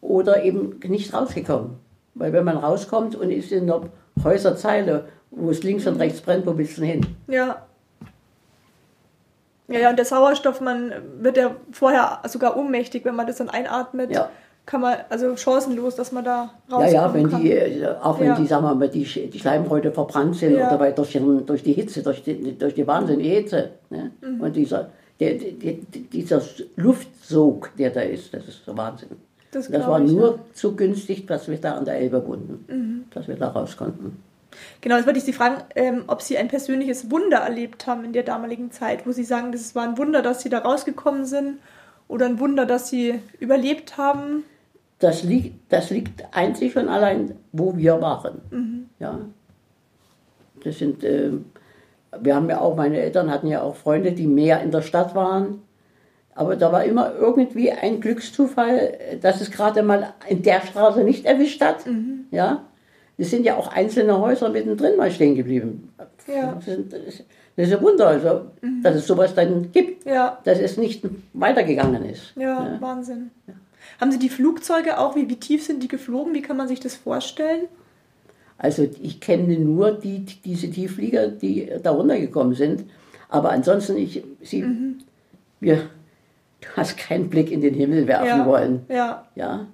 oder 0.00 0.42
eben 0.42 0.80
nicht 0.86 1.12
rausgekommen. 1.12 1.72
Weil 2.14 2.32
wenn 2.32 2.44
man 2.44 2.56
rauskommt 2.56 3.14
und 3.14 3.30
ist 3.30 3.52
in 3.52 3.70
einer 3.70 3.82
Häuserzeile, 4.24 5.08
wo 5.30 5.50
es 5.50 5.62
links 5.62 5.86
und 5.86 5.96
rechts 5.96 6.22
brennt, 6.22 6.46
wo 6.46 6.56
willst 6.56 6.78
du 6.78 6.84
hin? 6.84 7.06
Ja. 7.26 7.66
Ja, 9.68 9.78
ja, 9.78 9.90
und 9.90 9.96
der 9.96 10.06
Sauerstoff, 10.06 10.62
man 10.62 10.94
wird 11.20 11.36
ja 11.36 11.54
vorher 11.70 12.22
sogar 12.28 12.56
ohnmächtig, 12.56 13.04
wenn 13.04 13.14
man 13.14 13.26
das 13.26 13.36
dann 13.36 13.50
einatmet. 13.50 14.10
Ja. 14.10 14.30
Kann 14.68 14.82
man, 14.82 14.98
also 15.08 15.34
chancenlos, 15.34 15.96
dass 15.96 16.12
man 16.12 16.24
da 16.24 16.50
Ja, 16.68 16.76
rauskommen 16.76 16.92
ja, 16.94 17.14
wenn 17.14 17.30
kann. 17.30 17.40
die, 17.42 17.52
äh, 17.52 17.86
auch 18.02 18.20
wenn 18.20 18.26
Ja. 18.26 18.34
die, 18.36 18.46
sagen 18.46 18.64
wir 18.66 18.74
mal, 18.74 18.88
die, 18.90 19.04
die 19.04 19.38
Schleimhäute 19.38 19.90
verbrannt 19.92 20.36
sind 20.36 20.56
Ja. 20.58 20.68
oder 20.68 20.78
weil 20.78 20.92
durch, 20.92 21.18
durch 21.46 21.62
die 21.62 21.72
Hitze, 21.72 22.02
durch 22.02 22.22
die, 22.22 22.58
durch 22.58 22.74
die 22.74 22.86
wahnsinnige 22.86 23.30
Hitze. 23.30 23.70
Ne? 23.88 24.10
Mhm. 24.20 24.42
Und 24.42 24.54
dieser, 24.54 24.90
der, 25.20 25.36
der, 25.36 25.72
dieser 26.12 26.42
Luftsog, 26.76 27.70
der 27.78 27.88
da 27.88 28.02
ist, 28.02 28.34
das 28.34 28.46
ist 28.46 28.66
so 28.66 28.76
Wahnsinn. 28.76 29.08
Das 29.52 29.70
Das, 29.70 29.86
war 29.86 30.02
ich, 30.02 30.12
nur 30.12 30.38
zu 30.52 30.76
günstig, 30.76 31.26
dass 31.26 31.48
wir 31.48 31.56
da 31.58 31.72
an 31.76 31.86
der 31.86 31.94
Elbe 31.94 32.26
wohnten, 32.28 33.06
dass 33.14 33.26
wir 33.26 33.36
da 33.36 33.48
raus 33.48 33.74
konnten. 33.74 34.22
Genau, 34.82 34.96
jetzt 34.96 35.06
wollte 35.06 35.18
ich 35.18 35.24
Sie 35.24 35.32
fragen, 35.32 35.62
ähm, 35.76 36.04
ob 36.08 36.20
Sie 36.20 36.36
ein 36.36 36.48
persönliches 36.48 37.10
Wunder 37.10 37.38
erlebt 37.38 37.86
haben 37.86 38.04
in 38.04 38.12
der 38.12 38.22
damaligen 38.24 38.70
Zeit, 38.70 39.06
wo 39.06 39.12
Sie 39.12 39.24
sagen, 39.24 39.50
das 39.52 39.74
war 39.74 39.84
ein 39.84 39.96
Wunder, 39.96 40.20
dass 40.20 40.42
Sie 40.42 40.50
da 40.50 40.58
rausgekommen 40.58 41.24
sind 41.24 41.58
oder 42.06 42.26
ein 42.26 42.38
Wunder, 42.38 42.66
dass 42.66 42.90
Sie 42.90 43.18
überlebt 43.40 43.96
haben. 43.96 44.44
Das 45.00 45.22
liegt, 45.22 45.72
das 45.72 45.90
liegt 45.90 46.24
einzig 46.32 46.76
und 46.76 46.88
allein, 46.88 47.34
wo 47.52 47.76
wir 47.76 48.00
waren. 48.00 48.88
Ja. 48.98 49.20
Das 50.64 50.78
sind, 50.78 51.04
äh, 51.04 51.30
wir 52.20 52.34
haben 52.34 52.48
ja 52.50 52.60
auch, 52.60 52.74
meine 52.76 52.98
Eltern 52.98 53.30
hatten 53.30 53.46
ja 53.46 53.62
auch 53.62 53.76
Freunde, 53.76 54.12
die 54.12 54.26
mehr 54.26 54.60
in 54.62 54.70
der 54.72 54.82
Stadt 54.82 55.14
waren. 55.14 55.62
Aber 56.34 56.56
da 56.56 56.72
war 56.72 56.84
immer 56.84 57.14
irgendwie 57.14 57.70
ein 57.70 58.00
Glückszufall, 58.00 58.96
dass 59.20 59.40
es 59.40 59.50
gerade 59.50 59.82
mal 59.82 60.14
in 60.28 60.42
der 60.42 60.60
Straße 60.62 61.02
nicht 61.04 61.24
erwischt 61.26 61.60
hat. 61.60 61.84
Ja. 62.30 62.64
Es 63.16 63.30
sind 63.30 63.44
ja 63.44 63.56
auch 63.56 63.72
einzelne 63.72 64.18
Häuser 64.20 64.48
mittendrin 64.48 64.96
mal 64.96 65.10
stehen 65.10 65.34
geblieben. 65.34 65.92
Ja. 66.28 66.52
Das, 66.54 66.64
sind, 66.64 66.92
das 66.92 67.02
ist 67.56 67.72
ein 67.72 67.82
Wunder, 67.82 68.06
also, 68.06 68.42
dass 68.82 68.94
es 68.94 69.06
sowas 69.06 69.34
dann 69.34 69.72
gibt, 69.72 70.04
Ja, 70.06 70.38
dass 70.44 70.60
es 70.60 70.76
nicht 70.76 71.04
weitergegangen 71.32 72.04
ist. 72.04 72.32
ja, 72.36 72.76
Wahnsinn. 72.80 73.30
Haben 74.00 74.12
Sie 74.12 74.18
die 74.18 74.28
Flugzeuge 74.28 74.98
auch? 74.98 75.16
Wie, 75.16 75.28
wie 75.28 75.36
tief 75.36 75.64
sind 75.64 75.82
die 75.82 75.88
geflogen? 75.88 76.34
Wie 76.34 76.42
kann 76.42 76.56
man 76.56 76.68
sich 76.68 76.80
das 76.80 76.94
vorstellen? 76.94 77.66
Also 78.56 78.88
ich 79.02 79.20
kenne 79.20 79.58
nur 79.58 79.92
die, 79.92 80.24
diese 80.44 80.70
Tiefflieger, 80.70 81.28
die 81.28 81.70
da 81.82 81.90
runtergekommen 81.92 82.54
sind. 82.54 82.84
Aber 83.28 83.50
ansonsten, 83.50 83.96
ich, 83.96 84.22
sie, 84.42 84.64
wir, 85.60 85.76
du 86.60 86.68
hast 86.76 86.96
keinen 86.96 87.28
Blick 87.28 87.50
in 87.52 87.60
den 87.60 87.74
Himmel 87.74 88.06
werfen 88.06 88.26
Ja, 88.26 88.46
wollen. 88.46 88.84
ja, 88.88 89.26
Ja, 89.36 89.66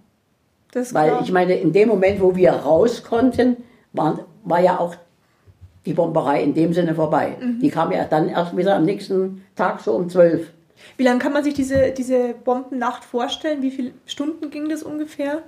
weil 0.75 1.11
klar. 1.11 1.23
ich 1.23 1.31
meine, 1.33 1.55
in 1.55 1.73
dem 1.73 1.89
Moment, 1.89 2.21
wo 2.21 2.35
wir 2.35 2.51
raus 2.53 3.05
konnten, 3.05 3.57
waren, 3.93 4.21
war 4.43 4.61
ja 4.61 4.79
auch 4.81 4.97
die 5.87 5.93
Bomberei 5.95 6.43
in 6.43 6.53
dem 6.55 6.73
Sinne 6.73 6.95
vorbei. 6.95 7.37
Die 7.61 7.69
kam 7.71 7.93
ja 7.93 8.05
dann 8.05 8.29
erst 8.29 8.57
wieder 8.57 8.75
am 8.77 8.85
nächsten 8.85 9.43
Tag 9.55 9.81
so 9.81 9.93
um 9.95 10.09
zwölf. 10.09 10.51
Wie 10.97 11.03
lange 11.03 11.19
kann 11.19 11.33
man 11.33 11.45
sich 11.45 11.55
diese, 11.55 11.91
diese 11.93 12.35
Bombennacht 12.35 13.05
vorstellen? 13.05 13.63
Wie 13.63 13.71
viele 13.71 13.93
Stunden 14.07 14.51
ging 14.51 14.69
das 14.69 14.83
ungefähr? 14.83 15.43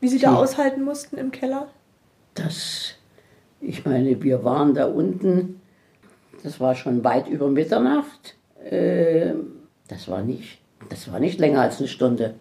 Wie 0.00 0.08
Sie 0.08 0.18
da 0.18 0.34
aushalten 0.34 0.82
mussten 0.82 1.16
im 1.18 1.30
Keller? 1.30 1.68
Das, 2.34 2.94
ich 3.60 3.84
meine, 3.84 4.22
wir 4.22 4.44
waren 4.44 4.74
da 4.74 4.86
unten, 4.86 5.60
das 6.42 6.58
war 6.60 6.74
schon 6.74 7.04
weit 7.04 7.28
über 7.28 7.48
Mitternacht. 7.48 8.36
Äh, 8.64 9.34
das, 9.88 10.08
war 10.08 10.22
nicht, 10.22 10.60
das 10.88 11.10
war 11.12 11.20
nicht 11.20 11.38
länger 11.38 11.60
als 11.62 11.78
eine 11.78 11.88
Stunde. 11.88 12.34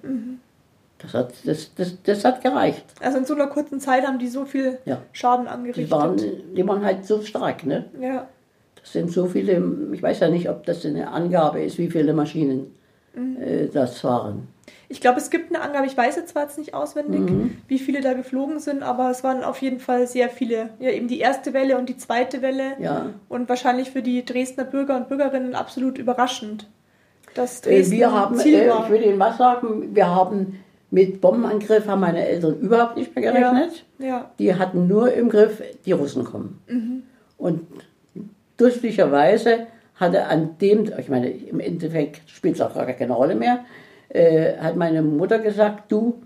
Das, 1.00 1.14
hat, 1.14 1.34
das, 1.46 1.74
das, 1.76 2.02
das 2.04 2.24
hat 2.26 2.42
gereicht. 2.42 2.86
Also 3.02 3.18
in 3.18 3.26
so 3.26 3.34
einer 3.34 3.48
kurzen 3.48 3.80
Zeit 3.80 4.06
haben 4.06 4.20
die 4.20 4.28
so 4.28 4.46
viel 4.46 4.80
Ja. 4.86 5.02
Schaden 5.12 5.46
Die 5.46 5.52
angerichtet. 5.52 5.92
waren, 5.92 6.18
die 6.18 6.68
waren 6.68 6.84
halt 6.84 7.06
so 7.06 7.22
stark. 7.22 7.66
Ne? 7.66 7.86
ja. 8.00 8.28
Das 8.90 8.94
sind 8.94 9.12
so 9.12 9.28
viele, 9.28 9.62
ich 9.94 10.02
weiß 10.02 10.20
ja 10.22 10.30
nicht, 10.30 10.50
ob 10.50 10.66
das 10.66 10.84
eine 10.84 11.12
Angabe 11.12 11.62
ist, 11.62 11.78
wie 11.78 11.92
viele 11.92 12.12
Maschinen 12.14 12.74
äh, 13.40 13.68
das 13.68 14.04
waren. 14.04 14.48
Ich 14.92 15.00
glaube, 15.00 15.20
es 15.20 15.30
gibt 15.30 15.54
eine 15.54 15.64
Angabe, 15.64 15.86
ich 15.86 15.96
weiß 15.96 16.16
jetzt 16.16 16.30
zwar 16.30 16.44
jetzt 16.44 16.58
nicht 16.58 16.74
auswendig, 16.74 17.20
Mhm. 17.22 17.58
wie 17.68 17.78
viele 17.78 18.02
da 18.02 18.14
geflogen 18.14 18.58
sind, 18.60 18.82
aber 18.82 19.12
es 19.12 19.24
waren 19.24 19.44
auf 19.44 19.62
jeden 19.62 19.80
Fall 19.80 20.08
sehr 20.08 20.30
viele. 20.30 20.70
Ja, 20.80 20.90
eben 20.90 21.08
die 21.08 21.20
erste 21.20 21.54
Welle 21.54 21.78
und 21.78 21.88
die 21.88 21.98
zweite 21.98 22.42
Welle. 22.42 22.72
Ja. 22.80 23.12
Und 23.30 23.48
wahrscheinlich 23.48 23.92
für 23.92 24.02
die 24.02 24.26
Dresdner 24.26 24.64
Bürger 24.64 24.98
und 24.98 25.08
Bürgerinnen 25.08 25.54
absolut 25.54 26.00
überraschend. 26.00 26.68
Dass 27.36 27.60
Äh, 27.62 27.70
Dresden 27.70 27.92
wir 27.98 28.12
haben, 28.12 28.36
Ziel 28.38 28.56
äh, 28.62 28.70
war. 28.70 28.86
ich 28.86 28.92
will 28.92 29.04
Ihnen 29.04 29.20
was 29.20 29.38
sagen, 29.38 29.94
wir 29.94 30.08
haben 30.08 30.60
mit 30.90 31.22
Bombenangriff 31.22 31.86
haben 31.88 32.02
meine 32.02 32.28
Eltern 32.28 32.60
überhaupt 32.60 32.98
nicht 32.98 33.16
mehr 33.16 33.32
gerechnet. 33.32 33.86
ja. 34.00 34.32
Die 34.40 34.56
hatten 34.56 34.88
nur 34.88 35.14
im 35.14 35.30
Griff, 35.30 35.62
die 35.86 35.92
Russen 35.92 36.24
kommen. 36.24 36.60
Und 37.38 37.68
durchlicherweise 38.60 39.68
hatte 39.96 40.26
an 40.26 40.58
dem, 40.62 40.90
ich 40.98 41.10
meine, 41.10 41.30
im 41.30 41.60
Endeffekt 41.60 42.22
spielt 42.30 42.56
es 42.56 42.62
auch 42.62 42.74
gar 42.74 42.86
keine 42.86 43.14
Rolle 43.14 43.36
mehr, 43.36 43.66
äh, 44.10 44.56
hat 44.58 44.76
meine 44.76 45.02
Mutter 45.02 45.40
gesagt, 45.40 45.92
du 45.92 46.22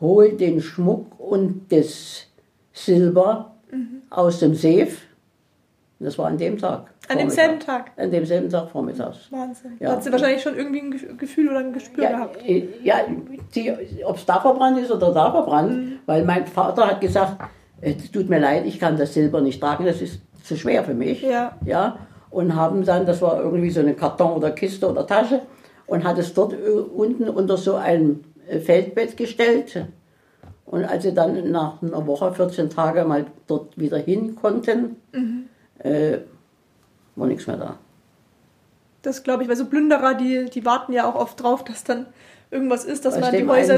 hol 0.00 0.32
den 0.32 0.60
Schmuck 0.60 1.18
und 1.18 1.66
das 1.72 2.26
Silber 2.72 3.54
aus 4.10 4.40
dem 4.40 4.54
Safe. 4.54 4.88
Das 6.00 6.18
war 6.18 6.26
an 6.26 6.36
dem 6.36 6.58
Tag. 6.58 6.90
An 7.08 7.18
demselben 7.18 7.60
Tag. 7.60 7.92
An 7.96 8.10
demselben 8.10 8.48
Tag 8.50 8.68
vormittags. 8.70 9.30
Wahnsinn. 9.30 9.72
Ja. 9.80 9.88
Da 9.90 9.96
hat 9.96 10.04
sie 10.04 10.12
wahrscheinlich 10.12 10.42
schon 10.42 10.56
irgendwie 10.56 10.80
ein 10.80 10.90
Ge- 10.90 11.14
Gefühl 11.16 11.48
oder 11.48 11.58
ein 11.60 11.72
Gespür 11.72 12.04
Ja, 12.04 12.10
gehabt. 12.10 12.38
äh, 12.46 12.68
ja 12.82 12.96
ob 14.04 14.16
es 14.16 14.26
da 14.26 14.40
verbrannt 14.40 14.78
ist 14.78 14.90
oder 14.90 15.12
da 15.12 15.30
verbrannt, 15.30 15.72
Mhm. 15.72 15.92
weil 16.06 16.24
mein 16.24 16.46
Vater 16.46 16.86
hat 16.88 17.00
gesagt, 17.00 17.36
es 17.80 18.10
tut 18.10 18.28
mir 18.28 18.38
leid, 18.40 18.64
ich 18.66 18.78
kann 18.80 18.96
das 18.96 19.14
Silber 19.14 19.40
nicht 19.40 19.60
tragen, 19.60 19.84
das 19.86 20.00
ist 20.02 20.20
zu 20.44 20.56
schwer 20.56 20.84
für 20.84 20.94
mich. 20.94 21.22
Ja. 21.22 21.56
ja 21.64 21.98
und 22.30 22.54
haben 22.56 22.84
dann, 22.84 23.06
das 23.06 23.22
war 23.22 23.40
irgendwie 23.40 23.70
so 23.70 23.80
eine 23.80 23.94
Karton 23.94 24.32
oder 24.32 24.50
Kiste 24.50 24.90
oder 24.90 25.06
Tasche, 25.06 25.42
und 25.86 26.02
hat 26.04 26.18
es 26.18 26.32
dort 26.34 26.54
unten 26.96 27.28
unter 27.28 27.56
so 27.56 27.74
ein 27.76 28.24
äh, 28.48 28.58
Feldbett 28.58 29.16
gestellt. 29.16 29.86
Und 30.66 30.84
als 30.84 31.02
sie 31.04 31.12
dann 31.14 31.50
nach 31.52 31.82
einer 31.82 32.06
Woche, 32.06 32.32
14 32.32 32.70
Tage 32.70 33.04
mal 33.04 33.26
dort 33.46 33.78
wieder 33.78 33.98
hin 33.98 34.34
konnten, 34.34 34.96
Mhm. 35.12 35.44
äh, 35.78 36.18
war 37.16 37.26
nichts 37.28 37.46
mehr 37.46 37.56
da. 37.58 37.76
Das 39.02 39.22
glaube 39.22 39.42
ich, 39.42 39.48
weil 39.48 39.56
so 39.56 39.66
Plünderer, 39.66 40.14
die, 40.14 40.46
die 40.50 40.64
warten 40.64 40.92
ja 40.94 41.08
auch 41.08 41.14
oft 41.14 41.42
drauf, 41.42 41.62
dass 41.64 41.84
dann 41.84 42.06
irgendwas 42.50 42.84
ist, 42.84 43.04
dass 43.04 43.14
Aus 43.14 43.20
man 43.20 43.32
die 43.32 43.46
Häuser 43.46 43.76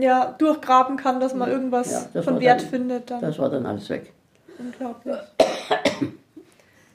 ja, 0.00 0.34
durchgraben 0.38 0.96
kann, 0.96 1.18
dass 1.20 1.34
man 1.34 1.50
irgendwas 1.50 2.08
Ja, 2.14 2.22
von 2.22 2.40
Wert 2.40 2.62
dann- 2.62 2.68
findet. 2.68 3.10
Dann. 3.10 3.20
das 3.20 3.38
war 3.38 3.50
dann 3.50 3.66
alles 3.66 3.90
weg. 3.90 4.12
Unglaublich. 4.58 5.16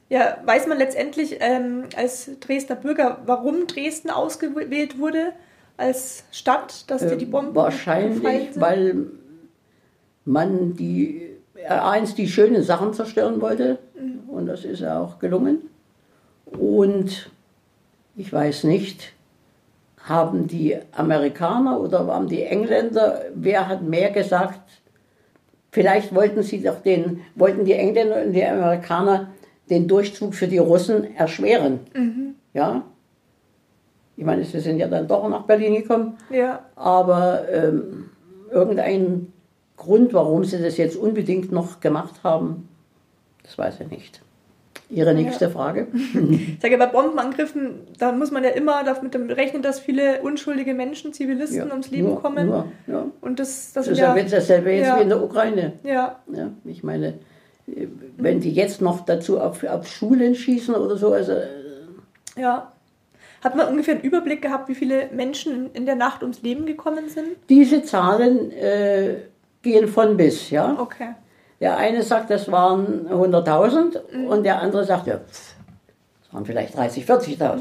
Ja, 0.10 0.38
weiß 0.44 0.68
man 0.68 0.78
letztendlich 0.78 1.38
ähm, 1.40 1.86
als 1.96 2.30
Dresdner 2.42 2.76
Bürger, 2.76 3.20
warum 3.26 3.68
Dresden 3.68 4.10
ausgewählt 4.10 5.00
wurde 5.00 5.32
als 5.78 6.26
Stadt, 6.32 6.90
dass 6.92 7.02
dir 7.02 7.16
die 7.16 7.26
Bomben 7.26 7.54
Äh, 7.54 7.56
Wahrscheinlich, 7.56 8.50
weil 8.60 9.08
man 10.26 10.76
die, 10.76 11.30
äh, 11.56 11.68
eins 11.68 12.14
die 12.14 12.28
schönen 12.28 12.62
Sachen 12.62 12.94
zerstören 12.94 13.40
wollte. 13.40 13.80
Und 14.28 14.48
das 14.48 14.66
ist 14.66 14.82
ja 14.82 15.00
auch 15.00 15.20
gelungen. 15.20 15.70
Und 16.46 17.32
ich 18.16 18.32
weiß 18.32 18.66
nicht, 18.66 19.14
haben 20.04 20.48
die 20.48 20.78
Amerikaner 20.92 21.80
oder 21.80 22.08
haben 22.08 22.28
die 22.28 22.44
Engländer, 22.44 23.22
wer 23.34 23.68
hat 23.68 23.82
mehr 23.82 24.12
gesagt? 24.12 24.81
Vielleicht 25.72 26.14
wollten 26.14 26.44
sie 26.44 26.62
doch 26.62 26.82
den, 26.82 27.22
wollten 27.36 27.66
die 27.66 27.74
Engländer 27.74 28.24
und 28.24 28.34
die 28.34 28.46
Amerikaner 28.46 29.32
den 29.70 29.88
Durchzug 29.88 30.36
für 30.36 30.48
die 30.48 30.58
Russen 30.58 31.16
erschweren. 31.16 31.80
Ja? 32.54 32.84
Ich 34.18 34.26
meine, 34.26 34.44
sie 34.44 34.60
sind 34.60 34.80
ja 34.80 34.88
dann 34.88 35.08
doch 35.08 35.28
nach 35.30 35.44
Berlin 35.44 35.76
gekommen. 35.76 36.18
Ja, 36.30 36.66
Aber 36.76 37.48
ähm, 37.50 38.10
irgendein 38.52 39.32
Grund, 39.78 40.14
warum 40.14 40.44
sie 40.44 40.62
das 40.62 40.78
jetzt 40.78 40.98
unbedingt 40.98 41.52
noch 41.52 41.80
gemacht 41.80 42.16
haben, 42.24 42.68
das 43.44 43.58
weiß 43.58 43.80
ich 43.80 43.90
nicht. 43.90 44.22
Ihre 44.92 45.14
nächste 45.14 45.50
Frage? 45.50 45.88
ich 45.94 46.60
sage 46.62 46.78
bei 46.78 46.86
Bombenangriffen, 46.86 47.82
da 47.98 48.12
muss 48.12 48.32
man 48.32 48.44
ja 48.44 48.50
immer 48.50 48.84
damit 48.84 49.16
rechnen, 49.16 49.62
dass 49.62 49.80
viele 49.80 50.22
unschuldige 50.22 50.74
Menschen, 50.74 51.14
Zivilisten 51.14 51.72
ums 51.72 51.90
Leben 51.90 52.10
nur, 52.10 52.22
kommen. 52.22 52.48
Nur, 52.48 52.68
ja. 52.88 53.06
Und 53.22 53.40
das, 53.40 53.72
das, 53.74 53.86
Das 53.86 53.94
ist 53.94 54.00
ja 54.00 54.16
jetzt 54.16 54.34
dasselbe 54.34 54.72
jetzt 54.72 54.88
ja. 54.88 54.98
wie 54.98 55.04
in 55.04 55.10
der 55.10 55.24
Ukraine. 55.24 55.74
ja, 55.84 56.20
Ja, 56.32 56.50
ich 56.66 56.84
meine, 56.84 57.16
wenn 58.18 58.40
die 58.40 58.52
jetzt 58.52 58.82
noch 58.82 59.06
dazu 59.06 59.40
auf, 59.40 59.64
auf 59.64 59.88
Schulen 59.88 60.36
schießen 60.36 60.76
oder 60.76 60.98
so, 60.98 61.14
also 61.14 61.34
äh, 61.34 61.48
ja. 62.38 62.72
Hat 63.44 63.56
man 63.56 63.70
ungefähr 63.70 63.96
einen 63.96 64.04
Überblick 64.04 64.44
gehabt, 64.44 64.70
wie 64.70 64.76
viele 64.76 65.10
Menschen 65.12 65.54
in, 65.54 65.72
in 65.72 65.86
der 65.88 65.96
Nacht 65.96 66.22
ums 66.22 66.44
Leben 66.44 66.68
gekommen 66.68 67.10
sind? 67.10 67.30
diese 67.50 67.82
Zahlen 67.84 68.52
äh, 68.52 69.16
gehen 69.64 69.88
von 69.88 70.18
bis, 70.18 70.52
ja. 70.52 70.78
Okay. 70.80 71.16
Der 71.62 71.78
eine 71.78 72.02
sagt, 72.04 72.30
das 72.32 72.52
waren 72.52 73.08
100.000 73.10 74.26
und 74.28 74.44
der 74.44 74.60
andere 74.62 74.84
sagt, 74.84 75.08
ja, 75.08 75.18
pff, 75.18 75.56
das 76.24 76.34
waren 76.34 76.46
vielleicht 76.46 76.78
30.000, 76.78 77.06
40.000. 77.38 77.58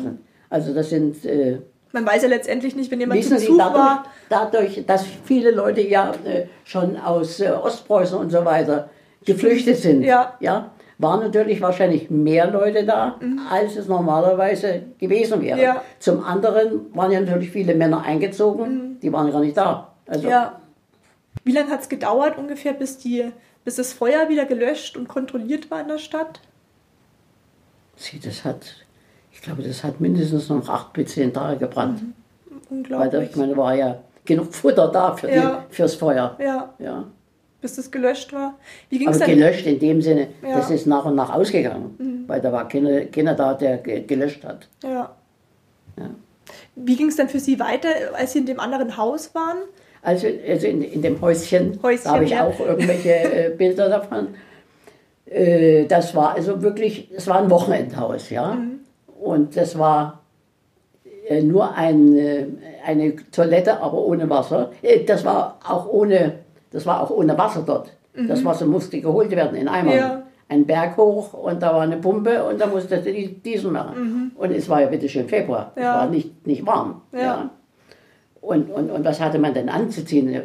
Also 0.49 0.75
das 0.75 0.89
sind, 0.91 1.25
äh, 1.25 1.59
Man 1.93 2.07
weiß 2.07 2.23
ja 2.23 2.29
letztendlich 2.29 2.75
nicht, 2.75 2.91
wenn 2.91 2.99
jemand 3.01 3.23
zu 3.23 3.27
wissen 3.31 3.39
Sie, 3.39 3.47
Besuch 3.47 3.59
dadurch, 3.59 3.79
war. 3.79 4.05
dadurch, 4.29 4.85
dass 4.87 5.05
viele 5.25 5.51
Leute 5.53 5.83
ja 5.83 6.13
äh, 6.25 6.47
schon 6.65 6.97
aus 6.97 7.41
äh, 7.41 7.51
Ostpreußen 7.51 8.19
und 8.19 8.31
so 8.31 8.45
weiter 8.45 8.89
geflüchtet 9.25 9.77
sind, 9.77 10.03
Ja. 10.03 10.35
ja, 10.41 10.71
waren 10.99 11.21
natürlich 11.21 11.61
wahrscheinlich 11.61 12.11
mehr 12.11 12.51
Leute 12.51 12.85
da, 12.85 13.17
als 13.51 13.77
es 13.77 13.87
normalerweise 13.87 14.83
gewesen 14.99 15.41
wäre. 15.43 15.61
Ja. 15.61 15.83
Zum 15.99 16.25
anderen 16.25 16.87
waren 16.95 17.11
ja 17.13 17.21
natürlich 17.21 17.51
viele 17.51 17.75
Männer 17.75 18.03
eingezogen, 18.03 18.99
die 19.03 19.13
waren 19.13 19.31
gar 19.31 19.41
nicht 19.41 19.57
da. 19.57 19.93
Also 20.07 20.29
Ja. 20.29 20.61
Wie 21.45 21.53
lange 21.53 21.71
hat 21.71 21.81
es 21.83 21.89
gedauert 21.89 22.37
ungefähr, 22.39 22.73
bis, 22.75 22.99
die, 22.99 23.31
bis 23.65 23.77
das 23.77 23.93
Feuer 23.93 24.29
wieder 24.29 24.45
gelöscht 24.47 24.97
und 24.97 25.09
kontrolliert 25.09 25.71
war 25.71 25.81
in 25.81 25.89
der 25.89 25.99
Stadt? 25.99 26.41
Sie, 27.97 28.19
das 28.19 28.45
hat, 28.45 28.65
ich 29.33 29.43
glaube, 29.43 29.63
das 29.63 29.85
hat 29.85 30.01
mindestens 30.01 30.49
noch 30.49 30.69
acht 30.69 30.93
bis 30.95 31.13
zehn 31.13 31.33
Tage 31.33 31.59
gebrannt. 31.59 32.01
Weil 32.01 32.61
da, 32.61 32.75
Unglaublich. 32.75 33.31
ich 33.31 33.37
meine, 33.37 33.57
war 33.57 33.75
ja 33.75 34.01
genug 34.25 34.55
Futter 34.55 34.89
da 34.89 35.15
für 35.17 35.31
Ja. 35.31 35.65
die, 35.71 35.75
fürs 35.75 35.95
Feuer. 35.95 36.37
ja, 36.41 36.73
Ja. 36.79 37.05
bis 37.61 37.77
das 37.77 37.91
gelöscht 37.91 38.33
war. 38.33 38.55
Wie 38.89 38.99
ging 38.99 39.09
es 39.09 39.17
Aber 39.21 39.27
dann? 39.27 39.35
gelöscht 39.39 39.67
in 39.67 39.79
dem 39.79 40.01
Sinne, 40.01 40.29
Ja. 40.43 40.49
Mhm. 40.49 40.53
das 40.55 40.71
ist 40.71 40.87
nach 40.87 41.05
und 41.05 41.15
nach 41.15 41.31
ausgegangen. 41.35 42.25
Weil 42.27 42.41
da 42.41 42.53
war 42.53 42.67
keiner, 42.69 43.03
keiner 43.07 43.35
da, 43.35 43.55
der 43.55 43.79
ge- 43.79 44.03
gelöscht 44.05 44.45
hat. 44.45 44.69
Ja. 44.83 45.15
Ja. 45.99 46.11
Wie 46.77 46.97
ging 46.97 47.09
es 47.09 47.17
dann 47.17 47.29
für 47.29 47.41
Sie 47.41 47.59
weiter, 47.61 47.89
als 48.15 48.33
Sie 48.33 48.39
in 48.39 48.47
dem 48.47 48.61
anderen 48.61 48.97
Haus 48.97 49.35
waren? 49.35 49.59
Also, 50.03 50.27
also 50.49 50.67
in, 50.67 50.83
in 50.83 51.03
dem 51.03 51.21
Häuschen, 51.21 51.79
Häuschen, 51.83 52.11
habe 52.11 52.25
ich 52.25 52.31
ja. 52.31 52.47
auch 52.47 52.59
irgendwelche 52.59 53.11
äh, 53.13 53.51
Bilder 53.57 53.89
davon. 53.89 54.29
Äh, 55.27 55.87
das 55.87 56.15
war 56.15 56.35
also 56.35 56.63
wirklich, 56.63 57.11
es 57.15 57.27
war 57.29 57.39
ein 57.41 57.51
Wochenendhaus, 57.51 58.31
ja. 58.31 58.55
Mhm. 58.55 58.81
Und 59.21 59.57
das 59.57 59.79
war 59.79 60.21
äh, 61.29 61.43
nur 61.43 61.75
ein, 61.75 62.17
äh, 62.17 62.47
eine 62.87 63.15
Toilette, 63.31 63.81
aber 63.81 63.99
ohne 63.99 64.29
Wasser. 64.31 64.71
Äh, 64.83 65.05
das 65.05 65.25
war 65.25 65.59
auch 65.69 65.87
ohne, 65.89 66.33
das 66.71 66.87
war 66.87 67.03
auch 67.03 67.11
ohne 67.11 67.37
Wasser 67.37 67.63
dort. 67.67 67.93
Das 68.13 68.45
Wasser 68.45 68.67
musste 68.67 69.01
geholt 69.01 69.31
werden 69.31 69.57
in 69.57 69.69
Eimern. 69.69 69.95
Mhm. 69.95 70.01
Ja. 70.01 70.23
Ein 70.49 70.67
Berg 70.67 70.97
hoch 70.97 71.33
und 71.33 71.63
da 71.63 71.73
war 71.73 71.83
eine 71.83 71.97
Pumpe 71.97 72.43
und 72.45 72.61
da 72.61 72.67
musste 72.67 72.99
die 72.99 73.41
diesen 73.41 73.73
machen. 73.73 74.33
Und 74.37 74.51
es 74.51 74.69
war 74.69 74.81
ja 74.81 74.89
bitte 74.89 75.09
schön 75.09 75.29
Februar. 75.29 75.71
Es 75.75 75.81
Mhm. 75.81 75.83
Ja. 75.87 75.95
war 75.95 76.07
nicht, 76.09 76.47
nicht 76.47 76.67
warm. 76.67 77.03
Ja. 77.13 77.51
Und, 78.41 78.71
und, 78.71 78.91
und 78.91 79.05
was 79.05 79.21
hatte 79.21 79.39
man 79.39 79.53
denn 79.55 79.69
anzuziehen? 79.69 80.41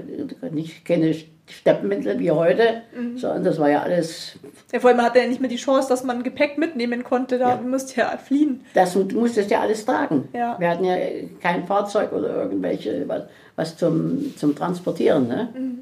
Nicht 0.52 0.84
keine 0.86 1.16
Steppmäntel 1.48 2.20
wie 2.20 2.32
heute, 2.32 2.82
Mhm. 2.98 3.18
sondern 3.18 3.44
das 3.44 3.58
war 3.60 3.70
ja 3.70 3.82
alles, 3.84 4.38
Ja, 4.74 4.80
vor 4.80 4.90
allem 4.90 5.02
hatte 5.02 5.20
ja 5.20 5.28
nicht 5.28 5.40
mehr 5.40 5.50
die 5.50 5.56
Chance, 5.56 5.88
dass 5.90 6.04
man 6.04 6.24
Gepäck 6.24 6.58
mitnehmen 6.58 7.04
konnte. 7.04 7.38
Da 7.38 7.50
Ja. 7.52 7.62
musste 7.62 8.02
ja 8.02 8.18
fliehen. 8.18 8.62
das 8.74 8.96
musstest 8.96 9.50
ja 9.52 9.62
alles 9.62 9.86
tragen. 9.86 10.28
Ja. 10.34 10.56
Wir 10.60 10.70
hatten 10.70 10.84
ja 10.84 10.96
kein 11.42 11.66
Fahrzeug 11.68 12.12
oder 12.14 12.44
irgendwelche, 12.44 13.08
was, 13.08 13.24
was 13.56 13.78
zum, 13.78 14.36
zum 14.36 14.56
Transportieren. 14.56 15.28
Ne? 15.28 15.50
Mhm. 15.58 15.80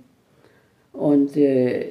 Und 0.92 1.36
äh, 1.38 1.90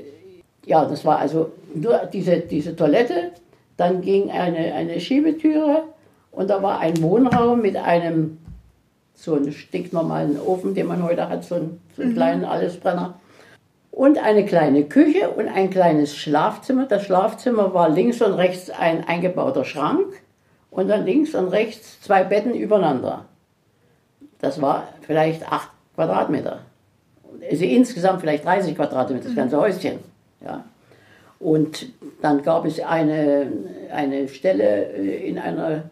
ja, 0.67 0.85
das 0.85 1.05
war 1.05 1.19
also 1.19 1.51
nur 1.75 1.99
diese, 2.13 2.39
diese 2.41 2.77
Toilette, 2.77 3.33
dann 3.77 4.03
ging 4.03 4.31
eine, 4.31 4.75
eine 4.75 5.01
Schiebetüre 5.01 5.85
und 6.31 6.49
da 6.51 6.63
war 6.63 6.79
ein 6.79 7.03
Wohnraum 7.03 7.63
mit 7.63 7.77
einem 7.77 8.39
so 9.23 9.35
einen 9.35 9.53
stinknormalen 9.53 10.41
Ofen, 10.41 10.75
den 10.75 10.89
man 10.89 11.05
heute 11.05 11.29
hat, 11.29 11.45
so 11.45 11.55
einen, 11.55 11.81
so 11.97 12.03
einen 12.03 12.15
kleinen 12.15 12.45
Allesbrenner. 12.45 13.15
Und 13.93 14.19
eine 14.19 14.45
kleine 14.45 14.85
Küche 14.85 15.31
und 15.31 15.47
ein 15.47 15.71
kleines 15.71 16.17
Schlafzimmer. 16.17 16.87
Das 16.87 17.05
Schlafzimmer 17.05 17.73
war 17.73 17.89
links 17.89 18.21
und 18.21 18.33
rechts 18.33 18.69
ein 18.71 19.07
eingebauter 19.07 19.65
Schrank 19.65 20.07
und 20.71 20.89
dann 20.89 21.05
links 21.05 21.37
und 21.37 21.49
rechts 21.49 22.01
zwei 22.01 22.25
Betten 22.25 22.55
übereinander. 22.55 23.27
Das 24.41 24.61
war 24.61 24.89
vielleicht 25.03 25.51
acht 25.53 25.69
Quadratmeter. 25.95 26.59
Also 27.49 27.65
insgesamt 27.65 28.23
vielleicht 28.23 28.45
30 28.45 28.75
Quadratmeter, 28.75 29.27
das 29.27 29.37
ganze 29.37 29.61
Häuschen. 29.61 29.99
Ja. 30.45 30.65
Und 31.39 31.87
dann 32.23 32.43
gab 32.43 32.65
es 32.65 32.81
eine, 32.81 33.53
eine 33.93 34.27
Stelle 34.27 34.93
äh, 34.95 35.29
in 35.29 35.39
einem 35.39 35.83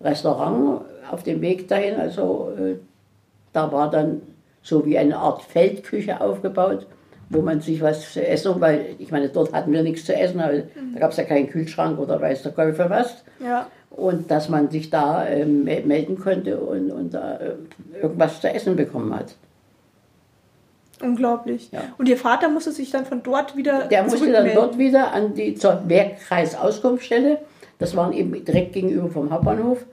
Restaurant 0.00 0.80
auf 1.10 1.22
dem 1.22 1.40
Weg 1.40 1.68
dahin, 1.68 1.96
also 1.96 2.52
äh, 2.58 2.76
da 3.52 3.70
war 3.72 3.90
dann 3.90 4.22
so 4.62 4.84
wie 4.86 4.98
eine 4.98 5.16
Art 5.18 5.42
Feldküche 5.42 6.20
aufgebaut, 6.20 6.86
wo 7.30 7.42
man 7.42 7.60
sich 7.60 7.80
was 7.80 8.12
zu 8.12 8.26
essen, 8.26 8.60
weil 8.60 8.86
ich 8.98 9.10
meine, 9.10 9.28
dort 9.28 9.52
hatten 9.52 9.72
wir 9.72 9.82
nichts 9.82 10.04
zu 10.04 10.14
essen, 10.14 10.38
weil 10.38 10.68
da 10.92 11.00
gab 11.00 11.10
es 11.10 11.16
ja 11.16 11.24
keinen 11.24 11.48
Kühlschrank 11.48 11.98
oder 11.98 12.20
weiß 12.20 12.42
der 12.42 12.54
Teufel 12.54 12.88
was. 12.90 13.24
Ja. 13.44 13.66
Und 13.90 14.30
dass 14.30 14.48
man 14.48 14.70
sich 14.70 14.90
da 14.90 15.24
me- 15.46 15.82
melden 15.84 16.18
konnte 16.18 16.58
und, 16.58 16.90
und 16.90 17.14
da 17.14 17.36
äh, 17.36 17.54
irgendwas 18.02 18.40
zu 18.40 18.48
essen 18.48 18.74
bekommen 18.76 19.14
hat. 19.14 19.36
Unglaublich. 21.02 21.70
Ja. 21.72 21.82
Und 21.98 22.08
Ihr 22.08 22.16
Vater 22.16 22.48
musste 22.48 22.72
sich 22.72 22.90
dann 22.90 23.04
von 23.04 23.22
dort 23.22 23.56
wieder 23.56 23.86
Der 23.86 24.02
musste 24.04 24.30
dann 24.32 24.48
dort 24.54 24.78
wieder 24.78 25.12
an 25.12 25.34
die 25.34 25.54
zur 25.54 25.82
Wehrkreisauskunftsstelle. 25.86 27.38
Das 27.78 27.94
waren 27.96 28.12
eben 28.12 28.44
direkt 28.44 28.72
gegenüber 28.72 29.08
vom 29.08 29.30
Hauptbahnhof. 29.30 29.84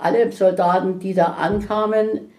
Alle 0.00 0.30
Soldaten, 0.32 0.98
die 0.98 1.14
da 1.14 1.24
ankamen, 1.38 2.32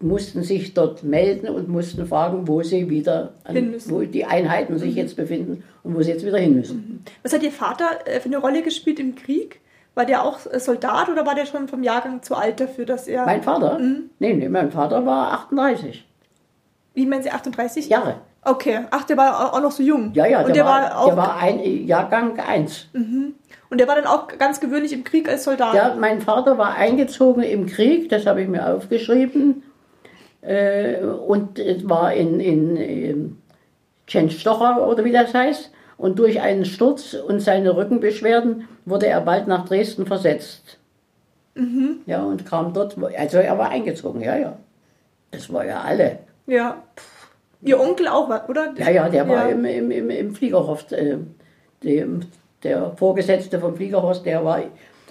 mussten 0.00 0.42
sich 0.42 0.72
dort 0.74 1.02
melden 1.02 1.48
und 1.48 1.68
mussten 1.68 2.06
fragen, 2.06 2.48
wo 2.48 2.62
sie 2.62 2.88
wieder, 2.88 3.34
an, 3.44 3.54
Hin 3.54 3.70
müssen. 3.72 3.92
wo 3.92 4.00
die 4.00 4.24
Einheiten 4.24 4.78
sich 4.78 4.94
jetzt 4.94 5.16
befinden 5.16 5.62
und 5.82 5.94
wo 5.94 6.02
sie 6.02 6.10
jetzt 6.12 6.24
wieder 6.24 6.38
hin 6.38 6.54
müssen. 6.54 7.04
Was 7.22 7.32
hat 7.34 7.42
Ihr 7.42 7.52
Vater 7.52 7.86
äh, 8.06 8.18
für 8.20 8.26
eine 8.26 8.38
Rolle 8.38 8.62
gespielt 8.62 8.98
im 8.98 9.14
Krieg? 9.14 9.60
War 9.94 10.06
der 10.06 10.24
auch 10.24 10.38
äh, 10.50 10.58
Soldat 10.58 11.10
oder 11.10 11.26
war 11.26 11.34
der 11.34 11.44
schon 11.44 11.68
vom 11.68 11.82
Jahrgang 11.82 12.22
zu 12.22 12.34
alt 12.34 12.60
dafür, 12.60 12.86
dass 12.86 13.08
er. 13.08 13.26
Mein 13.26 13.42
Vater? 13.42 13.78
Nee, 14.18 14.32
nee, 14.32 14.48
mein 14.48 14.70
Vater 14.70 15.04
war 15.04 15.32
38 15.32 16.06
wie 16.94 17.06
meinen 17.06 17.22
Sie, 17.22 17.30
38? 17.30 17.88
Jahre. 17.88 18.16
Okay. 18.42 18.80
Ach, 18.90 19.04
der 19.04 19.16
war 19.16 19.54
auch 19.54 19.60
noch 19.60 19.70
so 19.70 19.82
jung. 19.82 20.12
Ja, 20.14 20.26
ja, 20.26 20.42
Und 20.42 20.54
der, 20.56 20.64
war, 20.64 20.98
auch. 20.98 21.06
der 21.06 21.16
war 21.16 21.36
ein 21.38 21.86
Jahrgang 21.86 22.38
1. 22.38 22.88
und 23.70 23.78
der 23.78 23.88
war 23.88 23.94
dann 23.94 24.06
auch 24.06 24.28
ganz 24.38 24.60
gewöhnlich 24.60 24.92
im 24.92 25.04
Krieg 25.04 25.28
als 25.28 25.44
Soldat. 25.44 25.74
Ja, 25.74 25.96
mein 25.98 26.20
Vater 26.20 26.58
war 26.58 26.74
eingezogen 26.76 27.42
im 27.42 27.66
Krieg, 27.66 28.08
das 28.08 28.26
habe 28.26 28.42
ich 28.42 28.48
mir 28.48 28.66
aufgeschrieben. 28.74 29.62
Äh, 30.42 30.98
und 31.04 31.58
es 31.58 31.88
war 31.88 32.12
in, 32.14 32.40
in 32.40 32.76
ähm, 32.76 33.38
Tschenstocher 34.06 34.86
oder 34.88 35.04
wie 35.04 35.12
das 35.12 35.32
heißt. 35.34 35.70
Und 35.96 36.18
durch 36.18 36.40
einen 36.40 36.64
Sturz 36.64 37.14
und 37.14 37.40
seine 37.40 37.76
Rückenbeschwerden 37.76 38.66
wurde 38.86 39.06
er 39.06 39.20
bald 39.20 39.46
nach 39.46 39.66
Dresden 39.66 40.06
versetzt. 40.06 40.78
Ja, 42.06 42.22
und 42.22 42.46
kam 42.46 42.72
dort, 42.72 42.96
also 43.18 43.36
er 43.36 43.58
war 43.58 43.68
eingezogen, 43.68 44.22
ja, 44.22 44.36
ja. 44.36 44.56
Das 45.30 45.52
war 45.52 45.66
ja 45.66 45.82
alle. 45.82 46.20
Ja. 46.46 46.82
Ihr 47.60 47.78
Onkel 47.78 48.08
auch, 48.08 48.48
oder? 48.48 48.72
Ja, 48.78 48.88
ja, 48.90 49.08
der 49.10 49.28
war 49.28 49.46
Ja. 49.46 49.54
im, 49.54 49.64
im, 49.66 49.90
im, 49.90 50.08
im 50.08 50.34
Fliegerhof. 50.34 50.90
Äh, 50.92 51.18
dem, 51.84 52.20
der 52.62 52.92
Vorgesetzte 52.96 53.58
vom 53.58 53.76
Fliegerhorst, 53.76 54.24
der 54.24 54.44
war, 54.44 54.60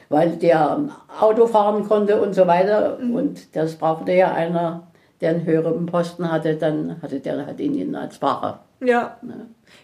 weil 0.09 0.31
der 0.37 0.89
Auto 1.19 1.47
fahren 1.47 1.87
konnte 1.87 2.21
und 2.21 2.33
so 2.33 2.47
weiter. 2.47 2.97
Und 2.99 3.55
das 3.55 3.75
brauchte 3.75 4.11
ja 4.13 4.31
einer, 4.31 4.87
der 5.21 5.31
einen 5.31 5.45
höheren 5.45 5.85
Posten 5.85 6.31
hatte, 6.31 6.55
dann 6.55 7.01
hatte 7.01 7.19
der 7.19 7.45
halt 7.45 7.59
ihn 7.59 7.95
als 7.95 8.17
Fahrer. 8.17 8.59
Ja. 8.81 9.17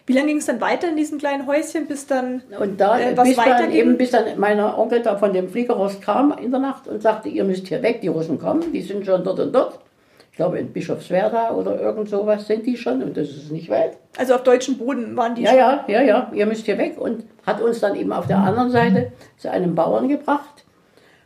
Wie 0.06 0.12
lange 0.14 0.28
ging 0.28 0.38
es 0.38 0.46
dann 0.46 0.60
weiter 0.60 0.88
in 0.88 0.96
diesem 0.96 1.18
kleinen 1.18 1.46
Häuschen, 1.46 1.86
bis 1.86 2.06
dann 2.06 2.42
Und 2.58 2.80
da, 2.80 2.98
äh, 2.98 3.16
was 3.16 3.28
bis 3.28 3.36
dann 3.36 3.70
eben, 3.70 3.98
bis 3.98 4.10
dann 4.10 4.24
mein 4.38 4.58
Onkel 4.58 5.02
da 5.02 5.16
von 5.16 5.32
dem 5.32 5.48
Fliegerhorst 5.48 6.00
kam 6.00 6.36
in 6.38 6.50
der 6.50 6.60
Nacht 6.60 6.88
und 6.88 7.02
sagte, 7.02 7.28
ihr 7.28 7.44
müsst 7.44 7.68
hier 7.68 7.82
weg, 7.82 8.00
die 8.00 8.08
Russen 8.08 8.38
kommen, 8.38 8.72
die 8.72 8.80
sind 8.80 9.04
schon 9.04 9.22
dort 9.22 9.38
und 9.38 9.54
dort. 9.54 9.78
Ich 10.36 10.38
glaube 10.38 10.58
in 10.58 10.70
Bischofswerda 10.70 11.52
oder 11.54 11.80
irgend 11.80 12.10
sowas 12.10 12.46
sind 12.46 12.66
die 12.66 12.76
schon 12.76 13.02
und 13.02 13.16
das 13.16 13.30
ist 13.30 13.50
nicht 13.50 13.70
weit. 13.70 13.96
Also 14.18 14.34
auf 14.34 14.42
deutschem 14.42 14.76
Boden 14.76 15.16
waren 15.16 15.34
die 15.34 15.40
Ja, 15.44 15.48
schon. 15.48 15.58
ja, 15.58 15.84
ja, 15.88 16.02
ja, 16.02 16.30
ihr 16.34 16.44
müsst 16.44 16.66
hier 16.66 16.76
weg 16.76 16.98
und 16.98 17.24
hat 17.46 17.62
uns 17.62 17.80
dann 17.80 17.96
eben 17.96 18.12
auf 18.12 18.26
der 18.26 18.36
anderen 18.36 18.70
Seite 18.70 19.12
zu 19.38 19.50
einem 19.50 19.74
Bauern 19.74 20.08
gebracht. 20.08 20.66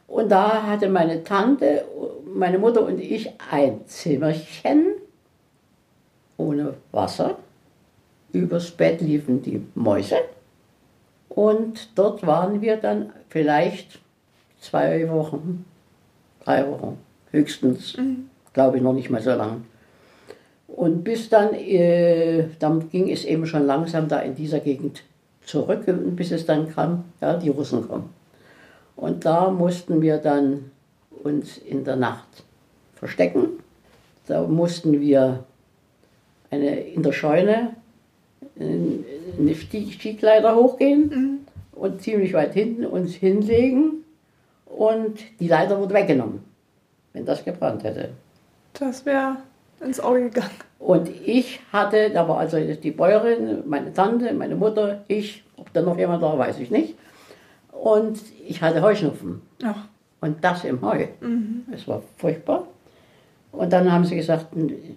Und 0.06 0.28
da 0.28 0.62
hatte 0.62 0.88
meine 0.88 1.24
Tante, 1.24 1.84
meine 2.24 2.60
Mutter 2.60 2.86
und 2.86 3.00
ich 3.00 3.32
ein 3.50 3.84
Zimmerchen 3.86 4.92
ohne 6.36 6.74
Wasser. 6.92 7.36
Übers 8.32 8.70
Bett 8.70 9.00
liefen 9.00 9.42
die 9.42 9.66
Mäuse. 9.74 10.18
Und 11.28 11.98
dort 11.98 12.24
waren 12.24 12.60
wir 12.60 12.76
dann 12.76 13.12
vielleicht 13.28 13.98
zwei 14.60 15.10
Wochen, 15.10 15.64
drei 16.44 16.64
Wochen 16.70 16.96
höchstens. 17.32 17.96
Glaube 18.52 18.76
ich 18.78 18.82
noch 18.82 18.92
nicht 18.92 19.10
mal 19.10 19.20
so 19.20 19.30
lang. 19.30 19.64
Und 20.66 21.04
bis 21.04 21.28
dann, 21.28 21.52
äh, 21.54 22.44
dann 22.58 22.88
ging 22.90 23.10
es 23.10 23.24
eben 23.24 23.46
schon 23.46 23.66
langsam 23.66 24.08
da 24.08 24.20
in 24.20 24.34
dieser 24.34 24.60
Gegend 24.60 25.02
zurück, 25.44 25.82
bis 26.16 26.30
es 26.30 26.46
dann 26.46 26.72
kam, 26.72 27.04
ja, 27.20 27.36
die 27.36 27.48
Russen 27.48 27.86
kommen. 27.88 28.10
Und 28.96 29.24
da 29.24 29.50
mussten 29.50 30.00
wir 30.00 30.18
dann 30.18 30.70
uns 31.24 31.58
in 31.58 31.84
der 31.84 31.96
Nacht 31.96 32.44
verstecken. 32.94 33.48
Da 34.26 34.42
mussten 34.42 35.00
wir 35.00 35.44
eine, 36.50 36.80
in 36.80 37.02
der 37.02 37.12
Scheune 37.12 37.70
in- 38.56 39.04
eine 39.38 39.54
Stieg- 39.54 39.92
Stiegleiter 39.92 40.54
hochgehen 40.54 41.46
und 41.72 42.02
ziemlich 42.02 42.32
weit 42.32 42.54
hinten 42.54 42.86
uns 42.86 43.14
hinlegen 43.14 44.04
und 44.66 45.18
die 45.40 45.48
Leiter 45.48 45.78
wurde 45.80 45.94
weggenommen, 45.94 46.40
wenn 47.12 47.24
das 47.24 47.44
gebrannt 47.44 47.84
hätte. 47.84 48.10
Das 48.74 49.04
wäre 49.04 49.36
ins 49.80 50.00
Auge 50.00 50.22
gegangen. 50.30 50.50
Und 50.78 51.08
ich 51.08 51.60
hatte, 51.72 52.10
da 52.10 52.28
war 52.28 52.38
also 52.38 52.58
die 52.58 52.90
Bäuerin, 52.90 53.62
meine 53.66 53.92
Tante, 53.92 54.32
meine 54.32 54.56
Mutter, 54.56 55.04
ich, 55.08 55.44
ob 55.56 55.72
da 55.72 55.82
noch 55.82 55.98
jemand 55.98 56.22
da 56.22 56.26
war, 56.26 56.38
weiß 56.38 56.58
ich 56.58 56.70
nicht. 56.70 56.96
Und 57.72 58.20
ich 58.46 58.62
hatte 58.62 58.82
Heuschnupfen. 58.82 59.42
Ja. 59.60 59.74
Und 60.20 60.44
das 60.44 60.64
im 60.64 60.80
Heu. 60.82 61.06
Es 61.72 61.88
war 61.88 62.02
furchtbar. 62.16 62.66
Und 63.52 63.72
dann 63.72 63.90
haben 63.90 64.04
sie 64.04 64.16
gesagt, 64.16 64.46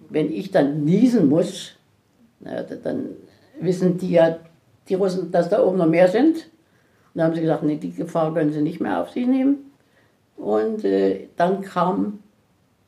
wenn 0.09 0.31
ich 0.31 0.51
dann 0.51 0.83
niesen 0.83 1.27
muss, 1.27 1.75
na, 2.39 2.61
dann 2.61 3.09
wissen 3.59 3.97
die 3.97 4.11
ja, 4.11 4.37
die 4.89 4.95
Russen, 4.95 5.31
dass 5.31 5.49
da 5.49 5.63
oben 5.63 5.77
noch 5.77 5.87
mehr 5.87 6.07
sind. 6.07 6.35
Und 6.35 6.43
dann 7.15 7.25
haben 7.27 7.35
sie 7.35 7.41
gesagt, 7.41 7.63
nee, 7.63 7.77
die 7.77 7.93
Gefahr 7.93 8.33
können 8.33 8.51
sie 8.51 8.61
nicht 8.61 8.81
mehr 8.81 9.01
auf 9.01 9.11
sich 9.11 9.27
nehmen. 9.27 9.71
Und 10.35 10.83
äh, 10.83 11.27
dann 11.37 11.61
kam 11.61 12.19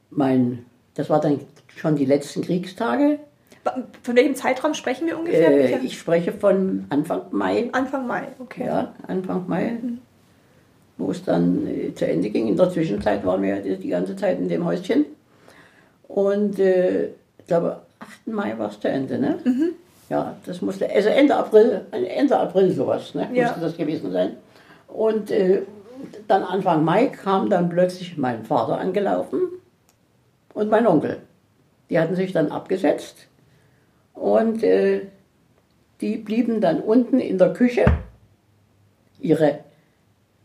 mein, 0.09 0.65
das 0.95 1.09
war 1.09 1.19
dann 1.19 1.41
schon 1.75 1.95
die 1.95 2.05
letzten 2.05 2.41
Kriegstage. 2.41 3.19
Von 4.03 4.15
welchem 4.15 4.35
Zeitraum 4.35 4.73
sprechen 4.73 5.07
wir 5.07 5.17
ungefähr? 5.17 5.51
Äh, 5.51 5.85
ich 5.85 5.97
spreche 5.97 6.31
von 6.31 6.85
Anfang 6.89 7.21
Mai. 7.31 7.69
Anfang 7.71 8.05
Mai, 8.07 8.27
okay. 8.39 8.65
Ja, 8.65 8.93
Anfang 9.07 9.45
Mai, 9.47 9.77
wo 10.97 11.11
es 11.11 11.23
dann 11.23 11.67
äh, 11.67 11.93
zu 11.93 12.07
Ende 12.07 12.29
ging. 12.29 12.47
In 12.47 12.57
der 12.57 12.69
Zwischenzeit 12.69 13.25
waren 13.25 13.41
wir 13.41 13.57
die 13.57 13.89
ganze 13.89 14.15
Zeit 14.15 14.39
in 14.39 14.49
dem 14.49 14.63
Häuschen. 14.65 15.05
Und 16.07 16.59
äh, 16.59 17.07
ich 17.39 17.47
glaube, 17.47 17.81
8. 17.99 18.27
Mai 18.27 18.57
war 18.57 18.69
es 18.69 18.79
zu 18.79 18.87
Ende, 18.87 19.17
ne? 19.17 19.39
Ja, 20.09 20.35
das 20.45 20.61
musste, 20.61 20.87
also 20.87 21.09
Ende 21.09 21.35
April, 21.35 21.81
Ende 21.91 22.37
April 22.37 22.71
sowas, 22.71 23.15
ne? 23.15 23.27
Ja. 23.33 23.47
Musste 23.47 23.61
das 23.61 23.77
gewesen 23.77 24.11
sein. 24.11 24.37
Und 24.87 25.31
äh, 25.31 25.63
dann 26.27 26.43
Anfang 26.43 26.85
Mai 26.85 27.07
kam 27.07 27.49
dann 27.49 27.69
plötzlich 27.69 28.15
mein 28.15 28.45
Vater 28.45 28.77
angelaufen 28.77 29.39
und 30.55 30.71
mein 30.71 30.87
Onkel. 30.87 31.17
Die 31.91 31.99
hatten 31.99 32.15
sich 32.15 32.33
dann 32.33 32.51
abgesetzt 32.51 33.27
und 34.13 34.63
äh, 34.63 35.01
die 36.01 36.17
blieben 36.17 36.59
dann 36.61 36.81
unten 36.81 37.19
in 37.19 37.37
der 37.37 37.53
Küche 37.53 37.85
ihre 39.19 39.59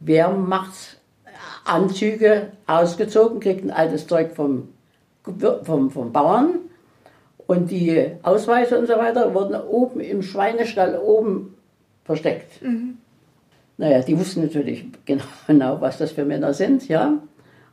Wehrmachtsanzüge 0.01 2.49
ausgezogen, 2.66 3.40
kriegten 3.40 3.70
altes 3.70 4.07
Zeug 4.07 4.33
vom, 4.33 4.68
vom, 5.62 5.90
vom 5.90 6.12
Bauern 6.12 6.59
und 7.46 7.70
die 7.70 8.12
Ausweise 8.23 8.79
und 8.79 8.87
so 8.87 8.96
weiter 8.96 9.33
wurden 9.35 9.61
oben 9.61 10.01
im 10.01 10.23
Schweinestall 10.23 10.99
oben 10.99 11.55
versteckt. 12.05 12.62
Naja, 13.77 14.01
die 14.03 14.18
wussten 14.18 14.42
natürlich 14.42 14.87
genau, 15.05 15.25
genau, 15.46 15.81
was 15.81 15.99
das 15.99 16.11
für 16.12 16.25
Männer 16.25 16.55
sind, 16.55 16.88
ja. 16.88 17.18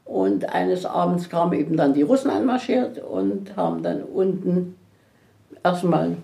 Und 0.08 0.50
eines 0.54 0.86
Abends 0.86 1.30
kamen 1.30 1.54
eben 1.54 1.76
dann 1.76 1.94
die 1.94 2.02
Russen 2.02 2.32
anmarschiert 2.32 3.04
und 3.04 3.56
haben 3.58 3.84
dann 3.84 4.04
unten 4.04 4.76
erstmal 5.64 6.16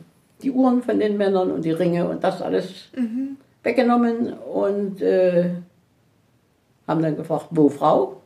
die 0.41 0.51
Uhren 0.51 0.81
von 0.81 0.99
den 0.99 1.17
Männern 1.17 1.51
und 1.51 1.65
die 1.65 1.71
Ringe 1.71 2.07
und 2.07 2.23
das 2.23 2.41
alles 2.41 2.89
weggenommen 3.61 4.33
und 4.33 5.01
äh, 5.01 5.49
haben 6.87 7.01
dann 7.01 7.15
gefragt, 7.15 7.47
wo 7.51 7.69
Frau? 7.69 8.21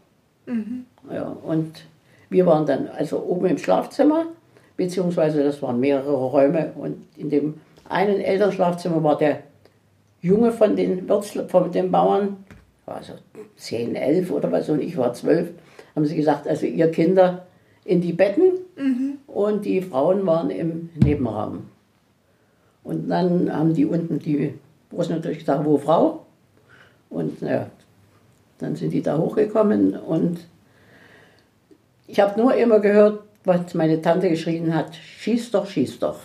Ja, 1.12 1.36
und 1.44 1.86
wir 2.30 2.46
waren 2.46 2.66
dann 2.66 2.88
also 2.88 3.24
oben 3.24 3.48
im 3.48 3.58
Schlafzimmer, 3.58 4.26
beziehungsweise 4.76 5.44
das 5.44 5.62
waren 5.62 5.80
mehrere 5.80 6.14
Räume 6.14 6.72
und 6.76 7.06
in 7.16 7.30
dem 7.30 7.56
einen 7.90 8.20
Elternschlafzimmer 8.20 9.04
war 9.04 9.18
der 9.18 9.44
Junge 10.22 10.52
von 10.52 10.76
den 10.76 11.08
Wirtsl 11.08 11.48
von 11.48 11.72
den 11.72 11.92
Bauern, 11.92 12.38
war 12.88 13.04
so 13.04 13.14
10, 13.58 13.96
11 13.96 14.32
oder 14.32 14.52
was 14.52 14.70
und 14.70 14.82
ich 14.82 14.98
war 14.98 15.14
12, 15.14 15.50
haben 15.96 16.06
sie 16.06 16.16
gesagt, 16.16 16.48
also 16.48 16.66
ihr 16.66 16.90
Kinder 16.90 17.46
in 17.84 18.02
die 18.02 18.14
Betten 18.14 18.54
und 19.28 19.66
die 19.66 19.82
Frauen 19.82 20.26
waren 20.26 20.50
im 20.50 20.90
Nebenraum. 20.96 21.66
Und 22.84 23.10
dann 23.10 23.54
haben 23.54 23.74
die 23.74 23.86
unten 23.86 24.20
die 24.20 24.54
Russen 24.92 25.16
natürlich 25.16 25.40
gesagt, 25.40 25.66
wo 25.66 25.78
Frau? 25.78 26.26
Und 27.10 27.42
naja, 27.42 27.70
dann 28.60 28.76
sind 28.76 28.92
die 28.92 29.02
da 29.02 29.18
hochgekommen 29.18 29.98
und 29.98 30.40
ich 32.08 32.22
habe 32.22 32.40
nur 32.40 32.56
immer 32.56 32.80
gehört, 32.80 33.24
was 33.44 33.74
meine 33.74 34.02
Tante 34.02 34.30
geschrien 34.30 34.74
hat, 34.74 34.96
schieß 34.96 35.52
doch, 35.52 35.68
schieß 35.68 36.00
doch. 36.00 36.20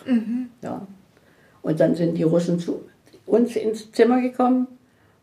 Ja. 0.62 0.87
Und 1.62 1.81
dann 1.81 1.96
sind 1.96 2.16
die 2.16 2.22
Russen 2.22 2.61
zu 2.61 2.85
uns 3.27 3.57
ins 3.57 3.90
Zimmer 3.90 4.20
gekommen 4.20 4.68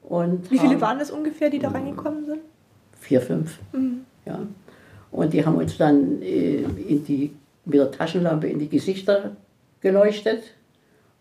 und 0.03 0.49
Wie 0.51 0.57
viele 0.57 0.73
haben- 0.73 0.81
waren 0.81 0.99
es 0.99 1.11
ungefähr, 1.11 1.49
die 1.49 1.59
da 1.59 1.69
reingekommen 1.69 2.25
sind? 2.25 2.39
Vier, 2.99 3.21
fünf. 3.21 3.59
Ja. 4.25 4.39
Und 5.11 5.33
die 5.33 5.45
haben 5.45 5.55
uns 5.55 5.77
dann 5.77 6.21
äh, 6.21 6.57
in 6.87 7.03
die, 7.03 7.31
mit 7.65 7.75
der 7.79 7.91
Taschenlampe 7.91 8.47
in 8.47 8.59
die 8.59 8.69
Gesichter 8.69 9.35
geleuchtet 9.81 10.43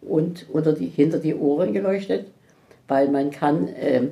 und 0.02 0.46
oder 0.52 0.72
die, 0.72 0.86
hinter 0.86 1.18
die 1.18 1.34
Ohren 1.34 1.72
geleuchtet, 1.72 2.26
weil 2.86 3.08
man 3.10 3.30
kann 3.30 3.68
ähm, 3.80 4.10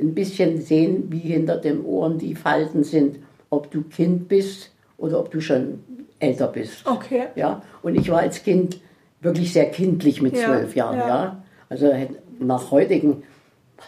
ein 0.00 0.14
bisschen 0.14 0.60
sehen, 0.60 1.04
wie 1.10 1.18
hinter 1.20 1.56
den 1.58 1.84
Ohren 1.84 2.18
die 2.18 2.34
Falten 2.34 2.82
sind, 2.84 3.18
ob 3.50 3.70
du 3.70 3.82
Kind 3.82 4.28
bist 4.28 4.70
oder 4.98 5.18
ob 5.20 5.30
du 5.30 5.40
schon 5.40 5.80
älter 6.18 6.48
bist. 6.48 6.86
Okay. 6.86 7.24
Ja, 7.36 7.62
und 7.82 7.94
ich 7.94 8.10
war 8.10 8.20
als 8.20 8.42
Kind 8.42 8.80
wirklich 9.20 9.52
sehr 9.52 9.66
kindlich 9.70 10.20
mit 10.22 10.36
Ja, 10.36 10.44
zwölf 10.46 10.74
Jahren, 10.74 10.98
ja. 10.98 11.08
ja. 11.08 11.42
Also 11.68 11.92
nach 12.40 12.70
heutigen, 12.70 13.22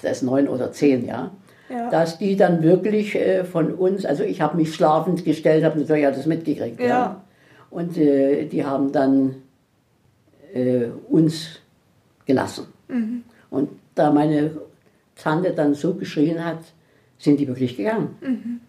das 0.03 0.19
ist 0.19 0.23
neun 0.23 0.49
oder 0.49 0.73
zehn, 0.73 1.07
ja. 1.07 1.31
Ja. 1.71 1.89
Dass 1.91 2.19
die 2.19 2.37
dann 2.37 2.63
wirklich 2.63 3.15
äh, 3.15 3.45
von 3.45 3.73
uns, 3.73 4.05
also 4.05 4.23
ich 4.23 4.41
habe 4.41 4.57
mich 4.57 4.75
schlafend 4.75 5.25
gestellt, 5.25 5.65
habe 5.65 5.81
natürlich 5.81 6.07
alles 6.07 6.27
mitgekriegt, 6.27 6.79
ja. 6.81 6.87
Ja. 6.87 7.25
Und 7.71 7.97
äh, 7.97 8.45
die 8.47 8.65
haben 8.65 8.93
dann 8.93 9.37
äh, 10.53 10.87
uns 11.09 11.61
gelassen. 12.27 12.67
Mhm. 12.89 13.25
Und 13.51 13.71
da 13.95 14.13
meine 14.13 14.51
Tante 15.17 15.53
dann 15.53 15.75
so 15.75 15.95
geschrien 15.95 16.45
hat, 16.45 16.59
sind 17.19 17.41
die 17.41 17.49
wirklich 17.49 17.77
gegangen. 17.77 18.17
Mhm. 18.21 18.61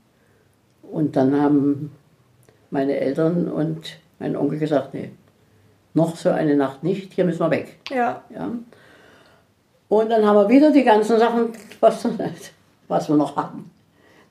Und 0.89 1.15
dann 1.15 1.39
haben 1.39 1.91
meine 2.71 2.97
Eltern 2.97 3.47
und 3.49 3.97
mein 4.19 4.36
Onkel 4.36 4.59
gesagt, 4.59 4.93
nee, 4.93 5.11
noch 5.93 6.15
so 6.15 6.30
eine 6.30 6.55
Nacht 6.55 6.84
nicht, 6.84 7.13
hier 7.13 7.26
müssen 7.26 7.39
wir 7.39 7.51
weg. 7.51 7.80
Ja. 7.89 8.23
Ja. 8.34 8.51
Und 9.89 10.09
dann 10.09 10.25
haben 10.25 10.36
wir 10.36 10.49
wieder 10.49 10.71
die 10.71 10.83
ganzen 10.83 11.19
Sachen, 11.19 11.53
was, 11.79 12.07
was 12.88 13.09
wir 13.09 13.15
noch 13.15 13.36
hatten, 13.36 13.69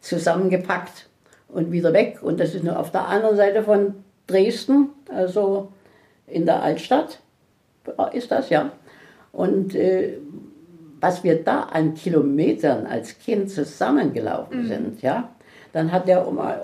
zusammengepackt 0.00 1.08
und 1.48 1.70
wieder 1.70 1.92
weg. 1.92 2.18
Und 2.22 2.40
das 2.40 2.54
ist 2.54 2.64
nur 2.64 2.78
auf 2.78 2.90
der 2.90 3.06
anderen 3.06 3.36
Seite 3.36 3.62
von 3.62 3.94
Dresden, 4.26 4.88
also 5.14 5.68
in 6.26 6.46
der 6.46 6.62
Altstadt 6.62 7.20
ist 8.12 8.30
das, 8.30 8.50
ja. 8.50 8.70
Und 9.32 9.74
äh, 9.74 10.18
was 11.00 11.22
wir 11.22 11.42
da 11.42 11.64
an 11.64 11.94
Kilometern 11.94 12.86
als 12.86 13.18
Kind 13.18 13.50
zusammengelaufen 13.50 14.66
sind, 14.66 15.02
ja, 15.02 15.28
dann 15.72 15.92
hat 15.92 16.08
der, 16.08 16.26
Oma, 16.26 16.56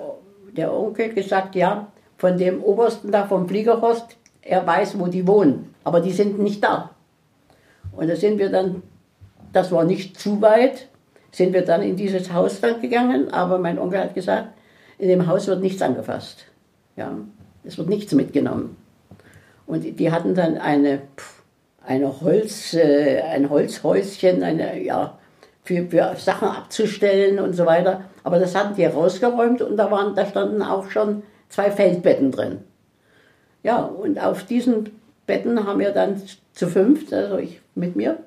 der 0.55 0.73
Onkel 0.73 1.13
gesagt, 1.13 1.55
ja, 1.55 1.87
von 2.17 2.37
dem 2.37 2.63
Obersten 2.63 3.11
da 3.11 3.27
vom 3.27 3.47
Fliegerhorst, 3.47 4.17
er 4.41 4.65
weiß, 4.65 4.97
wo 4.97 5.07
die 5.07 5.27
wohnen, 5.27 5.75
aber 5.83 5.99
die 6.01 6.11
sind 6.11 6.39
nicht 6.39 6.63
da. 6.63 6.91
Und 7.93 8.09
da 8.09 8.15
sind 8.15 8.39
wir 8.39 8.49
dann, 8.49 8.83
das 9.53 9.71
war 9.71 9.83
nicht 9.83 10.19
zu 10.19 10.41
weit, 10.41 10.87
sind 11.31 11.53
wir 11.53 11.63
dann 11.63 11.81
in 11.81 11.95
dieses 11.95 12.33
Haus 12.33 12.61
dann 12.61 12.81
gegangen, 12.81 13.33
aber 13.33 13.57
mein 13.57 13.79
Onkel 13.79 13.99
hat 13.99 14.15
gesagt, 14.15 14.49
in 14.97 15.07
dem 15.07 15.27
Haus 15.27 15.47
wird 15.47 15.61
nichts 15.61 15.81
angefasst. 15.81 16.45
Ja, 16.95 17.17
es 17.63 17.77
wird 17.77 17.89
nichts 17.89 18.13
mitgenommen. 18.13 18.75
Und 19.65 19.99
die 19.99 20.11
hatten 20.11 20.35
dann 20.35 20.57
eine, 20.57 21.01
eine 21.85 22.21
Holz, 22.21 22.73
äh, 22.73 23.21
ein 23.21 23.49
Holzhäuschen, 23.49 24.43
eine, 24.43 24.81
ja, 24.83 25.17
für, 25.63 25.85
für 25.85 26.15
Sachen 26.17 26.49
abzustellen 26.49 27.39
und 27.39 27.53
so 27.53 27.65
weiter. 27.65 28.05
Aber 28.23 28.39
das 28.39 28.55
hatten 28.55 28.75
die 28.75 28.85
rausgeräumt 28.85 29.61
und 29.61 29.77
da, 29.77 29.89
waren, 29.91 30.15
da 30.15 30.25
standen 30.25 30.61
auch 30.61 30.89
schon 30.89 31.23
zwei 31.49 31.71
Feldbetten 31.71 32.31
drin. 32.31 32.59
Ja, 33.63 33.83
und 33.83 34.19
auf 34.19 34.43
diesen 34.43 34.89
Betten 35.25 35.65
haben 35.65 35.79
wir 35.79 35.91
dann 35.91 36.21
zu 36.53 36.67
fünft, 36.67 37.13
also 37.13 37.37
ich 37.37 37.61
mit 37.75 37.95
mir, 37.95 38.19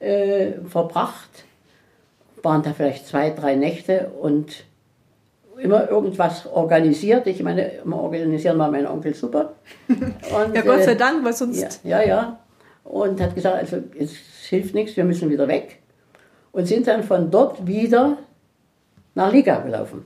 äh, 0.00 0.52
verbracht. 0.68 1.44
Waren 2.42 2.62
da 2.62 2.72
vielleicht 2.72 3.06
zwei, 3.06 3.30
drei 3.30 3.56
Nächte 3.56 4.10
und 4.20 4.64
immer 5.58 5.90
irgendwas 5.90 6.46
organisiert. 6.46 7.26
Ich 7.26 7.42
meine, 7.42 7.68
immer 7.84 8.00
organisieren 8.00 8.58
war 8.58 8.70
mein 8.70 8.86
Onkel 8.86 9.14
super. 9.14 9.54
Und, 9.88 10.54
Ja, 10.54 10.62
Gott 10.62 10.84
sei 10.84 10.92
äh, 10.92 10.96
Dank, 10.96 11.24
weil 11.24 11.32
sonst. 11.32 11.80
ja, 11.84 12.00
ja, 12.00 12.06
ja. 12.06 12.38
Und 12.84 13.20
hat 13.20 13.34
gesagt, 13.34 13.56
also 13.56 13.78
es 13.98 14.12
hilft 14.48 14.74
nichts, 14.74 14.96
wir 14.96 15.04
müssen 15.04 15.28
wieder 15.30 15.48
weg. 15.48 15.80
Und 16.52 16.66
sind 16.66 16.86
dann 16.86 17.02
von 17.02 17.30
dort 17.30 17.66
wieder 17.66 18.16
nach 19.14 19.32
Liga 19.32 19.60
gelaufen. 19.60 20.04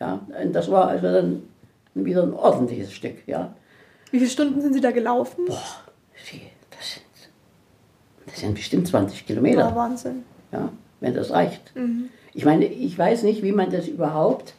Ja, 0.00 0.20
und 0.42 0.52
das 0.52 0.70
war 0.70 0.88
also 0.88 1.06
dann 1.12 1.42
wieder 1.94 2.22
ein 2.22 2.32
ordentliches 2.32 2.92
Stück, 2.92 3.16
ja. 3.26 3.54
Wie 4.16 4.20
viele 4.20 4.30
Stunden 4.30 4.62
sind 4.62 4.72
Sie 4.72 4.80
da 4.80 4.92
gelaufen? 4.92 5.44
Sie, 6.24 6.40
Das 6.70 6.94
sind, 6.94 7.04
das 8.24 8.40
sind 8.40 8.54
bestimmt 8.54 8.88
20 8.88 9.26
Kilometer. 9.26 9.58
Ja, 9.60 9.76
Wahnsinn. 9.76 10.22
Ja, 10.52 10.70
wenn 11.00 11.12
das 11.12 11.30
reicht. 11.32 11.74
Ich 12.32 12.46
meine, 12.46 12.64
ich 12.64 12.96
weiß 12.98 13.24
nicht, 13.24 13.42
wie 13.42 13.52
man 13.52 13.68
das 13.70 13.88
überhaupt 13.88 14.54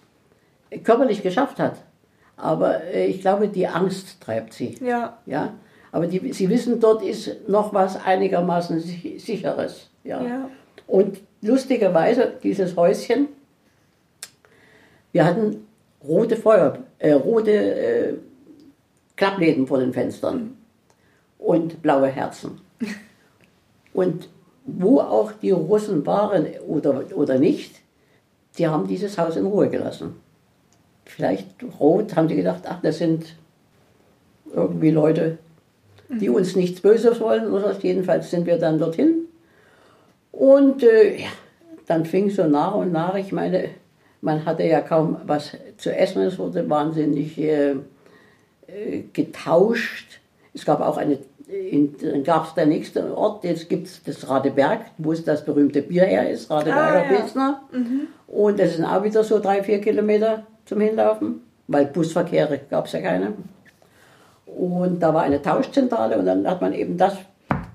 körperlich 0.84 1.24
geschafft 1.24 1.58
hat. 1.58 1.78
Aber 2.36 2.84
äh, 2.84 3.08
ich 3.08 3.22
glaube, 3.22 3.47
die 3.47 3.68
Angst 3.68 4.22
treibt 4.22 4.53
sie. 4.53 4.78
Ja. 4.80 5.18
Ja, 5.26 5.55
aber 5.91 6.05
die, 6.05 6.34
sie 6.34 6.49
wissen, 6.51 6.80
dort 6.80 7.01
ist 7.01 7.49
noch 7.49 7.74
was 7.74 7.95
einigermaßen 8.05 8.80
sich- 8.80 9.24
sicheres. 9.26 9.89
Ja. 10.03 10.22
Ja. 10.22 10.49
Und 10.86 11.18
lustigerweise, 11.41 12.34
dieses 12.43 12.76
Häuschen, 12.76 13.28
wir 15.14 15.26
hatten 15.26 15.66
rote 16.08 16.36
Feuer, 16.36 16.78
äh, 16.99 17.14
rote 17.14 17.51
äh, 17.51 18.14
Klappläden 19.18 19.68
vor 19.68 19.80
den 19.80 19.93
Fenstern 19.93 20.57
und 21.38 21.82
blaue 21.82 22.07
Herzen. 22.07 22.61
Und 23.93 24.30
wo 24.68 24.99
auch 24.99 25.32
die 25.32 25.49
Russen 25.49 26.05
waren 26.05 26.45
oder, 26.68 27.03
oder 27.15 27.39
nicht, 27.39 27.82
die 28.57 28.68
haben 28.68 28.88
dieses 28.88 29.18
Haus 29.18 29.36
in 29.36 29.47
Ruhe 29.47 29.70
gelassen. 29.70 30.18
Vielleicht 31.05 31.47
rot 31.80 32.15
haben 32.15 32.28
die 32.28 32.36
gedacht, 32.36 32.63
ach, 32.68 32.80
das 32.82 32.99
sind 32.99 33.36
irgendwie 34.53 34.91
Leute, 34.91 35.39
die 36.09 36.30
uns 36.30 36.55
nichts 36.55 36.82
Böses 36.82 37.20
wollen 37.20 37.51
oder 37.51 37.70
was. 37.70 37.82
Jedenfalls 37.82 38.30
sind 38.30 38.45
wir 38.45 38.59
dann 38.59 38.78
dorthin. 38.78 39.26
Und 40.32 40.84
äh, 40.84 41.22
ja, 41.22 41.30
dann 41.88 42.05
fing 42.05 42.30
so 42.30 42.45
nach 42.45 42.76
und 42.76 42.91
nach, 42.91 43.15
ich 43.15 43.32
meine, 43.32 43.70
man 44.22 44.45
hatte 44.45 44.63
ja 44.63 44.82
kaum 44.82 45.18
was 45.26 45.57
zu 45.78 45.95
essen, 45.95 46.22
es 46.22 46.38
wurde 46.38 46.70
wahnsinnig 46.70 47.38
äh, 47.39 47.76
äh, 48.68 49.03
getauscht. 49.13 50.20
Es 50.53 50.65
gab 50.65 50.82
auch 50.82 50.97
eine, 50.97 51.20
in, 51.47 51.95
dann 52.01 52.24
gab 52.24 52.47
es 52.47 52.53
der 52.53 52.65
nächste 52.65 53.15
Ort, 53.15 53.43
jetzt 53.43 53.70
gibt 53.70 53.88
es 53.88 54.03
das 54.03 54.28
Radeberg, 54.30 54.82
wo 54.97 55.11
es 55.11 55.24
das 55.24 55.45
berühmte 55.45 55.82
Bier 55.82 56.05
her 56.05 56.30
ist, 56.30 56.49
Radeberger 56.49 56.82
Ah, 56.82 57.11
ja. 57.11 57.18
Pilsner. 57.18 57.61
Und 58.28 58.59
das 58.59 58.76
sind 58.76 58.86
auch 58.86 59.03
wieder 59.03 59.24
so 59.24 59.39
drei, 59.39 59.63
vier 59.63 59.80
Kilometer 59.80 60.45
zum 60.65 60.82
Hinlaufen, 60.82 61.41
weil 61.68 61.86
Busverkehre 61.86 62.59
gab 62.70 62.88
es 62.88 62.91
ja 62.93 63.01
keine. 63.01 63.34
Und 64.45 64.99
da 65.01 65.13
war 65.13 65.24
eine 65.24 65.41
Tauschzentrale 65.41 66.18
und 66.18 66.26
dann 66.26 66.47
hat 66.49 66.61
man 66.61 66.74
eben 66.74 66.97
das, 66.97 67.15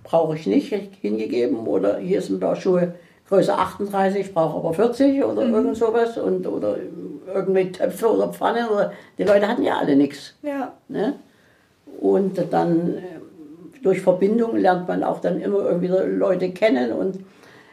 brauche 0.02 0.34
ich 0.36 0.46
nicht, 0.46 0.72
hingegeben. 1.00 1.66
Oder 1.66 1.98
hier 1.98 2.20
sind 2.20 2.36
ein 2.36 2.40
paar 2.40 2.56
Schuhe 2.56 2.94
Größe 3.32 3.56
38, 3.56 4.26
ich 4.26 4.34
brauche 4.34 4.58
aber 4.58 4.74
40 4.74 5.24
oder 5.24 5.46
irgend 5.46 5.74
sowas. 5.74 6.18
Und, 6.18 6.46
oder 6.46 6.76
irgendwelche 7.32 7.72
Töpfe 7.72 8.12
oder 8.12 8.28
Pfannen. 8.28 8.68
Oder, 8.68 8.92
die 9.16 9.24
Leute 9.24 9.48
hatten 9.48 9.62
ja 9.62 9.78
alle 9.78 9.96
nichts. 9.96 10.34
Ja. 10.42 10.74
Ne? 10.88 11.14
Und 11.98 12.38
dann 12.50 12.98
äh, 12.98 13.80
durch 13.82 14.02
Verbindung 14.02 14.56
lernt 14.56 14.86
man 14.86 15.02
auch 15.02 15.20
dann 15.20 15.40
immer 15.40 15.64
irgendwie 15.64 15.86
Leute 15.86 16.50
kennen 16.50 16.92
und 16.92 17.20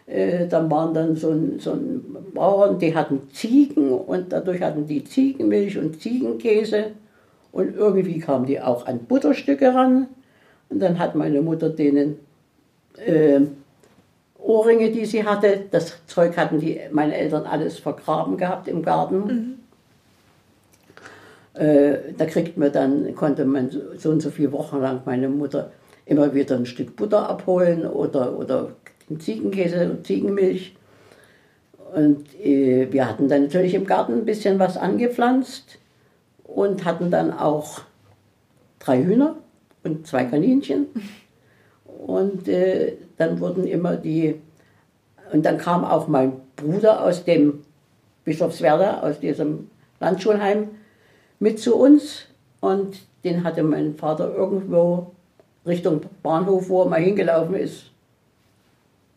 äh, 0.08 0.48
dann 0.48 0.72
waren 0.72 0.94
dann 0.94 1.18
so 1.18 1.32
ein, 1.32 1.60
so 1.60 1.74
ein 1.74 2.06
Bauern, 2.34 2.80
die 2.80 2.96
hatten 2.96 3.30
Ziegen 3.34 3.92
und 3.92 4.32
dadurch 4.32 4.62
hatten 4.62 4.88
die 4.88 5.04
Ziegenmilch 5.04 5.78
und 5.78 6.02
Ziegenkäse 6.02 6.92
und 7.52 7.76
irgendwie 7.76 8.20
kamen 8.20 8.46
die 8.46 8.62
auch 8.62 8.88
an 8.88 9.00
Butterstücke 9.00 9.74
ran 9.74 10.08
und 10.70 10.80
dann 10.80 11.00
hat 11.00 11.16
meine 11.16 11.42
Mutter 11.42 11.70
denen 11.70 12.18
äh, 12.98 13.42
Ohrringe, 14.42 14.92
die 14.92 15.06
sie 15.06 15.26
hatte, 15.26 15.66
das 15.70 16.06
Zeug 16.08 16.38
hatten 16.38 16.60
die 16.60 16.80
meine 16.92 17.16
Eltern 17.16 17.46
alles 17.46 17.80
vergraben 17.80 18.38
gehabt 18.38 18.68
im 18.68 18.82
Garten. 18.82 19.60
Äh, 21.54 22.14
da 22.18 22.26
kriegt 22.26 22.58
man 22.58 22.72
dann, 22.72 23.14
konnte 23.16 23.46
man 23.46 23.70
so, 23.98 24.10
und 24.10 24.22
so 24.22 24.30
viele 24.30 24.52
Wochen 24.52 24.80
lang 24.80 25.02
meine 25.06 25.28
Mutter 25.28 25.72
immer 26.06 26.34
wieder 26.34 26.56
ein 26.56 26.66
Stück 26.66 26.96
Butter 26.96 27.30
abholen 27.30 27.86
oder, 27.86 28.38
oder 28.38 28.72
Ziegenkäse 29.18 29.92
und 29.92 30.06
Ziegenmilch. 30.06 30.76
Und 31.94 32.28
äh, 32.40 32.88
wir 32.92 33.08
hatten 33.08 33.28
dann 33.28 33.44
natürlich 33.44 33.74
im 33.74 33.86
Garten 33.86 34.14
ein 34.14 34.26
bisschen 34.26 34.58
was 34.60 34.78
angepflanzt 34.78 35.80
und 36.44 36.86
hatten 36.86 37.12
dann 37.12 37.32
auch 37.34 37.82
drei 38.80 39.04
Hühner 39.04 39.36
und 39.84 40.08
zwei 40.08 40.26
Kaninchen. 40.26 40.88
Und 42.06 42.48
äh, 42.48 42.94
dann 43.20 43.40
wurden 43.40 43.68
immer 43.68 43.96
die, 43.96 44.42
und 45.32 45.46
dann 45.46 45.60
kam 45.60 45.86
auch 45.86 46.08
mein 46.08 46.34
Bruder 46.56 47.04
aus 47.04 47.24
dem 47.24 47.60
Bischofswerda, 48.24 49.02
aus 49.02 49.20
diesem 49.20 49.70
Landschulheim, 50.00 50.70
mit 51.40 51.60
zu 51.60 51.76
uns. 51.76 52.26
Und 52.62 52.98
den 53.24 53.44
hatte 53.44 53.62
mein 53.64 53.96
Vater 53.96 54.34
irgendwo 54.34 55.12
Richtung 55.66 56.02
Bahnhof, 56.24 56.68
wo 56.70 56.82
er 56.84 56.90
mal 56.90 57.00
hingelaufen 57.00 57.56
ist, 57.56 57.92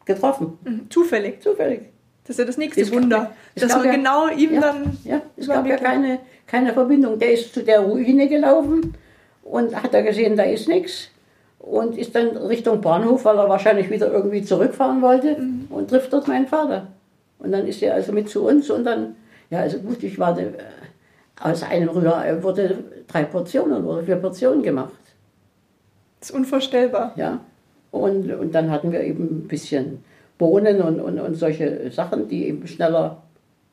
getroffen. 0.05 0.59
Mhm. 0.65 0.91
Zufällig. 0.91 1.41
Zufällig. 1.41 1.83
Das 2.25 2.31
ist 2.31 2.39
ja 2.39 2.45
das 2.45 2.57
nächste 2.59 2.81
Es 2.83 2.91
gab- 2.91 3.01
Wunder. 3.03 3.33
es 3.55 3.63
Dass 3.63 3.73
gab 3.73 3.79
man 3.79 3.87
ja- 3.89 3.93
genau 3.97 4.29
ihm 4.29 4.55
ja, 4.55 4.61
dann. 4.61 4.99
Ja, 5.05 5.23
es 5.37 5.47
gab 5.49 5.67
ja 5.67 5.77
keine, 5.77 6.21
keine 6.47 6.73
Verbindung. 6.73 7.19
Der 7.19 7.33
ist 7.33 7.53
zu 7.55 7.63
der 7.65 7.81
Ruine 7.81 8.29
gelaufen 8.29 8.95
und 9.43 9.75
hat 9.81 9.93
da 9.95 10.03
gesehen, 10.03 10.37
da 10.37 10.45
ist 10.45 10.69
nichts. 10.69 11.09
Und 11.63 11.97
ist 11.97 12.15
dann 12.15 12.37
Richtung 12.37 12.81
Bahnhof, 12.81 13.25
weil 13.25 13.39
er 13.39 13.49
wahrscheinlich 13.49 13.89
wieder 13.89 14.13
irgendwie 14.13 14.43
zurückfahren 14.43 15.01
wollte 15.01 15.37
Mhm. 15.39 15.67
und 15.71 15.89
trifft 15.89 16.13
dort 16.13 16.27
meinen 16.29 16.47
Vater. 16.47 16.89
Und 17.39 17.53
dann 17.53 17.67
ist 17.67 17.81
er 17.83 17.95
also 17.95 18.13
mit 18.13 18.29
zu 18.29 18.45
uns 18.47 18.69
und 18.69 18.85
dann, 18.85 19.15
ja, 19.49 19.61
also 19.61 19.79
gut, 19.79 20.03
ich 20.03 20.19
war, 20.19 20.37
äh, 20.39 20.47
aus 21.41 21.63
einem 21.63 21.89
Rührei 21.89 22.43
wurde 22.43 22.79
drei 23.07 23.25
Portionen 23.25 23.85
oder 23.85 24.03
vier 24.03 24.17
Portionen 24.17 24.63
gemacht. 24.63 24.93
Das 26.21 26.31
ist 26.31 26.37
unvorstellbar. 26.37 27.13
Ja. 27.17 27.41
Und, 27.91 28.31
und 28.33 28.55
dann 28.55 28.71
hatten 28.71 28.91
wir 28.93 29.01
eben 29.01 29.25
ein 29.25 29.49
bisschen 29.49 30.05
Bohnen 30.39 30.81
und, 30.83 31.01
und, 31.01 31.21
und 31.21 31.35
solche 31.37 31.91
Sachen, 31.93 32.27
die 32.29 32.49
eben 32.49 32.67
schneller, 32.67 33.23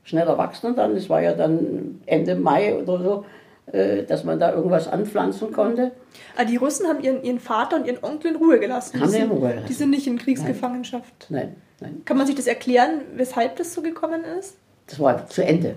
schneller 0.04 0.38
wachsen 0.38 0.76
dann. 0.76 0.96
Es 0.96 1.10
war 1.10 1.22
ja 1.22 1.34
dann 1.34 2.02
Ende 2.06 2.36
Mai 2.36 2.76
oder 2.76 3.00
so, 3.04 3.14
äh, 3.22 3.24
dass 3.72 4.24
man 4.24 4.40
da 4.40 4.54
irgendwas 4.54 4.88
anpflanzen 4.88 5.52
konnte. 5.52 5.92
Ah, 6.36 6.44
die 6.44 6.58
Russen 6.58 6.88
haben 6.88 7.04
ihren, 7.04 7.24
ihren 7.24 7.40
Vater 7.40 7.76
und 7.76 7.86
ihren 7.86 8.04
Onkel 8.04 8.32
in 8.32 8.38
Ruhe 8.38 8.60
gelassen. 8.60 9.00
Haben 9.00 9.08
die 9.08 9.12
sie 9.12 9.18
in 9.18 9.30
sind, 9.30 9.32
Ruhe 9.32 9.50
gelassen. 9.50 9.68
Die 9.68 9.74
sind 9.74 9.90
nicht 9.92 10.08
in 10.08 10.18
Kriegsgefangenschaft. 10.18 11.28
Nein, 11.30 11.56
nein. 11.80 12.02
Kann 12.06 12.18
man 12.18 12.26
sich 12.26 12.36
das 12.36 12.48
erklären, 12.48 13.02
weshalb 13.16 13.58
das 13.58 13.74
so 13.74 13.82
gekommen 13.82 14.24
ist? 14.40 14.56
Das 14.88 15.00
war 15.00 15.28
zu 15.28 15.44
Ende. 15.44 15.76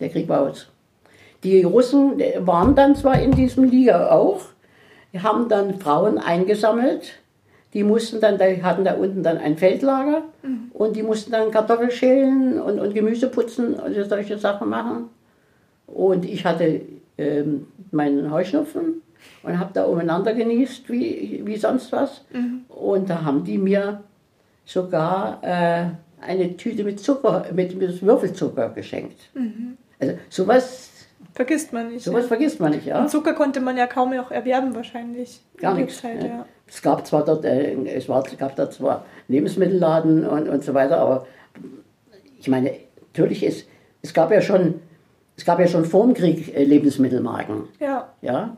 Der 0.00 0.08
Krieg 0.10 0.28
war 0.28 0.42
aus. 0.42 0.68
Die 1.42 1.62
Russen 1.62 2.20
äh, 2.20 2.34
waren 2.46 2.74
dann 2.74 2.94
zwar 2.94 3.20
in 3.20 3.32
diesem 3.32 3.64
Liga 3.64 4.10
auch, 4.10 4.42
haben 5.16 5.48
dann 5.48 5.80
Frauen 5.80 6.18
eingesammelt. 6.18 7.14
Die 7.72 7.82
mussten 7.82 8.20
dann, 8.20 8.38
die 8.38 8.62
hatten 8.62 8.84
da 8.84 8.94
unten 8.94 9.22
dann 9.22 9.38
ein 9.38 9.56
Feldlager 9.56 10.22
und 10.72 10.96
die 10.96 11.02
mussten 11.02 11.32
dann 11.32 11.50
Kartoffeln 11.50 11.90
schälen 11.90 12.60
und, 12.60 12.78
und 12.78 12.94
Gemüse 12.94 13.28
putzen 13.28 13.74
und 13.74 13.94
solche 14.08 14.38
Sachen 14.38 14.68
machen. 14.68 15.08
Und 15.86 16.24
ich 16.24 16.44
hatte 16.44 16.80
ähm, 17.18 17.66
meinen 17.90 18.30
Heuschnupfen 18.30 19.02
und 19.42 19.58
habe 19.58 19.70
da 19.72 19.84
umeinander 19.84 20.34
genießt 20.34 20.90
wie, 20.90 21.42
wie 21.44 21.56
sonst 21.56 21.92
was. 21.92 22.24
Und 22.68 23.10
da 23.10 23.22
haben 23.22 23.44
die 23.44 23.58
mir 23.58 24.02
sogar 24.64 25.42
äh, 25.42 25.86
eine 26.20 26.56
Tüte 26.56 26.84
mit 26.84 27.00
Zucker, 27.00 27.46
mit, 27.52 27.76
mit 27.76 28.02
Würfelzucker 28.02 28.70
geschenkt. 28.70 29.30
Also 29.98 30.14
sowas, 30.28 30.90
Vergisst 31.34 31.72
man 31.72 31.92
nicht. 31.92 32.04
sowas 32.04 32.22
ja. 32.22 32.28
vergisst 32.28 32.60
man 32.60 32.72
nicht, 32.72 32.86
ja. 32.86 33.00
Und 33.00 33.10
Zucker 33.10 33.34
konnte 33.34 33.60
man 33.60 33.76
ja 33.76 33.86
kaum 33.86 34.14
noch 34.14 34.30
erwerben 34.30 34.74
wahrscheinlich. 34.74 35.40
Gar 35.58 35.74
nichts. 35.74 36.00
Zeit, 36.00 36.22
ne? 36.22 36.28
ja. 36.28 36.46
Es 36.66 36.82
gab 36.82 37.06
zwar 37.06 37.24
dort, 37.24 37.44
äh, 37.44 37.74
es 37.94 38.08
war, 38.08 38.24
gab 38.38 38.56
da 38.56 38.70
zwar 38.70 39.04
Lebensmittelladen 39.28 40.26
und, 40.26 40.48
und 40.48 40.64
so 40.64 40.74
weiter, 40.74 40.98
aber 40.98 41.26
ich 42.38 42.48
meine, 42.48 42.72
natürlich 43.12 43.44
ist, 43.44 43.68
es 44.02 44.14
gab 44.14 44.30
ja 44.32 44.40
schon, 44.40 44.80
es 45.36 45.44
gab 45.44 45.60
ja 45.60 45.66
schon 45.66 45.84
vor 45.84 46.04
dem 46.04 46.14
Krieg 46.14 46.54
äh, 46.56 46.64
Lebensmittelmarken, 46.64 47.64
Ja. 47.80 48.12
ja. 48.22 48.56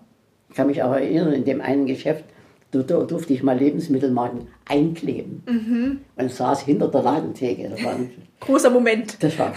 Ich 0.51 0.57
kann 0.57 0.67
mich 0.69 0.83
auch 0.83 0.93
erinnern, 0.93 1.33
in 1.35 1.45
dem 1.45 1.61
einen 1.61 1.85
Geschäft, 1.87 2.25
da, 2.71 2.81
durfte 2.83 3.33
ich 3.33 3.43
mal 3.43 3.57
Lebensmittelmarken 3.59 4.47
einkleben. 4.67 6.01
Man 6.17 6.29
saß 6.29 6.63
hinter 6.63 6.89
der 6.89 7.03
Ladentheke. 7.03 7.69
Das 7.69 7.83
war, 7.85 7.97
Großer 8.41 8.71
Moment. 8.71 9.23
das 9.23 9.39
war 9.39 9.53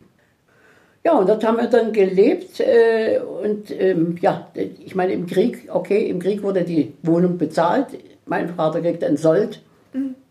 ja, 1.04 1.12
und 1.16 1.28
dort 1.28 1.44
haben 1.44 1.58
wir 1.58 1.66
dann 1.68 1.92
gelebt. 1.92 2.60
Äh, 2.60 3.20
und 3.20 3.70
ähm, 3.70 4.16
ja, 4.20 4.48
ich 4.54 4.94
meine, 4.94 5.12
im 5.12 5.26
Krieg, 5.26 5.68
okay, 5.72 6.08
im 6.08 6.18
Krieg 6.18 6.42
wurde 6.42 6.64
die 6.64 6.92
Wohnung 7.02 7.38
bezahlt. 7.38 7.86
Mein 8.26 8.48
Vater 8.48 8.80
kriegt 8.80 9.02
einen 9.04 9.16
Sold. 9.16 9.62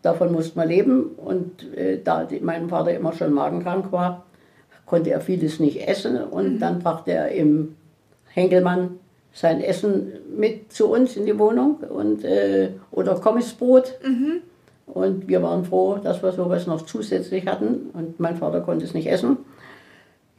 Davon 0.02 0.32
musste 0.32 0.58
man 0.58 0.68
leben. 0.68 1.02
Und 1.16 1.72
äh, 1.76 1.98
da 2.02 2.24
die, 2.24 2.40
mein 2.40 2.68
Vater 2.68 2.94
immer 2.94 3.12
schon 3.12 3.32
magenkrank 3.32 3.92
war, 3.92 4.24
konnte 4.90 5.10
er 5.10 5.20
vieles 5.20 5.60
nicht 5.60 5.88
essen. 5.88 6.16
Und 6.22 6.58
dann 6.58 6.80
brachte 6.80 7.12
er 7.12 7.30
im 7.30 7.76
Henkelmann 8.26 8.98
sein 9.32 9.62
Essen 9.62 10.12
mit 10.36 10.72
zu 10.72 10.88
uns 10.88 11.16
in 11.16 11.24
die 11.26 11.38
Wohnung 11.38 11.76
und, 11.76 12.24
äh, 12.24 12.70
oder 12.90 13.14
Kommissbrot. 13.14 13.94
Und 14.86 15.28
wir 15.28 15.40
waren 15.42 15.64
froh, 15.64 15.98
dass 16.02 16.20
wir 16.22 16.32
sowas 16.32 16.66
noch 16.66 16.84
zusätzlich 16.84 17.46
hatten. 17.46 17.90
Und 17.92 18.18
mein 18.18 18.36
Vater 18.36 18.60
konnte 18.62 18.84
es 18.84 18.92
nicht 18.92 19.06
essen. 19.06 19.38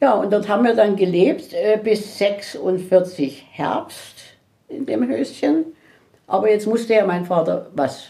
Ja, 0.01 0.15
und 0.15 0.33
dort 0.33 0.49
haben 0.49 0.65
wir 0.65 0.75
dann 0.75 0.97
gelebt 0.97 1.53
äh, 1.53 1.79
bis 1.81 2.17
46 2.17 3.45
Herbst 3.51 4.15
in 4.67 4.85
dem 4.85 5.07
Höschen. 5.07 5.65
Aber 6.27 6.49
jetzt 6.49 6.67
musste 6.67 6.93
ja 6.93 7.05
mein 7.05 7.25
Vater 7.25 7.67
was 7.73 8.07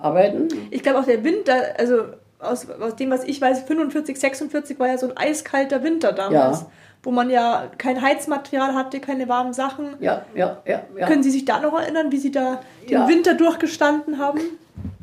arbeiten. 0.00 0.48
Ich 0.70 0.82
glaube 0.82 1.00
auch 1.00 1.04
der 1.04 1.22
Winter, 1.22 1.74
also 1.76 1.96
aus, 2.38 2.68
aus 2.70 2.96
dem, 2.96 3.10
was 3.10 3.24
ich 3.24 3.40
weiß, 3.40 3.62
45, 3.62 4.18
46 4.18 4.78
war 4.78 4.88
ja 4.88 4.98
so 4.98 5.08
ein 5.08 5.16
eiskalter 5.16 5.82
Winter 5.82 6.12
damals. 6.12 6.60
Ja. 6.60 6.66
Wo 7.02 7.12
man 7.12 7.30
ja 7.30 7.70
kein 7.78 8.02
Heizmaterial 8.02 8.74
hatte, 8.74 8.98
keine 8.98 9.28
warmen 9.28 9.52
Sachen. 9.52 9.94
Ja, 10.00 10.24
ja, 10.34 10.60
ja. 10.66 10.82
ja. 10.98 11.06
Können 11.06 11.22
Sie 11.22 11.30
sich 11.30 11.44
da 11.44 11.60
noch 11.60 11.78
erinnern, 11.78 12.10
wie 12.10 12.18
Sie 12.18 12.32
da 12.32 12.60
den 12.82 12.92
Ja. 12.92 13.08
Winter 13.08 13.34
durchgestanden 13.34 14.18
haben? 14.18 14.40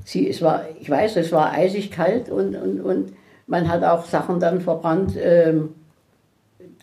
Sie, 0.03 0.29
es 0.29 0.41
war, 0.41 0.63
ich 0.81 0.89
weiß, 0.89 1.15
es 1.15 1.31
war 1.31 1.53
eisig 1.53 1.91
kalt 1.91 2.29
und, 2.29 2.55
und, 2.55 2.81
und 2.81 3.13
man 3.47 3.69
hat 3.69 3.83
auch 3.83 4.05
Sachen 4.05 4.39
dann 4.41 4.59
verbrannt, 4.59 5.13
ähm, 5.17 5.75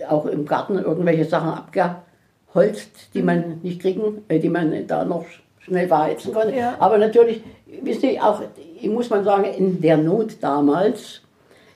auch 0.09 0.24
im 0.24 0.46
Garten 0.46 0.78
irgendwelche 0.78 1.26
Sachen 1.26 1.51
abgeholzt, 1.51 3.12
die 3.12 3.22
man 3.22 3.61
nicht 3.62 3.82
kriegen, 3.82 4.24
äh, 4.28 4.38
die 4.38 4.48
man 4.48 4.86
da 4.86 5.05
noch 5.05 5.26
schnell 5.59 5.88
verheizen 5.88 6.32
konnte. 6.32 6.57
Ja. 6.57 6.76
Aber 6.78 6.96
natürlich, 6.96 7.42
wisst 7.82 8.03
ihr, 8.03 8.24
auch, 8.24 8.40
muss 8.89 9.11
man 9.11 9.24
sagen, 9.24 9.45
in 9.45 9.81
der 9.81 9.97
Not 9.97 10.37
damals, 10.41 11.20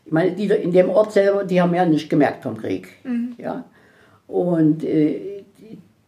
ich 0.07 0.13
meine, 0.13 0.33
die 0.33 0.47
in 0.47 0.73
dem 0.73 0.91
Ort 0.91 1.13
selber, 1.13 1.45
die 1.45 1.61
haben 1.61 1.75
ja 1.75 1.85
nicht 1.85 2.09
gemerkt 2.09 2.43
vom 2.43 2.57
Krieg. 2.57 2.89
Ja? 3.39 3.65
Und 4.27 4.85
äh, 4.85 5.45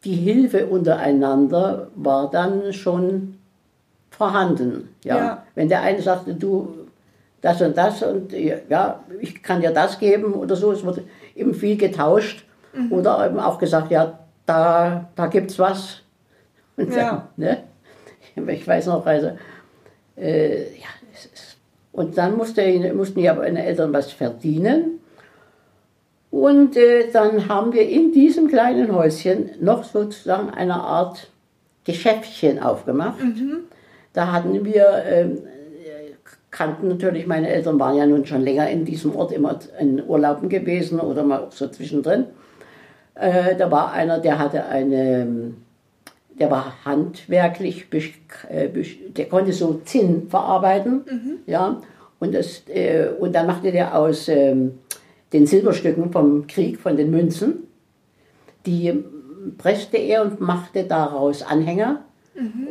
die, 0.04 0.14
Hilfe 0.14 0.66
untereinander 0.66 1.88
war 1.94 2.30
dann 2.30 2.72
schon 2.72 3.38
vorhanden. 4.10 4.88
Ja? 5.04 5.16
Ja. 5.16 5.42
Wenn 5.54 5.68
der 5.68 5.82
eine 5.82 6.00
sagte, 6.00 6.34
du, 6.34 6.86
das 7.40 7.60
und 7.60 7.76
das 7.76 8.02
und 8.02 8.32
ja, 8.32 9.00
ich 9.20 9.42
kann 9.42 9.60
dir 9.60 9.72
das 9.72 9.98
geben 9.98 10.32
oder 10.34 10.56
so, 10.56 10.72
es 10.72 10.84
wurde 10.84 11.02
eben 11.34 11.54
viel 11.54 11.76
getauscht 11.76 12.44
oder 12.90 13.26
eben 13.26 13.38
auch 13.38 13.58
gesagt, 13.58 13.90
ja, 13.90 14.18
da, 14.46 15.08
da 15.14 15.26
gibt's 15.26 15.58
was. 15.58 16.02
Und 16.76 16.94
Ja. 16.94 17.26
dann, 17.36 17.44
ne? 17.44 18.52
Ich 18.52 18.68
weiß 18.68 18.86
noch, 18.86 19.06
also, 19.06 19.30
äh, 20.16 20.62
ja, 20.74 20.88
und 21.92 22.18
dann 22.18 22.36
musste, 22.36 22.92
mussten 22.94 23.20
ja 23.20 23.34
meine 23.34 23.64
Eltern 23.64 23.92
was 23.92 24.12
verdienen. 24.12 25.00
Und 26.30 26.76
äh, 26.76 27.10
dann 27.10 27.48
haben 27.48 27.72
wir 27.72 27.88
in 27.88 28.12
diesem 28.12 28.48
kleinen 28.48 28.94
Häuschen 28.94 29.50
noch 29.60 29.84
sozusagen 29.84 30.50
eine 30.50 30.74
Art 30.74 31.30
Geschäftchen 31.84 32.58
aufgemacht. 32.58 33.18
Da 34.12 34.32
hatten 34.32 34.64
wir, 34.64 35.02
ähm, 35.06 35.38
kannten 36.50 36.88
natürlich, 36.88 37.26
meine 37.26 37.48
Eltern 37.48 37.78
waren 37.78 37.96
ja 37.96 38.06
nun 38.06 38.26
schon 38.26 38.42
länger 38.42 38.68
in 38.68 38.84
diesem 38.84 39.16
Ort 39.16 39.32
immer 39.32 39.58
in 39.78 40.02
Urlauben 40.06 40.48
gewesen 40.48 41.00
oder 41.00 41.22
mal 41.22 41.46
so 41.50 41.68
zwischendrin. 41.68 42.26
Äh, 43.14 43.56
da 43.56 43.70
war 43.70 43.92
einer, 43.92 44.18
der 44.18 44.38
hatte 44.38 44.66
eine, 44.66 45.54
der 46.38 46.50
war 46.50 46.74
handwerklich, 46.84 47.86
äh, 48.48 48.68
der 49.16 49.26
konnte 49.26 49.52
so 49.52 49.80
Zinn 49.84 50.28
verarbeiten, 50.28 51.04
ja, 51.46 51.80
und, 52.18 52.34
das, 52.34 52.62
äh, 52.68 53.08
und 53.18 53.34
dann 53.34 53.46
machte 53.46 53.72
der 53.72 53.98
aus 53.98 54.28
ähm, 54.28 54.78
den 55.32 55.46
Silberstücken 55.46 56.12
vom 56.12 56.46
Krieg, 56.46 56.78
von 56.78 56.96
den 56.96 57.10
Münzen, 57.10 57.66
die 58.64 59.04
presste 59.58 59.96
er 59.96 60.22
und 60.22 60.40
machte 60.40 60.84
daraus 60.84 61.42
Anhänger. 61.42 62.02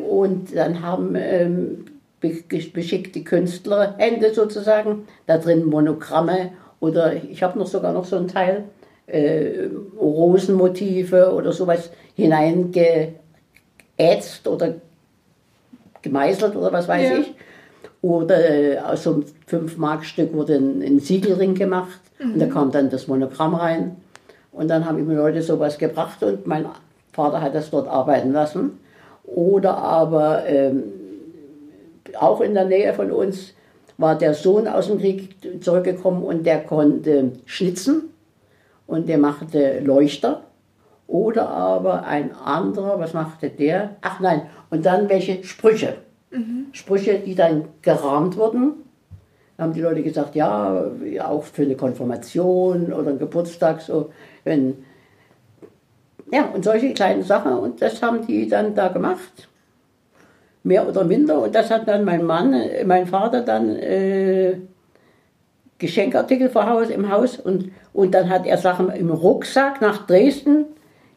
Und 0.09 0.55
dann 0.55 0.81
haben 0.81 1.15
ähm, 1.15 1.85
be 2.19 2.33
beschickte 2.73 3.23
Künstler, 3.23 3.95
Hände 3.97 4.33
sozusagen, 4.33 5.07
da 5.25 5.37
drin 5.37 5.65
Monogramme 5.65 6.51
oder 6.79 7.13
ich 7.15 7.41
habe 7.43 7.57
noch 7.57 7.67
sogar 7.67 7.93
noch 7.93 8.05
so 8.05 8.17
ein 8.17 8.27
Teil, 8.27 8.65
äh, 9.07 9.69
Rosenmotive 9.99 11.33
oder 11.33 11.51
sowas 11.51 11.91
hineingeätzt 13.97 14.47
oder 14.47 14.75
gemeißelt 16.01 16.55
oder 16.55 16.71
was 16.71 16.87
weiß 16.87 17.09
Ja. 17.09 17.17
ich. 17.17 17.33
Oder 18.01 18.49
äh, 18.49 18.77
aus 18.77 19.03
so 19.03 19.13
einem 19.13 19.25
5-Mark-Stück 19.49 20.33
wurde 20.33 20.55
ein, 20.55 20.81
ein 20.83 20.99
Siegelring 20.99 21.55
gemacht 21.55 21.99
und 22.19 22.39
da 22.39 22.45
kam 22.45 22.71
dann 22.71 22.89
das 22.89 23.07
Monogramm 23.07 23.55
rein. 23.55 23.95
Und 24.51 24.69
dann 24.69 24.85
haben 24.85 24.99
immer 24.99 25.15
Leute 25.15 25.41
sowas 25.41 25.77
gebracht 25.77 26.21
und 26.23 26.45
mein 26.45 26.65
Vater 27.11 27.41
hat 27.41 27.55
das 27.55 27.71
dort 27.71 27.87
arbeiten 27.87 28.31
lassen. 28.31 28.79
Oder 29.23 29.77
aber 29.77 30.45
ähm, 30.45 30.83
auch 32.19 32.41
in 32.41 32.53
der 32.53 32.65
Nähe 32.65 32.93
von 32.93 33.11
uns 33.11 33.53
war 33.97 34.15
der 34.17 34.33
Sohn 34.33 34.67
aus 34.67 34.87
dem 34.87 34.99
Krieg 34.99 35.35
zurückgekommen 35.63 36.23
und 36.23 36.45
der 36.45 36.59
konnte 36.63 37.31
schnitzen 37.45 38.09
und 38.87 39.09
der 39.09 39.17
machte 39.17 39.79
Leuchter. 39.79 40.41
Oder 41.07 41.49
aber 41.49 42.05
ein 42.05 42.35
anderer, 42.35 42.99
was 42.99 43.13
machte 43.13 43.49
der? 43.49 43.97
Ach 44.01 44.19
nein, 44.19 44.43
und 44.69 44.85
dann 44.85 45.07
welche 45.09 45.43
Sprüche. 45.43 45.97
Sprüche, 46.71 47.19
die 47.19 47.35
dann 47.35 47.65
gerahmt 47.81 48.37
wurden. 48.37 48.73
Da 49.57 49.63
haben 49.63 49.73
die 49.73 49.81
Leute 49.81 50.03
gesagt, 50.03 50.35
ja, 50.35 50.85
auch 51.23 51.43
für 51.43 51.61
eine 51.61 51.75
Konfirmation 51.75 52.91
oder 52.91 53.09
einen 53.09 53.19
Geburtstag, 53.19 53.79
so, 53.81 54.11
wenn, 54.43 54.83
ja, 56.31 56.45
und 56.53 56.65
solche 56.65 56.93
kleinen 56.93 57.23
Sachen. 57.23 57.53
Und 57.53 57.81
das 57.81 58.01
haben 58.01 58.25
die 58.27 58.49
dann 58.49 58.75
da 58.75 58.89
gemacht. 58.89 59.47
Mehr 60.63 60.87
oder 60.87 61.03
minder. 61.03 61.41
Und 61.41 61.55
das 61.55 61.69
hat 61.71 61.87
dann 61.87 62.03
mein 62.03 62.25
Mann, 62.25 62.53
äh, 62.53 62.83
mein 62.83 63.07
Vater 63.07 63.41
dann 63.41 63.75
äh, 63.75 64.57
Geschenkartikel 65.77 66.49
vor 66.49 66.67
Haus, 66.67 66.89
im 66.89 67.09
Haus. 67.09 67.37
Und, 67.39 67.71
und 67.93 68.13
dann 68.13 68.29
hat 68.29 68.45
er 68.45 68.57
Sachen 68.57 68.89
im 68.89 69.11
Rucksack 69.11 69.79
nach 69.79 70.05
Dresden 70.05 70.65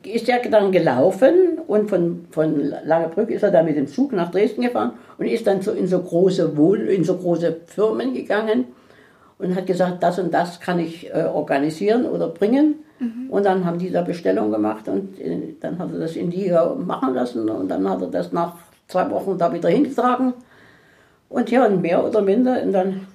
ist 0.04 0.28
er 0.28 0.38
dann 0.50 0.72
gelaufen 0.72 1.58
und 1.66 1.88
von, 1.90 2.26
von 2.30 2.72
Langebrück 2.84 3.30
ist 3.30 3.42
er 3.42 3.50
dann 3.50 3.66
mit 3.66 3.76
dem 3.76 3.86
Zug 3.86 4.12
nach 4.12 4.30
Dresden 4.30 4.62
gefahren 4.62 4.92
und 5.18 5.26
ist 5.26 5.46
dann 5.46 5.60
so 5.60 5.72
in 5.72 5.86
so 5.86 6.00
große 6.00 6.56
Wohl, 6.56 6.88
in 6.88 7.04
so 7.04 7.16
große 7.16 7.56
Firmen 7.66 8.14
gegangen 8.14 8.66
und 9.38 9.54
hat 9.54 9.66
gesagt, 9.66 10.02
das 10.02 10.18
und 10.18 10.32
das 10.32 10.60
kann 10.60 10.78
ich 10.78 11.12
äh, 11.12 11.24
organisieren 11.24 12.06
oder 12.06 12.28
bringen. 12.28 12.76
Und 13.30 13.46
dann 13.46 13.64
haben 13.64 13.78
die 13.78 13.90
da 13.90 14.02
Bestellung 14.02 14.50
gemacht 14.50 14.88
und 14.88 15.20
äh, 15.20 15.54
dann 15.60 15.78
hat 15.78 15.92
er 15.92 16.00
das 16.00 16.16
in 16.16 16.30
Liga 16.30 16.74
machen 16.74 17.14
lassen 17.14 17.48
und 17.48 17.68
dann 17.68 17.88
hat 17.88 18.00
er 18.00 18.08
das 18.08 18.32
nach 18.32 18.54
zwei 18.88 19.08
Wochen 19.10 19.38
da 19.38 19.52
wieder 19.52 19.68
hingetragen. 19.68 20.34
Und 21.28 21.50
ja, 21.50 21.66
und 21.66 21.82
mehr 21.82 22.04
oder 22.04 22.22
minder. 22.22 22.60
Und 22.62 22.72
dann 22.72 23.06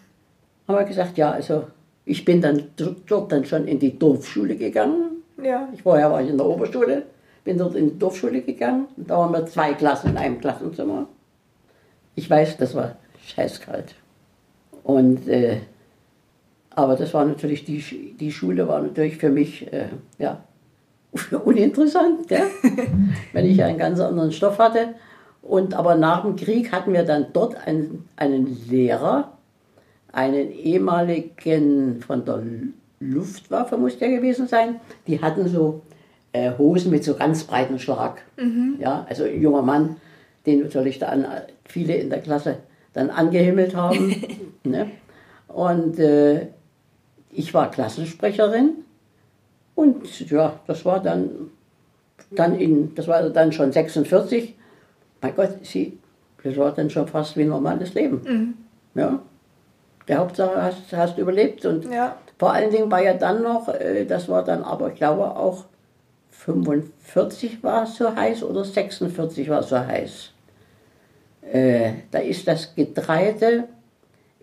haben 0.68 0.78
wir 0.78 0.84
gesagt, 0.84 1.18
ja, 1.18 1.32
also 1.32 1.64
ich 2.06 2.24
bin 2.24 2.42
dann 2.42 2.70
dort 3.08 3.32
dann 3.32 3.44
schon 3.44 3.68
in 3.68 3.80
die 3.80 3.98
Dorfschule 3.98 4.56
gegangen. 4.56 5.13
Ja. 5.42 5.70
Ich 5.74 5.84
vorher 5.84 6.12
war 6.12 6.22
ich 6.22 6.30
in 6.30 6.38
der 6.38 6.48
Oberschule, 6.48 7.04
bin 7.44 7.58
dort 7.58 7.76
in 7.76 7.90
die 7.92 8.00
Dorfschule 8.00 8.42
gegangen. 8.42 8.88
Da 8.98 9.18
waren 9.18 9.32
wir 9.32 9.46
zwei 9.46 9.74
Klassen 9.74 10.12
in 10.12 10.18
einem 10.18 10.40
Klassenzimmer. 10.40 11.08
Ich 12.16 12.30
weiß, 12.30 12.58
das 12.58 12.76
war 12.76 12.98
scheißkalt. 13.26 13.96
Und, 14.84 15.28
äh, 15.28 15.62
aber 16.72 16.96
das 16.96 17.14
war 17.14 17.26
natürlich, 17.26 17.66
die, 17.66 18.16
die 18.20 18.32
Schule 18.32 18.68
war 18.68 18.82
natürlich 18.82 19.18
für 19.18 19.30
mich, 19.30 19.72
äh, 19.72 19.88
ja, 20.20 20.44
uninteressant, 21.46 22.30
ja? 22.30 22.44
wenn 23.34 23.46
ich 23.46 23.64
einen 23.64 23.78
ganz 23.78 24.00
anderen 24.00 24.32
Stoff 24.32 24.60
hatte. 24.60 24.96
Und 25.42 25.74
aber 25.74 25.96
nach 25.96 26.24
dem 26.24 26.36
Krieg 26.36 26.72
hatten 26.72 26.94
wir 26.94 27.04
dann 27.04 27.28
dort 27.34 27.68
einen, 27.68 28.08
einen 28.16 28.58
Lehrer, 28.70 29.38
einen 30.12 30.52
ehemaligen 30.52 32.02
von 32.02 32.24
der 32.24 32.44
Luftwaffe, 33.12 33.78
muss 33.78 33.98
der 33.98 34.10
gewesen 34.10 34.48
sein. 34.48 34.80
Die 35.08 35.22
hatten 35.22 35.48
so 35.48 35.82
äh, 36.32 36.52
Hosen 36.58 36.92
mit 36.92 37.04
so 37.04 37.16
ganz 37.16 37.44
breiten 37.44 37.80
Schlag. 37.80 38.22
Ja, 38.80 39.06
also 39.10 39.24
ein 39.24 39.42
junger 39.42 39.62
Mann, 39.62 39.98
den 40.46 40.62
natürlich 40.62 41.00
dann 41.00 41.26
viele 41.66 41.96
in 41.96 42.10
der 42.10 42.22
Klasse 42.22 42.58
dann 42.94 43.10
angehimmelt 43.10 43.76
haben. 43.76 44.16
ne? 44.64 44.92
Und 45.48 46.00
äh, 46.00 46.48
ich 47.32 47.54
war 47.54 47.72
Klassensprecherin 47.72 48.84
und 49.76 50.30
ja, 50.30 50.60
das 50.68 50.86
war 50.86 51.02
dann, 51.02 51.30
dann 52.32 52.60
in, 52.60 52.94
das 52.96 53.08
war 53.08 53.30
dann 53.30 53.52
schon 53.52 53.72
46. 53.72 54.56
Mein 55.22 55.36
Gott, 55.36 55.58
sie, 55.64 55.98
das 56.44 56.58
war 56.58 56.72
dann 56.72 56.90
schon 56.90 57.08
fast 57.08 57.38
wie 57.38 57.42
ein 57.42 57.50
normales 57.50 57.94
Leben. 57.94 58.22
Ja. 58.96 59.20
Der 60.08 60.18
Hauptsache 60.18 60.62
hast, 60.62 60.92
hast 60.92 61.18
überlebt 61.18 61.66
und 61.66 61.86
Ja. 61.86 62.18
Vor 62.38 62.54
allen 62.54 62.72
Dingen 62.72 62.92
war 62.92 63.04
ja 63.04 63.14
dann 63.14 63.44
noch, 63.44 63.68
äh, 63.70 64.06
das 64.06 64.28
war 64.30 64.44
dann 64.44 64.64
aber, 64.64 64.90
ich 64.90 64.96
glaube 64.96 65.36
auch 65.36 65.66
45 66.32 67.64
war 67.64 67.84
es 67.84 67.96
so 67.96 68.14
heiß 68.14 68.44
oder 68.44 68.66
46 68.66 69.50
war 69.50 69.60
es 69.60 69.70
so 69.70 69.80
heiß. 69.80 70.32
Äh, 71.52 71.94
da 72.12 72.20
ist 72.20 72.48
das 72.48 72.74
Getreide 72.76 73.66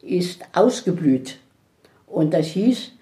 ist 0.02 0.42
ausgeblüht. 0.52 1.38
Und 2.06 2.32
das 2.34 2.46
hieß, 2.46 2.92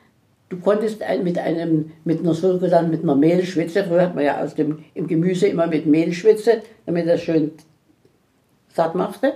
du 0.49 0.59
konntest 0.59 1.01
mit 1.23 1.39
einem, 1.39 1.93
mit 2.05 2.21
einer 2.21 2.35
sogenannten, 2.35 2.91
mit 2.91 3.03
einer 3.03 3.15
Mehlschwitze, 3.15 3.85
früher 3.85 4.03
hat 4.03 4.15
man 4.15 4.25
ja 4.25 4.43
aus 4.43 4.55
dem, 4.55 4.85
im 4.95 5.07
Gemüse 5.07 5.47
immer 5.47 5.67
mit 5.67 5.87
Mehlschwitze, 5.87 6.63
damit 6.87 7.09
das 7.09 7.21
schön 7.21 7.53
satt 8.75 8.95
machte, 8.95 9.35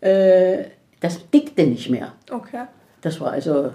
äh, 0.00 0.64
das 1.00 1.28
dickte 1.30 1.66
nicht 1.66 1.90
mehr. 1.90 2.12
Okay. 2.30 2.64
Das 3.00 3.20
war 3.20 3.32
also, 3.32 3.72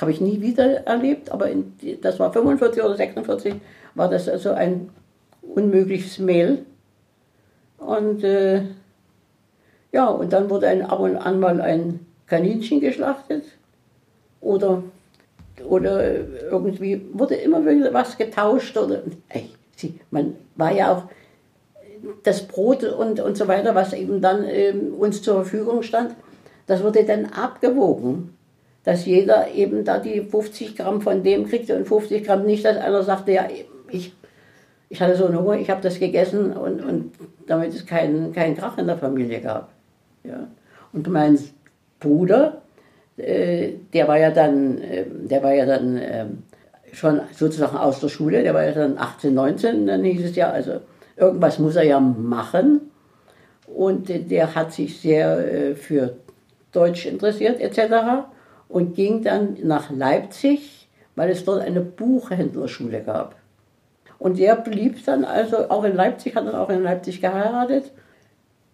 habe 0.00 0.10
ich 0.10 0.20
nie 0.20 0.40
wieder 0.40 0.86
erlebt, 0.86 1.30
aber 1.30 1.48
in, 1.50 1.72
das 2.02 2.18
war 2.18 2.32
45 2.32 2.82
oder 2.82 2.96
46, 2.96 3.54
war 3.94 4.08
das 4.08 4.28
also 4.28 4.50
ein 4.50 4.90
unmögliches 5.42 6.18
Mehl. 6.18 6.64
Und 7.78 8.24
äh, 8.24 8.62
ja, 9.92 10.06
und 10.08 10.32
dann 10.32 10.50
wurde 10.50 10.68
ein, 10.68 10.82
ab 10.82 11.00
und 11.00 11.16
an 11.16 11.40
mal 11.40 11.60
ein 11.60 12.00
Kaninchen 12.26 12.80
geschlachtet 12.80 13.44
oder, 14.40 14.82
oder 15.66 16.14
irgendwie 16.50 17.00
wurde 17.12 17.36
immer 17.36 17.64
wieder 17.64 17.92
was 17.94 18.18
getauscht. 18.18 18.76
Oder, 18.76 19.02
ey, 19.28 19.50
man 20.10 20.34
war 20.56 20.72
ja 20.72 20.92
auch 20.92 21.04
das 22.22 22.46
Brot 22.46 22.84
und, 22.84 23.20
und 23.20 23.36
so 23.36 23.48
weiter, 23.48 23.74
was 23.74 23.92
eben 23.92 24.20
dann 24.20 24.44
ähm, 24.44 24.94
uns 24.98 25.22
zur 25.22 25.36
Verfügung 25.36 25.82
stand, 25.82 26.14
das 26.66 26.82
wurde 26.82 27.04
dann 27.04 27.26
abgewogen, 27.26 28.35
dass 28.86 29.04
jeder 29.04 29.50
eben 29.52 29.84
da 29.84 29.98
die 29.98 30.20
50 30.20 30.76
Gramm 30.76 31.02
von 31.02 31.24
dem 31.24 31.48
kriegte 31.48 31.76
und 31.76 31.88
50 31.88 32.24
Gramm 32.24 32.46
nicht, 32.46 32.64
dass 32.64 32.76
einer 32.76 33.02
sagte, 33.02 33.32
ja, 33.32 33.48
ich, 33.90 34.14
ich 34.88 35.02
hatte 35.02 35.16
so 35.16 35.26
einen 35.26 35.36
Hunger, 35.36 35.58
ich 35.58 35.68
habe 35.68 35.82
das 35.82 35.98
gegessen 35.98 36.52
und, 36.52 36.84
und 36.84 37.12
damit 37.48 37.74
es 37.74 37.84
keinen 37.84 38.32
keinen 38.32 38.56
Krach 38.56 38.78
in 38.78 38.86
der 38.86 38.96
Familie 38.96 39.40
gab. 39.40 39.70
Ja. 40.22 40.46
Und 40.92 41.08
mein 41.08 41.36
Bruder, 41.98 42.62
äh, 43.16 43.72
der 43.92 44.06
war 44.06 44.18
ja 44.18 44.30
dann, 44.30 44.78
äh, 44.78 45.04
der 45.04 45.42
war 45.42 45.52
ja 45.52 45.66
dann 45.66 45.96
äh, 45.96 46.26
schon 46.92 47.22
sozusagen 47.32 47.76
aus 47.76 47.98
der 47.98 48.08
Schule, 48.08 48.44
der 48.44 48.54
war 48.54 48.64
ja 48.64 48.70
dann 48.72 48.98
18, 48.98 49.34
19, 49.34 49.86
dann 49.88 50.04
hieß 50.04 50.26
es 50.26 50.36
ja, 50.36 50.50
also 50.50 50.80
irgendwas 51.16 51.58
muss 51.58 51.74
er 51.74 51.82
ja 51.82 51.98
machen. 51.98 52.92
Und 53.66 54.30
der 54.30 54.54
hat 54.54 54.72
sich 54.72 55.00
sehr 55.00 55.38
äh, 55.38 55.74
für 55.74 56.18
Deutsch 56.70 57.04
interessiert 57.04 57.60
etc. 57.60 58.28
und 58.68 58.94
ging 58.94 59.22
dann 59.22 59.56
nach 59.62 59.90
Leipzig, 59.90 60.88
weil 61.14 61.30
es 61.30 61.44
dort 61.44 61.62
eine 61.62 61.80
Buchhändlerschule 61.80 63.02
gab. 63.02 63.36
Und 64.18 64.38
der 64.38 64.56
blieb 64.56 65.04
dann 65.04 65.24
also 65.24 65.68
auch 65.70 65.84
in 65.84 65.94
Leipzig, 65.94 66.36
hat 66.36 66.46
dann 66.46 66.54
auch 66.54 66.70
in 66.70 66.82
Leipzig 66.82 67.20
geheiratet, 67.20 67.92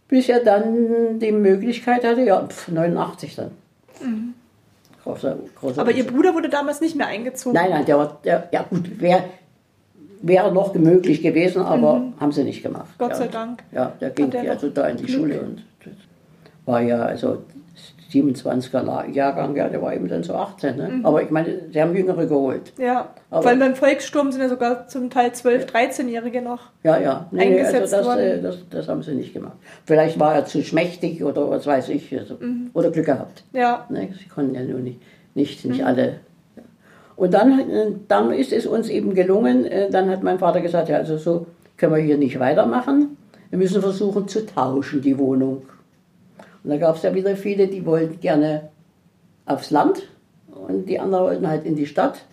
bis 0.08 0.28
er 0.28 0.40
dann 0.40 1.18
die 1.18 1.32
Möglichkeit 1.32 2.04
hatte, 2.04 2.22
ja, 2.22 2.46
pf, 2.46 2.68
89 2.68 3.36
dann. 3.36 3.50
Großer, 5.02 5.36
großer 5.58 5.74
Mhm. 5.74 5.80
Aber 5.80 5.92
Ihr. 5.92 6.06
Bruder 6.06 6.34
wurde 6.34 6.48
damals 6.48 6.80
nicht 6.80 6.96
mehr 6.96 7.06
eingezogen. 7.06 7.54
Nein, 7.54 7.70
nein, 7.70 7.84
der 7.84 7.98
war, 7.98 8.20
der, 8.24 8.48
ja 8.52 8.62
gut, 8.62 9.00
wäre 9.00 9.24
wäre 10.22 10.52
noch 10.52 10.72
möglich 10.74 11.20
gewesen, 11.20 11.62
aber 11.62 12.12
haben 12.20 12.32
sie 12.32 12.44
nicht 12.44 12.62
gemacht. 12.62 12.90
Mhm. 12.90 12.98
Gott 12.98 13.10
ja. 13.10 13.16
sei 13.16 13.26
Dank. 13.26 13.64
Ja, 13.72 13.92
der 14.00 14.10
ging 14.10 14.30
der 14.30 14.52
also 14.52 14.68
da 14.70 14.86
in 14.86 14.96
die 14.96 15.04
Glück. 15.04 15.18
Schule 15.18 15.40
und 15.40 15.62
war 16.64 16.80
ja 16.80 17.02
also 17.02 17.42
27er 18.12 18.82
La- 18.82 19.06
Jahrgang, 19.06 19.56
ja, 19.56 19.68
der 19.68 19.80
war 19.80 19.94
eben 19.94 20.08
dann 20.08 20.22
so 20.22 20.34
18. 20.34 20.76
Ne? 20.76 20.88
Mhm. 20.88 21.06
Aber 21.06 21.22
ich 21.22 21.30
meine, 21.30 21.60
sie 21.72 21.80
haben 21.80 21.94
Jüngere 21.96 22.26
geholt. 22.26 22.72
Ja, 22.78 23.08
Aber- 23.30 23.42
vor 23.42 23.50
allem 23.50 23.60
beim 23.60 23.74
Volkssturm 23.74 24.30
sind 24.32 24.42
ja 24.42 24.48
sogar 24.48 24.86
zum 24.88 25.08
Teil 25.10 25.30
12-, 25.30 25.66
13-Jährige 25.66 26.42
noch. 26.42 26.60
Ja, 26.82 26.98
ja. 26.98 27.26
Nee, 27.30 27.40
also 27.42 27.50
Eingesetzt 27.56 27.92
das, 27.92 28.06
worden. 28.06 28.20
äh, 28.20 28.42
das, 28.42 28.56
das 28.70 28.88
haben 28.88 29.02
sie 29.02 29.14
nicht 29.14 29.32
gemacht. 29.32 29.56
Vielleicht 29.86 30.18
war 30.20 30.34
er 30.34 30.44
zu 30.44 30.62
schmächtig 30.62 31.24
oder 31.24 31.48
was 31.50 31.66
weiß 31.66 31.88
ich. 31.88 32.16
Also, 32.18 32.34
Mhm. 32.40 32.70
Oder 32.74 32.90
Glück 32.90 33.06
gehabt. 33.06 33.44
Ja, 33.52 33.86
Ne? 33.88 34.08
Sie 34.18 34.28
konnten 34.28 34.54
ja 34.54 34.62
nur 34.62 34.80
nicht, 34.80 35.00
nicht, 35.34 35.64
nicht 35.64 35.80
Mhm. 35.80 35.86
alle. 35.86 36.14
Und 37.16 37.34
dann, 37.34 37.58
äh, 37.70 37.86
dann 38.08 38.32
ist 38.32 38.52
es 38.52 38.66
uns 38.66 38.88
eben 38.88 39.14
gelungen, 39.14 39.64
äh, 39.66 39.90
dann 39.90 40.10
hat 40.10 40.22
mein 40.22 40.38
Vater 40.38 40.60
gesagt, 40.60 40.88
ja, 40.88 40.96
also 40.96 41.16
so 41.18 41.46
können 41.76 41.94
wir 41.94 42.02
hier 42.02 42.18
nicht 42.18 42.38
weitermachen. 42.40 43.16
Wir 43.50 43.58
müssen 43.58 43.82
versuchen 43.82 44.28
zu 44.28 44.46
tauschen, 44.46 45.02
die 45.02 45.18
Wohnung. 45.18 45.62
Und 46.62 46.70
da 46.70 46.76
gab 46.76 46.96
es 46.96 47.02
ja 47.02 47.14
wieder 47.14 47.36
viele, 47.36 47.68
die 47.68 47.84
wollten 47.84 48.20
gerne 48.20 48.70
aufs 49.46 49.70
Land 49.70 50.08
und 50.48 50.88
die 50.88 51.00
anderen 51.00 51.24
wollten 51.24 51.48
halt 51.48 51.64
in 51.64 51.76
die 51.76 51.86
Stadt. 51.86 52.24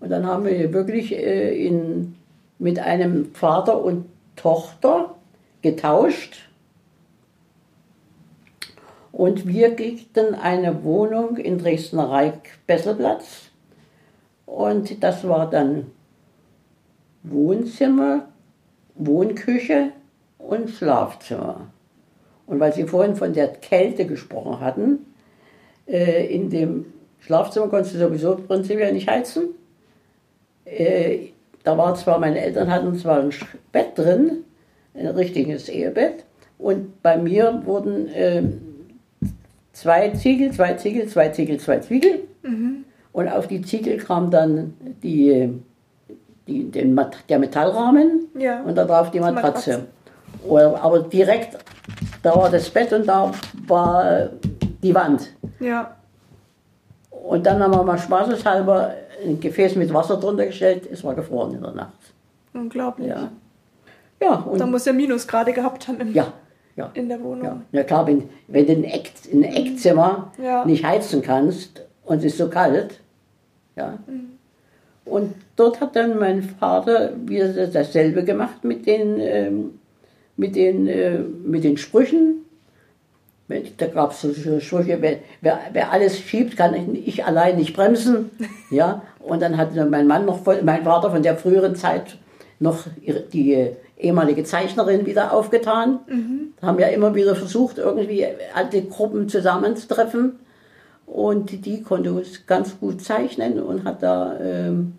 Und 0.00 0.10
dann 0.10 0.26
haben 0.26 0.44
wir 0.44 0.72
wirklich 0.72 1.12
äh, 1.12 1.66
in, 1.66 2.14
mit 2.58 2.78
einem 2.78 3.34
Vater 3.34 3.82
und 3.82 4.06
Tochter 4.36 5.14
getauscht. 5.62 6.48
Und 9.12 9.46
wir 9.46 9.74
kriegten 9.76 10.34
eine 10.34 10.84
Wohnung 10.84 11.36
in 11.36 11.58
Dresdner 11.58 12.10
Reich-Besselplatz. 12.10 13.50
Und 14.46 15.02
das 15.02 15.26
war 15.26 15.48
dann 15.48 15.86
Wohnzimmer, 17.22 18.28
Wohnküche 18.94 19.92
und 20.38 20.70
Schlafzimmer. 20.70 21.68
Und 22.46 22.60
weil 22.60 22.72
Sie 22.72 22.84
vorhin 22.84 23.16
von 23.16 23.32
der 23.32 23.48
Kälte 23.48 24.04
gesprochen 24.06 24.60
hatten, 24.60 24.98
äh, 25.86 26.26
in 26.34 26.50
dem 26.50 26.86
Schlafzimmer 27.20 27.68
konntest 27.68 27.94
du 27.94 27.98
sowieso 27.98 28.36
prinzipiell 28.36 28.92
nicht 28.92 29.08
heizen. 29.08 29.48
Äh, 30.64 31.28
da 31.62 31.76
war 31.78 31.94
zwar, 31.94 32.18
meine 32.18 32.40
Eltern 32.40 32.70
hatten 32.70 32.94
zwar 32.98 33.20
ein 33.20 33.30
Bett 33.72 33.96
drin, 33.96 34.44
ein 34.94 35.06
richtiges 35.08 35.68
Ehebett, 35.68 36.24
und 36.58 37.02
bei 37.02 37.16
mir 37.18 37.62
wurden 37.64 38.08
ähm, 38.14 38.60
zwei 39.72 40.10
Ziegel, 40.10 40.52
zwei 40.52 40.74
Ziegel, 40.74 41.08
zwei 41.08 41.28
Ziegel, 41.30 41.58
zwei 41.58 41.78
Ziegel. 41.78 42.20
Und 43.12 43.28
auf 43.28 43.48
die 43.48 43.60
Ziegel 43.62 43.96
kam 43.96 44.30
dann 44.30 44.74
die, 45.02 45.50
die, 46.46 46.70
den, 46.70 46.98
der 47.28 47.38
Metallrahmen 47.38 48.28
Ja. 48.38 48.62
und 48.62 48.76
darauf 48.76 49.10
die 49.10 49.18
Die 49.18 49.24
Matratze. 49.24 49.70
Matratze. 49.70 49.86
Oder, 50.46 50.82
aber 50.82 51.00
direkt, 51.00 51.56
da 52.24 52.34
war 52.34 52.50
das 52.50 52.68
Bett 52.70 52.92
und 52.92 53.06
da 53.06 53.30
war 53.68 54.30
die 54.82 54.94
Wand. 54.94 55.30
ja. 55.60 55.94
Und 57.10 57.46
dann 57.46 57.62
haben 57.62 57.72
wir 57.72 57.82
mal 57.82 57.96
spaßeshalber 57.98 58.92
ein 59.24 59.40
Gefäß 59.40 59.76
mit 59.76 59.94
Wasser 59.94 60.18
drunter 60.18 60.44
gestellt, 60.44 60.86
es 60.92 61.02
war 61.04 61.14
gefroren 61.14 61.54
in 61.54 61.62
der 61.62 61.72
Nacht. 61.72 61.94
Unglaublich. 62.52 63.08
Ja, 63.08 63.30
ja, 64.20 64.34
und, 64.34 64.60
Da 64.60 64.66
muss 64.66 64.86
er 64.86 64.92
Minusgrade 64.92 65.52
gehabt 65.52 65.88
haben 65.88 66.12
ja, 66.12 66.32
ja. 66.76 66.90
in 66.94 67.08
der 67.08 67.22
Wohnung. 67.22 67.44
Ja, 67.44 67.60
ja 67.72 67.82
klar, 67.84 68.06
wenn, 68.06 68.28
wenn 68.48 68.66
du 68.66 68.72
ein, 68.72 68.84
Eck, 68.84 69.12
ein 69.32 69.42
Eckzimmer 69.42 70.32
Ja. 70.42 70.64
nicht 70.66 70.84
heizen 70.84 71.22
kannst 71.22 71.82
und 72.04 72.18
es 72.18 72.24
ist 72.24 72.38
so 72.38 72.48
kalt, 72.48 73.00
ja. 73.76 73.98
Und 75.06 75.34
dort 75.56 75.80
hat 75.80 75.96
dann 75.96 76.18
mein 76.18 76.42
Vater 76.42 77.12
wieder 77.26 77.66
dasselbe 77.68 78.24
gemacht 78.24 78.64
mit 78.64 78.86
den, 78.86 79.18
ähm, 79.18 79.78
mit 80.36 80.56
den, 80.56 80.86
äh, 80.86 81.18
mit 81.18 81.64
den 81.64 81.76
Sprüchen. 81.76 82.40
Da 83.76 83.86
gab 83.88 84.12
es 84.12 84.22
so 84.22 84.32
Sprüche, 84.60 84.98
wer, 85.00 85.18
wer, 85.42 85.60
wer 85.72 85.92
alles 85.92 86.18
schiebt, 86.18 86.56
kann 86.56 86.74
ich, 86.94 87.24
allein 87.24 87.56
nicht 87.56 87.74
bremsen. 87.74 88.30
Ja, 88.70 89.02
und 89.20 89.40
dann 89.40 89.56
hat 89.56 89.74
mein 89.90 90.06
Mann 90.06 90.24
noch, 90.24 90.40
mein 90.62 90.82
Vater 90.82 91.10
von 91.10 91.22
der 91.22 91.36
früheren 91.36 91.76
Zeit 91.76 92.16
noch 92.58 92.86
die 93.32 93.54
äh, 93.54 93.76
ehemalige 93.98 94.44
Zeichnerin 94.44 95.06
wieder 95.06 95.32
aufgetan. 95.32 96.00
Haben 96.60 96.78
ja 96.78 96.88
immer 96.88 97.14
wieder 97.14 97.36
versucht, 97.36 97.78
irgendwie 97.78 98.26
alte 98.54 98.82
Gruppen 98.82 99.28
zusammenzutreffen. 99.28 100.40
Und 101.06 101.66
die 101.66 101.82
konnte 101.82 102.12
uns 102.12 102.46
ganz 102.46 102.78
gut 102.80 103.02
zeichnen 103.02 103.60
und 103.60 103.84
hat 103.84 104.02
da 104.02 104.38
ähm, 104.40 104.94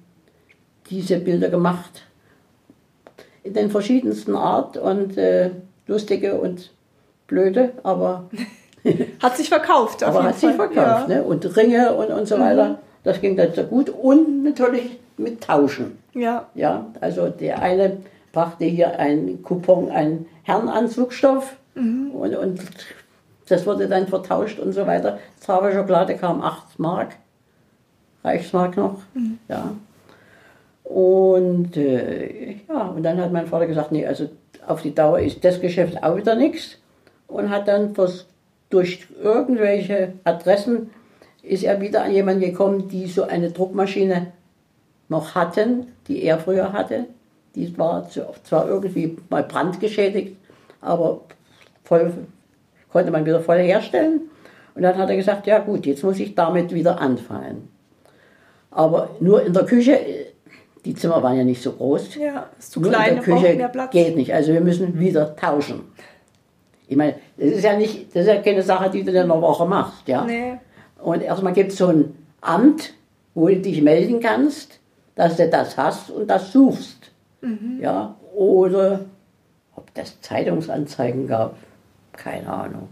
diese 0.89 1.17
Bilder 1.17 1.49
gemacht. 1.49 2.04
In 3.45 3.53
den 3.53 3.69
verschiedensten 3.71 4.35
Art 4.35 4.75
und 4.75 5.17
äh, 5.17 5.51
lustige 5.87 6.35
und 6.35 6.71
blöde, 7.27 7.71
aber 7.83 8.25
Hat 9.21 9.35
sich 9.35 9.49
verkauft, 9.49 10.03
auf 10.03 10.09
aber 10.09 10.19
jeden 10.19 10.29
hat 10.29 10.39
sich 10.39 10.49
Fall. 10.55 10.69
verkauft. 10.71 11.09
Ja. 11.09 11.15
Ne? 11.15 11.23
Und 11.23 11.57
Ringe 11.57 11.93
und, 11.95 12.11
und 12.11 12.27
so 12.27 12.39
weiter. 12.39 12.79
Das 13.03 13.19
ging 13.19 13.35
dann 13.35 13.51
sehr 13.53 13.63
gut. 13.63 13.89
Und 13.89 14.43
natürlich 14.43 14.99
mit 15.17 15.41
Tauschen. 15.41 15.97
ja. 16.13 16.45
Ja, 16.53 16.85
also 17.01 17.29
der 17.29 17.61
eine 17.63 17.97
brachte 18.31 18.65
hier 18.65 18.99
einen 18.99 19.41
Coupon, 19.41 19.89
einen 19.89 20.27
Herrenanzugstoff 20.43 21.55
und, 21.75 22.35
und 22.35 22.59
das 23.47 23.65
wurde 23.65 23.87
dann 23.87 24.07
vertauscht 24.07 24.59
und 24.59 24.73
so 24.73 24.85
weiter. 24.85 25.19
Zauber 25.39 25.71
Schokolade 25.71 26.15
kam 26.15 26.41
8 26.41 26.77
Mark, 26.79 27.15
Reichsmark 28.23 28.75
noch, 28.77 28.99
ja. 29.47 29.71
Und 30.85 31.75
äh, 31.77 32.57
ja, 32.69 32.87
und 32.95 33.03
dann 33.03 33.19
hat 33.19 33.33
mein 33.33 33.47
Vater 33.47 33.65
gesagt, 33.65 33.91
nee, 33.91 34.05
also 34.05 34.29
auf 34.67 34.81
die 34.81 34.93
Dauer 34.93 35.19
ist 35.19 35.43
das 35.43 35.59
Geschäft 35.59 36.01
auch 36.03 36.15
wieder 36.15 36.35
nichts 36.35 36.77
und 37.27 37.49
hat 37.49 37.67
dann 37.67 37.93
vers- 37.95 38.27
durch 38.69 39.07
irgendwelche 39.21 40.13
Adressen 40.23 40.91
ist 41.41 41.63
er 41.63 41.81
wieder 41.81 42.03
an 42.03 42.13
jemanden 42.13 42.41
gekommen, 42.41 42.87
die 42.87 43.07
so 43.07 43.23
eine 43.23 43.51
Druckmaschine 43.51 44.27
noch 45.09 45.35
hatten, 45.35 45.87
die 46.07 46.23
er 46.23 46.39
früher 46.39 46.71
hatte. 46.71 47.05
Die 47.55 47.77
war 47.77 48.07
zwar 48.09 48.67
irgendwie 48.67 49.17
mal 49.29 49.43
brandgeschädigt, 49.43 50.35
aber 50.81 51.21
voll, 51.83 52.11
konnte 52.91 53.11
man 53.11 53.25
wieder 53.25 53.39
voll 53.39 53.59
herstellen. 53.59 54.21
Und 54.75 54.81
dann 54.81 54.97
hat 54.97 55.09
er 55.09 55.15
gesagt, 55.15 55.47
ja 55.47 55.59
gut, 55.59 55.85
jetzt 55.85 56.03
muss 56.03 56.19
ich 56.19 56.35
damit 56.35 56.73
wieder 56.73 56.99
anfangen. 56.99 57.69
Aber 58.71 59.09
nur 59.19 59.43
in 59.43 59.53
der 59.53 59.65
Küche, 59.65 59.99
die 60.85 60.93
Zimmer 60.93 61.21
waren 61.23 61.37
ja 61.37 61.43
nicht 61.43 61.61
so 61.61 61.73
groß. 61.73 62.15
Ja, 62.15 62.49
ist 62.57 62.71
zu 62.71 62.79
nur 62.79 62.91
klein, 62.91 63.09
in 63.09 63.15
der 63.15 63.23
Küche 63.23 63.55
mehr 63.55 63.69
Platz. 63.69 63.91
geht 63.91 64.15
nicht. 64.15 64.33
Also 64.33 64.53
wir 64.53 64.61
müssen 64.61 64.99
wieder 64.99 65.35
tauschen. 65.35 65.81
Ich 66.87 66.95
meine, 66.95 67.15
das 67.37 67.47
ist 67.47 67.63
ja 67.63 67.75
nicht, 67.75 68.15
das 68.15 68.21
ist 68.21 68.27
ja 68.27 68.41
keine 68.41 68.61
Sache, 68.61 68.89
die 68.91 69.03
du 69.03 69.11
in 69.11 69.17
einer 69.17 69.41
Woche 69.41 69.65
machst, 69.65 70.07
ja. 70.07 70.23
Nee. 70.23 70.59
Und 71.01 71.23
erstmal 71.23 71.53
gibt 71.53 71.71
es 71.71 71.77
so 71.77 71.87
ein 71.87 72.15
Amt, 72.41 72.93
wo 73.33 73.47
du 73.47 73.57
dich 73.57 73.81
melden 73.81 74.19
kannst, 74.19 74.79
dass 75.15 75.37
du 75.37 75.49
das 75.49 75.77
hast 75.77 76.11
und 76.11 76.27
das 76.29 76.51
suchst. 76.51 77.11
Ja, 77.79 78.15
oder 78.35 79.01
ob 79.75 79.93
das 79.93 80.19
Zeitungsanzeigen 80.21 81.27
gab, 81.27 81.55
keine 82.13 82.47
Ahnung. 82.47 82.89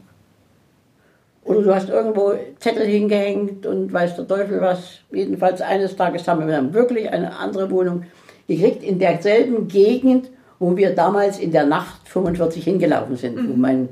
Oder 1.46 1.62
du 1.62 1.76
hast 1.76 1.90
irgendwo 1.90 2.34
Zettel 2.60 2.86
hingehängt 2.86 3.66
und 3.66 3.92
weiß 3.92 4.16
der 4.16 4.28
Teufel 4.28 4.62
was. 4.62 5.00
Jedenfalls 5.12 5.62
eines 5.62 5.96
Tages 5.96 6.28
haben 6.28 6.48
wir 6.48 6.54
dann 6.54 6.74
wirklich 6.74 7.10
eine 7.12 7.36
andere 7.36 7.70
Wohnung 7.70 8.04
gekriegt 8.48 8.84
in 8.84 9.00
derselben 9.00 9.68
Gegend, 9.68 10.30
wo 10.60 10.76
wir 10.78 10.96
damals 10.96 11.40
in 11.40 11.52
der 11.52 11.66
Nacht 11.66 12.08
45 12.08 12.64
hingelaufen 12.64 13.18
sind. 13.18 13.50
Wo 13.50 13.56
mein, 13.56 13.90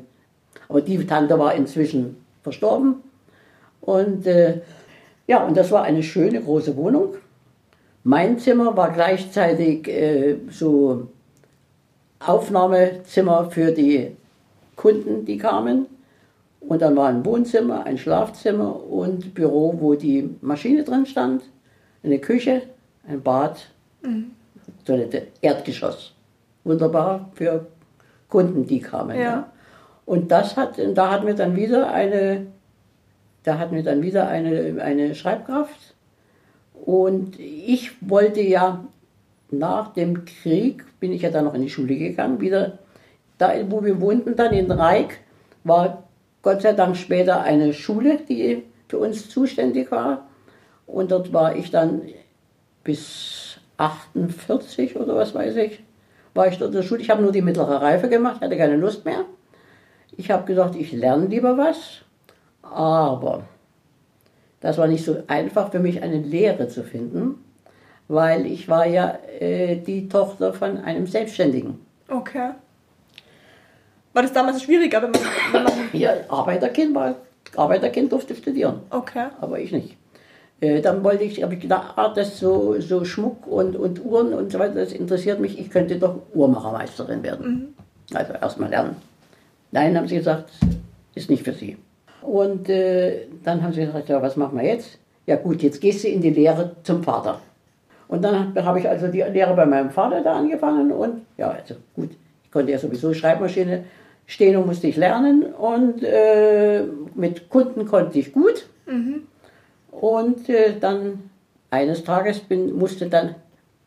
aber 0.70 0.82
die 0.82 1.06
Tante 1.06 1.38
war 1.38 1.54
inzwischen 1.54 2.18
verstorben. 2.41 2.95
Und 3.82 4.26
äh, 4.28 4.62
ja, 5.28 5.43
und 5.45 5.58
das 5.58 5.72
war 5.72 5.84
eine 5.84 6.04
schöne 6.04 6.41
große 6.41 6.76
Wohnung. 6.78 7.16
Mein 8.04 8.39
Zimmer 8.39 8.76
war 8.76 8.91
gleichzeitig 8.91 9.88
äh, 9.88 10.38
so 10.49 11.08
Aufnahmezimmer 12.20 13.49
für 13.52 13.72
die 13.72 14.16
Kunden, 14.76 15.26
die 15.26 15.38
kamen. 15.38 15.88
Und 16.62 16.82
dann 16.82 16.95
war 16.95 17.09
ein 17.09 17.26
Wohnzimmer, 17.26 17.86
ein 17.86 17.97
Schlafzimmer 17.97 18.84
und 18.86 19.34
Büro, 19.34 19.76
wo 19.80 19.95
die 19.95 20.36
Maschine 20.41 20.84
drin 20.84 21.05
stand, 21.05 21.43
eine 22.03 22.20
Küche, 22.20 22.64
ein 23.07 23.22
Bad, 23.22 23.68
Toilette, 24.86 25.28
Erdgeschoss. 25.41 26.14
Wunderbar 26.64 27.30
für 27.34 27.68
Kunden, 28.30 28.66
die 28.66 28.80
kamen. 28.80 29.18
Ja. 29.18 29.24
Ja. 29.24 29.51
Und 30.05 30.32
das 30.32 30.57
hat, 30.57 30.80
da 30.93 31.12
hatten 31.12 31.28
wir 31.28 31.36
dann 31.36 31.55
wieder 31.55 31.91
eine, 31.91 32.47
da 33.43 33.57
hatten 33.57 33.76
wir 33.76 33.84
dann 33.84 34.01
wieder 34.01 34.28
eine, 34.28 34.82
eine 34.82 35.16
Schreibkraft. 35.16 35.95
Und 36.86 37.39
ich 37.39 37.91
wollte 38.01 38.41
ja 38.41 38.84
nach 39.51 39.93
dem 39.93 40.26
Krieg, 40.26 40.84
bin 40.99 41.12
ich 41.12 41.22
ja 41.22 41.30
dann 41.30 41.45
noch 41.45 41.53
in 41.53 41.62
die 41.62 41.70
Schule 41.70 41.95
gegangen, 41.95 42.41
wieder 42.41 42.80
da, 43.38 43.53
wo 43.70 43.84
wir 43.84 43.99
wohnten, 43.99 44.36
dann 44.36 44.53
in 44.53 44.72
Reik, 44.72 45.20
war 45.64 46.03
Gott 46.42 46.62
sei 46.62 46.74
Dank 46.74 46.98
später 46.98 47.42
eine 47.42 47.74
Schule, 47.74 48.20
die 48.28 48.64
für 48.88 48.98
uns 48.98 49.30
zuständig 49.30 49.92
war. 49.92 50.28
Und 50.88 51.12
dort 51.12 51.32
war 51.32 51.56
ich 51.56 51.72
dann 51.72 52.02
bis 52.84 53.60
48 53.78 54.96
oder 54.98 55.16
was 55.16 55.34
weiß 55.34 55.56
ich, 55.58 55.84
war 56.34 56.48
ich 56.48 56.58
dort 56.58 56.72
in 56.72 56.78
der 56.78 56.84
Schule. 56.84 57.02
Ich 57.02 57.10
habe 57.10 57.22
nur 57.22 57.32
die 57.32 57.42
mittlere 57.42 57.82
Reife 57.82 58.10
gemacht, 58.10 58.42
hatte 58.42 58.58
keine 58.58 58.76
Lust 58.76 59.06
mehr. 59.06 59.26
Ich 60.18 60.30
habe 60.30 60.46
gesagt, 60.46 60.76
ich 60.76 60.92
lerne 60.92 61.28
lieber 61.28 61.58
was, 61.58 62.02
aber 62.62 63.44
das 64.60 64.78
war 64.78 64.88
nicht 64.88 65.04
so 65.06 65.24
einfach 65.28 65.72
für 65.72 65.80
mich, 65.80 66.04
eine 66.04 66.20
Lehre 66.20 66.68
zu 66.68 66.84
finden, 66.84 67.44
weil 68.08 68.46
ich 68.46 68.68
war 68.68 68.86
ja 68.86 69.18
äh, 69.39 69.78
die 69.78 70.10
Tochter 70.10 70.54
von 70.54 70.78
einem 70.80 71.08
Selbstständigen. 71.08 71.80
Okay. 72.10 72.52
War 74.14 74.24
das 74.24 74.34
damals 74.34 74.62
schwieriger, 74.62 75.02
wenn 75.02 75.12
man, 75.12 75.22
wenn 75.54 75.61
Ja, 75.94 76.12
Arbeiterkind 76.30 76.96
war, 76.96 77.16
Arbeiterkind 77.56 78.12
durfte 78.12 78.36
studieren, 78.36 78.82
okay. 78.89 79.28
aber 79.39 79.60
ich 79.60 79.72
nicht. 79.72 79.98
Äh, 80.62 80.82
dann 80.82 81.04
wollte 81.04 81.24
ich, 81.24 81.42
habe 81.42 81.56
ich 81.56 81.60
gedacht, 81.60 81.94
ah, 81.96 82.14
das 82.14 82.39
so, 82.39 82.80
so 82.80 83.04
Schmuck 83.04 83.48
und, 83.48 83.76
und 83.76 84.04
Uhren 84.06 84.34
und 84.34 84.52
so 84.52 84.60
weiter, 84.60 84.76
das 84.76 84.94
interessiert 84.94 85.39
mich, 85.39 85.60
ich 85.60 85.70
könnte 85.70 85.98
doch 85.98 86.22
Uhrmachermeisterin 86.34 87.24
werden. 87.24 87.76
Also 88.14 88.34
erstmal 88.34 88.70
lernen. 88.70 88.96
Nein, 89.72 89.98
haben 89.98 90.08
sie 90.08 90.18
gesagt, 90.18 90.52
ist 91.16 91.30
nicht 91.30 91.44
für 91.44 91.54
sie. 91.54 91.78
Und 92.22 92.70
äh, 92.70 93.28
dann 93.44 93.64
haben 93.64 93.74
sie 93.74 93.86
gesagt, 93.86 94.10
ja, 94.10 94.22
was 94.22 94.38
machen 94.38 94.58
wir 94.58 94.66
jetzt? 94.66 95.00
Ja 95.26 95.36
gut, 95.38 95.64
jetzt 95.64 95.82
gehst 95.82 96.04
du 96.04 96.08
in 96.08 96.22
die 96.22 96.30
Lehre 96.30 96.76
zum 96.84 97.04
Vater. 97.04 97.39
Und 98.08 98.22
dann 98.24 98.54
habe 98.56 98.80
ich 98.80 98.88
also 98.88 99.08
die 99.08 99.22
Lehre 99.22 99.56
bei 99.56 99.66
meinem 99.66 99.89
Vater 99.89 100.22
da 100.22 100.34
angefangen 100.34 100.92
und 100.92 101.22
ja, 101.38 101.52
also 101.52 101.76
gut, 101.96 102.12
ich 102.44 102.52
konnte 102.52 102.72
ja 102.72 102.78
sowieso 102.78 103.14
Schreibmaschine 103.14 103.86
stehen 104.32 104.56
und 104.56 104.66
musste 104.66 104.88
ich 104.88 104.96
lernen 104.96 105.44
und 105.44 106.04
äh, 106.04 106.84
mit 107.16 107.50
Kunden 107.50 107.86
konnte 107.86 108.18
ich 108.18 108.32
gut. 108.32 108.66
Und 109.92 110.48
äh, 110.48 110.80
dann 110.80 111.30
eines 111.70 112.06
Tages 112.06 112.40
bin, 112.40 112.74
musste 112.78 113.10
dann, 113.10 113.36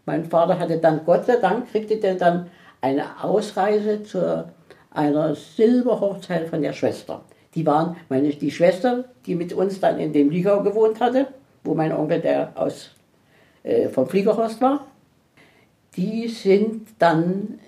mein 0.05 0.27
Vater 0.27 0.59
hatte 0.59 0.77
dann, 0.77 1.01
Gott 1.07 1.25
sei 1.25 1.37
Dank, 1.37 1.71
kriegte 1.71 1.97
der 1.97 2.17
dann 2.17 2.51
eine 2.83 3.25
Ausreise 3.25 4.03
zu 4.03 4.45
einer 4.91 5.35
Silberhochzeit 5.35 6.49
von 6.49 6.61
der 6.61 6.75
Schwester. 6.75 7.23
Die 7.55 7.65
waren, 7.65 7.97
meine, 8.11 8.29
die 8.29 8.51
Schwester, 8.51 9.07
die 9.25 9.37
mit 9.37 9.55
uns 9.55 9.81
dann 9.81 9.99
in 9.99 10.13
dem 10.13 10.29
Liegau 10.29 10.63
gewohnt 10.63 11.01
hatte, 11.01 11.29
wo 11.65 11.75
mein 11.75 11.93
Onkel, 11.93 12.21
der 12.21 12.53
aus, 12.55 12.91
äh, 13.63 13.89
vom 13.89 14.07
Fliegerhorst 14.07 14.61
war, 14.61 14.87
die 15.97 16.29
sind 16.29 16.89
dann 16.99 17.61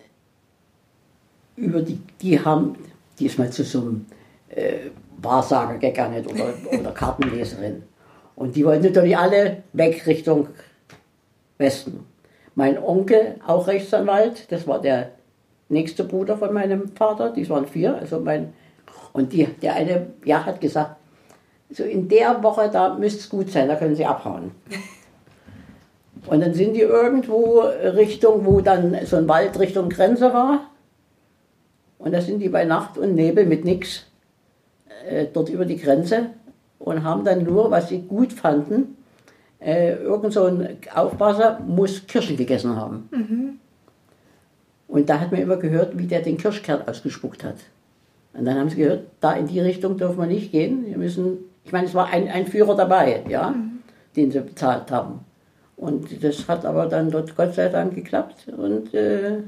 über 1.56 1.82
die, 1.82 1.98
die 2.20 2.42
haben, 2.42 2.76
die 3.18 3.26
ist 3.26 3.38
mal 3.38 3.50
zu 3.50 3.64
so 3.64 3.80
einem 3.80 4.06
äh, 4.50 4.90
Wahrsager 5.18 5.78
gegangen 5.78 6.24
oder, 6.26 6.78
oder 6.78 6.90
Kartenleserin. 6.94 7.82
Und 8.34 8.54
die 8.54 8.64
wollten 8.64 8.84
natürlich 8.84 9.16
alle 9.16 9.62
weg 9.72 10.06
Richtung 10.06 10.48
Westen. 11.58 12.04
Mein 12.54 12.82
Onkel, 12.82 13.36
auch 13.46 13.66
Rechtsanwalt, 13.66 14.50
das 14.52 14.66
war 14.66 14.80
der 14.80 15.10
nächste 15.68 16.04
Bruder 16.04 16.36
von 16.36 16.52
meinem 16.52 16.88
Vater, 16.88 17.30
die 17.30 17.48
waren 17.48 17.66
vier, 17.66 17.96
also 17.96 18.20
mein, 18.20 18.52
und 19.12 19.32
die, 19.32 19.46
der 19.46 19.74
eine, 19.74 20.06
ja, 20.24 20.44
hat 20.44 20.60
gesagt, 20.60 20.96
so 21.70 21.82
in 21.82 22.08
der 22.08 22.42
Woche, 22.42 22.70
da 22.70 22.94
müsste 22.94 23.20
es 23.20 23.28
gut 23.28 23.50
sein, 23.50 23.68
da 23.68 23.76
können 23.76 23.96
sie 23.96 24.04
abhauen. 24.04 24.52
Und 26.26 26.40
dann 26.40 26.54
sind 26.54 26.74
die 26.74 26.80
irgendwo 26.80 27.60
Richtung, 27.60 28.44
wo 28.44 28.60
dann 28.60 28.98
so 29.04 29.16
ein 29.16 29.28
Wald 29.28 29.58
Richtung 29.60 29.88
Grenze 29.88 30.32
war. 30.32 30.70
Und 31.98 32.12
da 32.12 32.20
sind 32.20 32.40
die 32.40 32.48
bei 32.48 32.64
Nacht 32.64 32.98
und 32.98 33.14
Nebel 33.14 33.46
mit 33.46 33.64
nix 33.64 34.06
äh, 35.08 35.26
dort 35.32 35.48
über 35.48 35.64
die 35.64 35.76
Grenze 35.76 36.30
und 36.78 37.02
haben 37.02 37.24
dann 37.24 37.44
nur, 37.44 37.70
was 37.70 37.88
sie 37.88 38.02
gut 38.02 38.32
fanden, 38.32 38.96
äh, 39.60 39.94
irgend 39.94 40.32
so 40.32 40.44
ein 40.44 40.78
Aufpasser 40.94 41.60
muss 41.66 42.06
Kirschen 42.06 42.36
gegessen 42.36 42.76
haben. 42.76 43.08
Und 44.88 45.08
da 45.08 45.20
hat 45.20 45.32
man 45.32 45.40
immer 45.40 45.56
gehört, 45.56 45.98
wie 45.98 46.06
der 46.06 46.22
den 46.22 46.36
Kirschkern 46.36 46.86
ausgespuckt 46.86 47.42
hat. 47.42 47.56
Und 48.34 48.44
dann 48.44 48.58
haben 48.58 48.68
sie 48.68 48.76
gehört, 48.76 49.04
da 49.20 49.32
in 49.32 49.46
die 49.46 49.60
Richtung 49.60 49.96
dürfen 49.96 50.18
wir 50.18 50.26
nicht 50.26 50.52
gehen. 50.52 50.86
Wir 50.86 50.98
müssen, 50.98 51.38
ich 51.64 51.72
meine, 51.72 51.86
es 51.86 51.94
war 51.94 52.06
ein, 52.06 52.28
ein 52.28 52.46
Führer 52.46 52.76
dabei, 52.76 53.24
ja, 53.28 53.54
den 54.14 54.30
sie 54.30 54.40
bezahlt 54.40 54.90
haben. 54.90 55.20
Und 55.76 56.22
das 56.22 56.48
hat 56.48 56.64
aber 56.64 56.86
dann 56.86 57.10
dort 57.10 57.34
Gott 57.36 57.54
sei 57.54 57.68
Dank 57.68 57.94
geklappt. 57.94 58.48
Und 58.56 58.94
äh, 58.94 59.38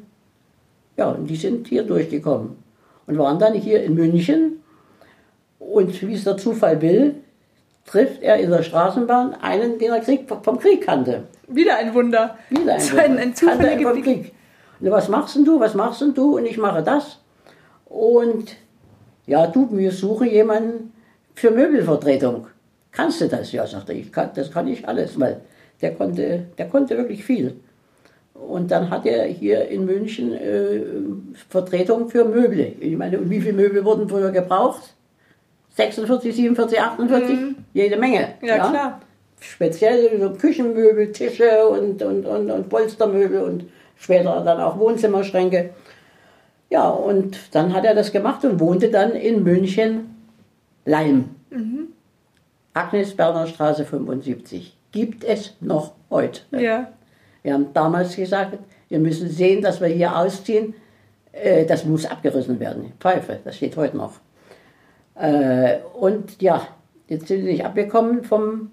ja, 0.99 1.11
und 1.11 1.27
die 1.27 1.37
sind 1.37 1.69
hier 1.69 1.85
durchgekommen. 1.85 2.57
Und 3.07 3.17
waren 3.17 3.39
dann 3.39 3.55
hier 3.55 3.83
in 3.83 3.95
München. 3.95 4.63
Und 5.59 6.03
wie 6.03 6.15
es 6.15 6.25
der 6.25 6.37
Zufall 6.37 6.83
will, 6.83 7.15
trifft 7.87 8.23
er 8.23 8.37
in 8.37 8.51
der 8.51 8.63
Straßenbahn 8.63 9.35
einen, 9.41 9.79
den 9.79 9.93
er 9.93 10.01
Krieg, 10.01 10.29
vom 10.43 10.59
Krieg 10.59 10.85
kannte. 10.85 11.23
Wieder 11.47 11.77
ein 11.77 11.95
Wunder. 11.95 12.37
Wieder 12.51 12.75
ein, 12.75 12.81
ein, 12.81 13.11
Wunder. 13.11 13.23
ein 13.23 13.35
Kannte 13.35 13.71
er 13.71 13.81
vom 13.81 14.03
Krieg. 14.03 14.35
Und 14.81 14.91
was 14.91 15.09
machst 15.09 15.37
denn 15.37 15.45
du, 15.45 15.59
was 15.59 15.75
machst 15.75 16.03
denn 16.03 16.13
du? 16.13 16.37
Und 16.37 16.47
ich 16.47 16.59
mache 16.59 16.83
das. 16.83 17.19
Und 17.87 18.57
ja, 19.27 19.47
du, 19.47 19.69
wir 19.71 19.93
suchen 19.93 20.29
jemanden, 20.29 20.93
für 21.35 21.53
Möbelvertretung. 21.53 22.49
Kannst 22.91 23.21
du 23.21 23.29
das? 23.29 23.53
Ja, 23.53 23.67
sagte 23.67 23.93
ich, 23.93 24.11
kann, 24.11 24.31
das 24.35 24.51
kann 24.51 24.67
ich 24.67 24.87
alles, 24.87 25.19
weil 25.21 25.41
der 25.81 25.95
konnte, 25.95 26.47
der 26.59 26.69
konnte 26.69 26.97
wirklich 26.97 27.25
viel. 27.25 27.61
Und 28.47 28.71
dann 28.71 28.91
hat 28.91 29.05
er 29.05 29.25
hier 29.27 29.69
in 29.69 29.85
München 29.85 30.33
äh, 30.33 30.81
Vertretung 31.49 32.09
für 32.09 32.25
Möbel. 32.25 32.73
Ich 32.81 32.97
meine, 32.97 33.19
und 33.19 33.31
wie 33.31 33.41
viele 33.41 33.55
Möbel 33.55 33.85
wurden 33.85 34.09
früher 34.09 34.31
gebraucht? 34.31 34.95
46, 35.77 36.35
47, 36.35 36.81
48? 36.81 37.39
Jede 37.73 37.97
Menge. 37.97 38.35
Ja, 38.43 38.59
klar. 38.71 39.01
Speziell 39.41 40.21
so 40.21 40.31
Küchenmöbel, 40.31 41.13
Tische 41.13 41.69
und, 41.69 42.03
und, 42.03 42.27
und, 42.27 42.51
und 42.51 42.69
Polstermöbel 42.69 43.43
und 43.43 43.65
später 43.97 44.43
dann 44.45 44.61
auch 44.61 44.79
Wohnzimmerschränke. 44.79 45.71
Ja, 46.71 46.89
und 46.89 47.39
dann 47.53 47.73
hat 47.73 47.85
er 47.85 47.95
das 47.95 48.13
gemacht 48.13 48.45
und 48.45 48.59
wohnte 48.61 48.91
dann 48.91 49.13
in 49.13 49.45
München 49.45 50.15
Leim. 50.85 51.31
Agnes 52.75 53.15
Berner 53.15 53.47
Straße 53.47 53.85
75. 53.85 54.77
Gibt 54.93 55.25
es 55.25 55.55
noch 55.61 55.93
heute. 56.11 56.43
Ja. 56.53 56.89
Wir 57.49 57.55
haben 57.55 57.73
damals 57.73 58.15
gesagt, 58.15 58.59
wir 58.91 58.99
müssen 58.99 59.27
sehen, 59.31 59.63
dass 59.63 59.81
wir 59.81 59.89
hier 59.89 60.15
ausziehen. 60.15 60.75
Äh, 61.33 61.65
das 61.65 61.87
muss 61.87 62.05
abgerissen 62.05 62.61
werden. 62.61 62.93
Pfeife, 63.01 63.39
das 63.43 63.57
steht 63.57 63.75
heute 63.79 63.97
noch. 63.97 64.13
Äh, 65.15 65.79
und 65.99 66.43
ja, 66.43 66.61
jetzt 67.09 67.27
sind 67.29 67.45
sie 67.45 67.53
nicht 67.53 67.65
abgekommen 67.65 68.23
vom, 68.23 68.71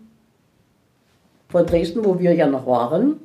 von 1.47 1.65
Dresden, 1.65 2.03
wo 2.03 2.19
wir 2.19 2.33
ja 2.33 2.47
noch 2.47 2.67
waren. 2.67 3.21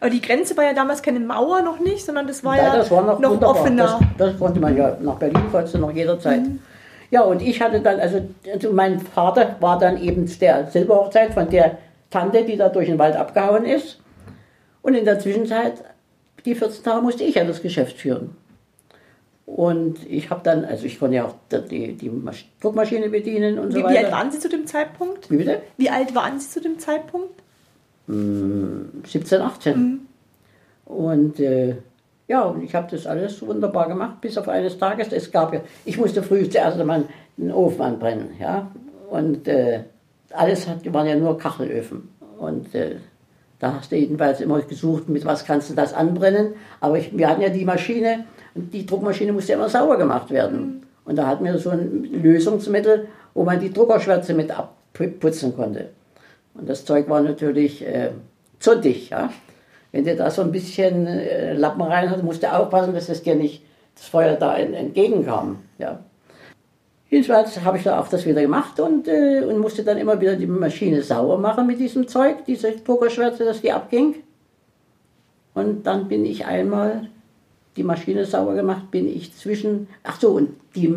Aber 0.00 0.08
die 0.08 0.22
Grenze 0.22 0.56
war 0.56 0.64
ja 0.64 0.72
damals 0.72 1.02
keine 1.02 1.20
Mauer 1.20 1.60
noch 1.60 1.78
nicht, 1.78 2.06
sondern 2.06 2.26
das 2.26 2.42
war 2.42 2.56
Ja, 2.56 2.68
ja, 2.68 2.76
das 2.76 2.90
war 2.90 3.02
noch, 3.02 3.18
noch 3.18 3.42
offener. 3.42 4.00
Das, 4.16 4.30
das 4.30 4.38
konnte 4.38 4.58
man 4.58 4.74
ja, 4.74 4.96
nach 5.02 5.16
Berlin 5.16 5.42
konntest 5.52 5.74
noch 5.74 5.92
jederzeit. 5.92 6.40
Ja, 7.10 7.24
und 7.24 7.42
ich 7.42 7.60
hatte 7.60 7.80
dann, 7.80 8.00
also, 8.00 8.22
also 8.50 8.72
mein 8.72 9.00
Vater 9.00 9.56
war 9.60 9.78
dann 9.78 10.00
eben 10.00 10.26
der 10.40 10.68
Silberhochzeit 10.68 11.34
von 11.34 11.50
der 11.50 11.76
Tante, 12.08 12.42
die 12.42 12.56
da 12.56 12.70
durch 12.70 12.86
den 12.86 12.98
Wald 12.98 13.16
abgehauen 13.16 13.66
ist. 13.66 14.00
Und 14.86 14.94
in 14.94 15.04
der 15.04 15.18
Zwischenzeit, 15.18 15.82
die 16.44 16.54
14 16.54 16.84
Tage, 16.84 17.02
musste 17.02 17.24
ich 17.24 17.34
ja 17.34 17.42
das 17.44 17.60
Geschäft 17.60 17.96
führen. 17.96 18.36
Und 19.46 19.98
ich 20.08 20.30
habe 20.30 20.42
dann, 20.44 20.64
also 20.64 20.86
ich 20.86 21.00
konnte 21.00 21.16
ja 21.16 21.24
auch 21.24 21.34
die, 21.50 21.94
die 21.94 22.08
Masch- 22.08 22.44
Druckmaschine 22.60 23.08
bedienen 23.08 23.58
und 23.58 23.72
so 23.72 23.78
Wie, 23.78 23.82
wie 23.82 23.84
weiter. 23.86 23.98
alt 24.04 24.12
waren 24.12 24.30
Sie 24.30 24.38
zu 24.38 24.48
dem 24.48 24.64
Zeitpunkt? 24.64 25.28
Wie 25.28 25.38
bitte? 25.38 25.60
Wie 25.76 25.90
alt 25.90 26.14
waren 26.14 26.38
Sie 26.38 26.48
zu 26.48 26.60
dem 26.60 26.78
Zeitpunkt? 26.78 27.42
17, 28.06 29.40
18. 29.40 30.06
Und 30.84 31.40
äh, 31.40 31.74
ja, 32.28 32.44
und 32.44 32.62
ich 32.62 32.72
habe 32.76 32.86
das 32.88 33.08
alles 33.08 33.44
wunderbar 33.44 33.88
gemacht, 33.88 34.20
bis 34.20 34.38
auf 34.38 34.48
eines 34.48 34.78
Tages. 34.78 35.08
Es 35.12 35.32
gab 35.32 35.52
ja, 35.52 35.62
ich 35.84 35.98
musste 35.98 36.22
früh 36.22 36.48
zuerst 36.48 36.78
einmal 36.78 37.02
einen 37.36 37.50
Ofen 37.50 37.82
anbrennen, 37.82 38.28
ja. 38.38 38.70
Und 39.10 39.48
äh, 39.48 39.80
alles 40.30 40.68
hat, 40.68 40.92
waren 40.92 41.08
ja 41.08 41.16
nur 41.16 41.36
Kachelöfen. 41.38 42.08
Und 42.38 42.72
äh, 42.72 42.96
da 43.58 43.74
hast 43.74 43.90
du 43.92 43.96
jedenfalls 43.96 44.40
immer 44.40 44.60
gesucht, 44.62 45.08
mit 45.08 45.24
was 45.24 45.44
kannst 45.44 45.70
du 45.70 45.74
das 45.74 45.94
anbrennen. 45.94 46.54
Aber 46.80 46.98
ich, 46.98 47.16
wir 47.16 47.28
hatten 47.28 47.40
ja 47.40 47.48
die 47.48 47.64
Maschine, 47.64 48.24
und 48.54 48.72
die 48.72 48.86
Druckmaschine 48.86 49.32
musste 49.32 49.52
immer 49.52 49.68
sauber 49.68 49.98
gemacht 49.98 50.30
werden. 50.30 50.86
Und 51.04 51.16
da 51.16 51.26
hatten 51.26 51.44
wir 51.44 51.58
so 51.58 51.70
ein 51.70 52.04
Lösungsmittel, 52.04 53.08
wo 53.34 53.44
man 53.44 53.60
die 53.60 53.72
Druckerschwärze 53.72 54.34
mit 54.34 54.50
abputzen 54.50 55.54
konnte. 55.54 55.90
Und 56.54 56.68
das 56.68 56.84
Zeug 56.84 57.08
war 57.08 57.20
natürlich 57.20 57.86
äh, 57.86 58.10
zuntig, 58.58 59.10
ja. 59.10 59.30
Wenn 59.92 60.04
du 60.04 60.16
da 60.16 60.30
so 60.30 60.42
ein 60.42 60.52
bisschen 60.52 61.06
äh, 61.06 61.52
Lappen 61.54 61.82
rein 61.82 62.10
hast, 62.10 62.22
musst 62.22 62.42
du 62.42 62.52
aufpassen, 62.52 62.92
dass 62.94 63.08
es 63.08 63.22
dir 63.22 63.34
nicht 63.34 63.62
das 63.94 64.06
Feuer 64.06 64.34
da 64.36 64.56
en- 64.56 64.74
entgegenkam, 64.74 65.58
ja. 65.78 66.00
Jedenfalls 67.08 67.62
habe 67.62 67.78
ich 67.78 67.84
da 67.84 68.00
auch 68.00 68.08
das 68.08 68.26
wieder 68.26 68.42
gemacht 68.42 68.80
und, 68.80 69.06
äh, 69.06 69.42
und 69.44 69.58
musste 69.58 69.84
dann 69.84 69.96
immer 69.98 70.20
wieder 70.20 70.34
die 70.34 70.46
Maschine 70.46 71.02
sauer 71.02 71.38
machen 71.38 71.66
mit 71.66 71.78
diesem 71.78 72.08
Zeug, 72.08 72.44
diese 72.46 72.72
Druckerschwärze, 72.72 73.44
dass 73.44 73.60
die 73.60 73.72
abging. 73.72 74.16
Und 75.54 75.86
dann 75.86 76.08
bin 76.08 76.24
ich 76.24 76.44
einmal 76.44 77.08
die 77.76 77.84
Maschine 77.84 78.24
sauber 78.24 78.54
gemacht, 78.54 78.90
bin 78.90 79.06
ich 79.08 79.34
zwischen, 79.36 79.88
ach 80.02 80.20
so, 80.20 80.30
und 80.30 80.50
die, 80.74 80.94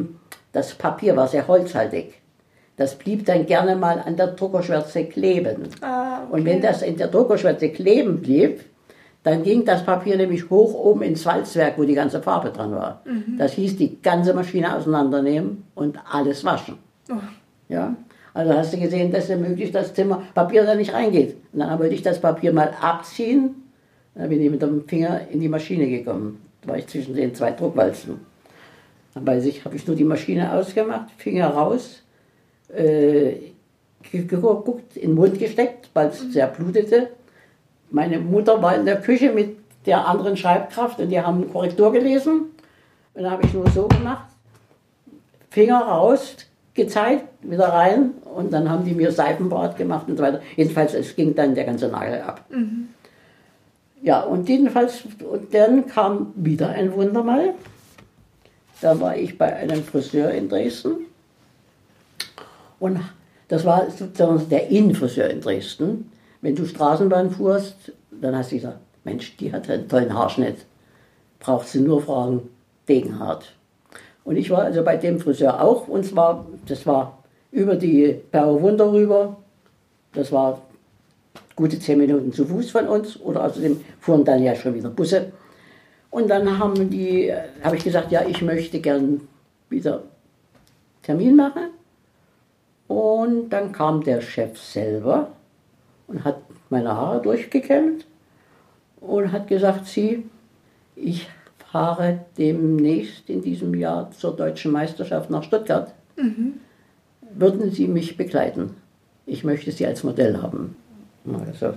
das 0.51 0.73
Papier 0.73 1.15
war 1.15 1.27
sehr 1.27 1.47
holzhaltig. 1.47 2.15
Das 2.75 2.95
blieb 2.95 3.25
dann 3.25 3.45
gerne 3.45 3.75
mal 3.75 3.99
an 3.99 4.15
der 4.15 4.27
Druckerschwärze 4.27 5.05
kleben. 5.05 5.67
Ah, 5.81 6.21
Und 6.31 6.45
wenn 6.45 6.61
das 6.61 6.81
in 6.81 6.97
der 6.97 7.09
Druckerschwärze 7.09 7.69
kleben 7.69 8.21
blieb, 8.21 8.61
dann 9.23 9.43
ging 9.43 9.65
das 9.65 9.83
Papier 9.85 10.15
nämlich 10.17 10.49
hoch 10.49 10.73
oben 10.73 11.01
ins 11.01 11.25
Walzwerk, 11.25 11.77
wo 11.77 11.83
die 11.83 11.93
ganze 11.93 12.21
Farbe 12.21 12.49
dran 12.51 12.71
war. 12.71 13.01
Das 13.37 13.53
hieß, 13.53 13.75
die 13.77 14.01
ganze 14.01 14.33
Maschine 14.33 14.75
auseinandernehmen 14.75 15.63
und 15.75 15.99
alles 16.09 16.43
waschen. 16.45 16.75
Ja? 17.67 17.95
Also 18.33 18.53
hast 18.53 18.73
du 18.73 18.79
gesehen, 18.79 19.11
dass 19.11 19.27
ja 19.27 19.35
möglichst 19.37 19.75
das 19.75 19.93
Zimmer 19.93 20.21
Papier 20.33 20.63
da 20.63 20.75
nicht 20.75 20.93
reingeht. 20.93 21.35
Und 21.51 21.59
dann 21.59 21.77
wollte 21.79 21.95
ich 21.95 22.01
das 22.01 22.19
Papier 22.21 22.53
mal 22.53 22.73
abziehen. 22.79 23.55
Dann 24.15 24.29
bin 24.29 24.41
ich 24.41 24.49
mit 24.49 24.61
dem 24.61 24.87
Finger 24.87 25.21
in 25.31 25.39
die 25.41 25.49
Maschine 25.49 25.87
gekommen. 25.89 26.41
Da 26.61 26.69
war 26.69 26.77
ich 26.77 26.87
zwischen 26.87 27.13
den 27.15 27.33
zwei 27.35 27.51
Druckwalzen. 27.51 28.19
Dann 29.13 29.25
weiß 29.27 29.45
ich, 29.45 29.65
habe 29.65 29.75
ich 29.75 29.85
nur 29.87 29.95
die 29.95 30.03
Maschine 30.03 30.53
ausgemacht, 30.53 31.09
Finger 31.17 31.47
raus, 31.49 32.03
äh, 32.73 33.33
ge- 34.11 34.23
geguckt, 34.25 34.95
in 34.95 35.11
den 35.11 35.15
Mund 35.15 35.39
gesteckt, 35.39 35.89
weil 35.93 36.07
es 36.09 36.19
sehr 36.31 36.47
blutete. 36.47 37.09
Meine 37.91 38.19
Mutter 38.19 38.61
war 38.61 38.75
in 38.75 38.85
der 38.85 39.01
Küche 39.01 39.31
mit 39.31 39.57
der 39.85 40.07
anderen 40.07 40.37
Schreibkraft 40.37 40.99
und 40.99 41.09
die 41.09 41.19
haben 41.19 41.51
Korrektur 41.51 41.91
gelesen. 41.91 42.51
Und 43.13 43.23
dann 43.23 43.31
habe 43.31 43.43
ich 43.45 43.53
nur 43.53 43.69
so 43.69 43.87
gemacht, 43.87 44.25
Finger 45.49 45.81
raus, 45.81 46.35
gezeigt, 46.73 47.25
wieder 47.41 47.69
rein 47.69 48.11
und 48.23 48.53
dann 48.53 48.69
haben 48.69 48.85
die 48.85 48.93
mir 48.93 49.11
Seifenbad 49.11 49.75
gemacht 49.77 50.07
und 50.07 50.17
so 50.17 50.23
weiter. 50.23 50.41
Jedenfalls, 50.55 50.93
es 50.93 51.15
ging 51.15 51.35
dann 51.35 51.55
der 51.55 51.65
ganze 51.65 51.87
Nagel 51.87 52.21
ab. 52.21 52.45
Ja, 54.01 54.21
und 54.21 54.47
jedenfalls, 54.47 55.03
und 55.29 55.53
dann 55.53 55.87
kam 55.87 56.31
wieder 56.35 56.69
ein 56.69 56.93
Wunder 56.93 57.23
mal. 57.23 57.53
Da 58.81 58.97
war 58.99 59.17
ich 59.17 59.37
bei 59.37 59.53
einem 59.53 59.83
Friseur 59.83 60.31
in 60.31 60.47
Dresden. 60.47 61.05
Und 62.79 63.01
das 63.49 63.65
war 63.65 63.89
sozusagen 63.89 64.47
der 64.49 64.69
Innenfriseur 64.69 65.29
in 65.29 65.41
Dresden. 65.41 66.11
Wenn 66.41 66.55
du 66.55 66.65
Straßenbahn 66.65 67.31
fuhrst, 67.31 67.91
dann 68.11 68.35
hast 68.35 68.51
du 68.51 68.55
gesagt, 68.55 68.79
Mensch, 69.03 69.35
die 69.37 69.51
hat 69.51 69.69
einen 69.69 69.87
tollen 69.87 70.13
Haarschnitt. 70.13 70.65
Brauchst 71.39 71.75
du 71.75 71.81
nur 71.81 72.01
fragen, 72.01 72.49
Degenhardt. 72.87 73.53
Und 74.23 74.35
ich 74.35 74.49
war 74.49 74.63
also 74.63 74.83
bei 74.83 74.97
dem 74.97 75.19
Friseur 75.19 75.61
auch. 75.61 75.87
Und 75.87 76.05
zwar, 76.05 76.45
das 76.67 76.85
war 76.85 77.23
über 77.51 77.75
die 77.75 78.19
Berge 78.31 78.61
Wunder 78.61 78.91
rüber. 78.91 79.37
Das 80.13 80.31
war 80.31 80.61
gute 81.55 81.79
zehn 81.79 81.97
Minuten 81.97 82.31
zu 82.33 82.45
Fuß 82.45 82.71
von 82.71 82.87
uns. 82.87 83.19
Oder 83.19 83.43
außerdem 83.43 83.79
fuhren 83.99 84.25
dann 84.25 84.43
ja 84.43 84.55
schon 84.55 84.75
wieder 84.75 84.89
Busse. 84.89 85.31
Und 86.11 86.29
dann 86.29 86.57
haben 86.57 86.89
die, 86.89 87.33
habe 87.63 87.77
ich 87.77 87.83
gesagt, 87.83 88.11
ja, 88.11 88.25
ich 88.25 88.41
möchte 88.41 88.79
gern 88.79 89.21
wieder 89.69 90.03
Termin 91.03 91.35
machen. 91.35 91.69
Und 92.87 93.49
dann 93.49 93.71
kam 93.71 94.03
der 94.03 94.21
Chef 94.21 94.59
selber 94.59 95.31
und 96.09 96.25
hat 96.25 96.41
meine 96.69 96.89
Haare 96.89 97.21
durchgekämmt 97.21 98.05
und 98.99 99.31
hat 99.31 99.47
gesagt, 99.47 99.85
Sie, 99.85 100.25
ich 100.95 101.29
fahre 101.71 102.25
demnächst 102.37 103.29
in 103.29 103.41
diesem 103.41 103.73
Jahr 103.75 104.11
zur 104.11 104.35
deutschen 104.35 104.71
Meisterschaft 104.71 105.29
nach 105.29 105.43
Stuttgart. 105.43 105.93
Würden 107.31 107.71
Sie 107.71 107.87
mich 107.87 108.17
begleiten? 108.17 108.75
Ich 109.25 109.43
möchte 109.43 109.71
Sie 109.71 109.85
als 109.85 110.03
Modell 110.03 110.41
haben. 110.41 110.75
Also 111.45 111.75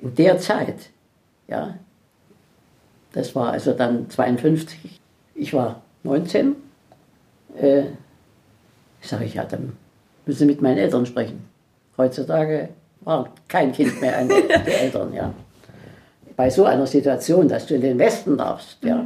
in 0.00 0.14
der 0.14 0.38
Zeit, 0.38 0.90
ja, 1.46 1.78
das 3.12 3.34
war 3.34 3.52
also 3.52 3.72
dann 3.72 4.08
52, 4.10 5.00
ich 5.34 5.52
war 5.52 5.82
19, 6.02 6.56
äh, 7.56 7.84
sage 9.02 9.26
ich, 9.26 9.34
ja, 9.34 9.44
dann 9.44 9.76
müssen 10.24 10.38
Sie 10.38 10.46
mit 10.46 10.62
meinen 10.62 10.78
Eltern 10.78 11.04
sprechen. 11.06 11.44
Heutzutage 11.96 12.70
war 13.04 13.28
kein 13.48 13.72
Kind 13.72 14.00
mehr 14.00 14.16
ein 14.18 14.28
die 14.66 14.70
Eltern, 14.70 15.12
ja. 15.12 15.32
Bei 16.36 16.50
so 16.50 16.64
einer 16.64 16.86
Situation, 16.86 17.48
dass 17.48 17.66
du 17.66 17.74
in 17.76 17.80
den 17.80 17.98
Westen 17.98 18.36
darfst, 18.36 18.78
ja. 18.82 19.04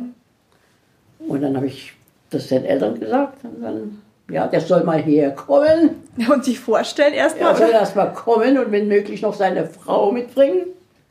Und 1.18 1.42
dann 1.42 1.56
habe 1.56 1.66
ich 1.66 1.92
das 2.30 2.48
den 2.48 2.64
Eltern 2.64 2.98
gesagt 2.98 3.44
und 3.44 3.62
dann, 3.62 4.02
ja, 4.30 4.46
der 4.46 4.60
soll 4.60 4.84
mal 4.84 5.00
herkommen. 5.02 5.90
Und 6.30 6.44
sich 6.44 6.58
vorstellen 6.60 7.12
Er 7.14 7.24
erstmal. 7.24 7.56
soll 7.56 7.68
oder? 7.68 7.80
erst 7.80 7.96
mal 7.96 8.12
kommen 8.12 8.58
und 8.58 8.72
wenn 8.72 8.88
möglich 8.88 9.22
noch 9.22 9.32
seine 9.34 9.66
Frau 9.66 10.10
mitbringen. 10.12 10.66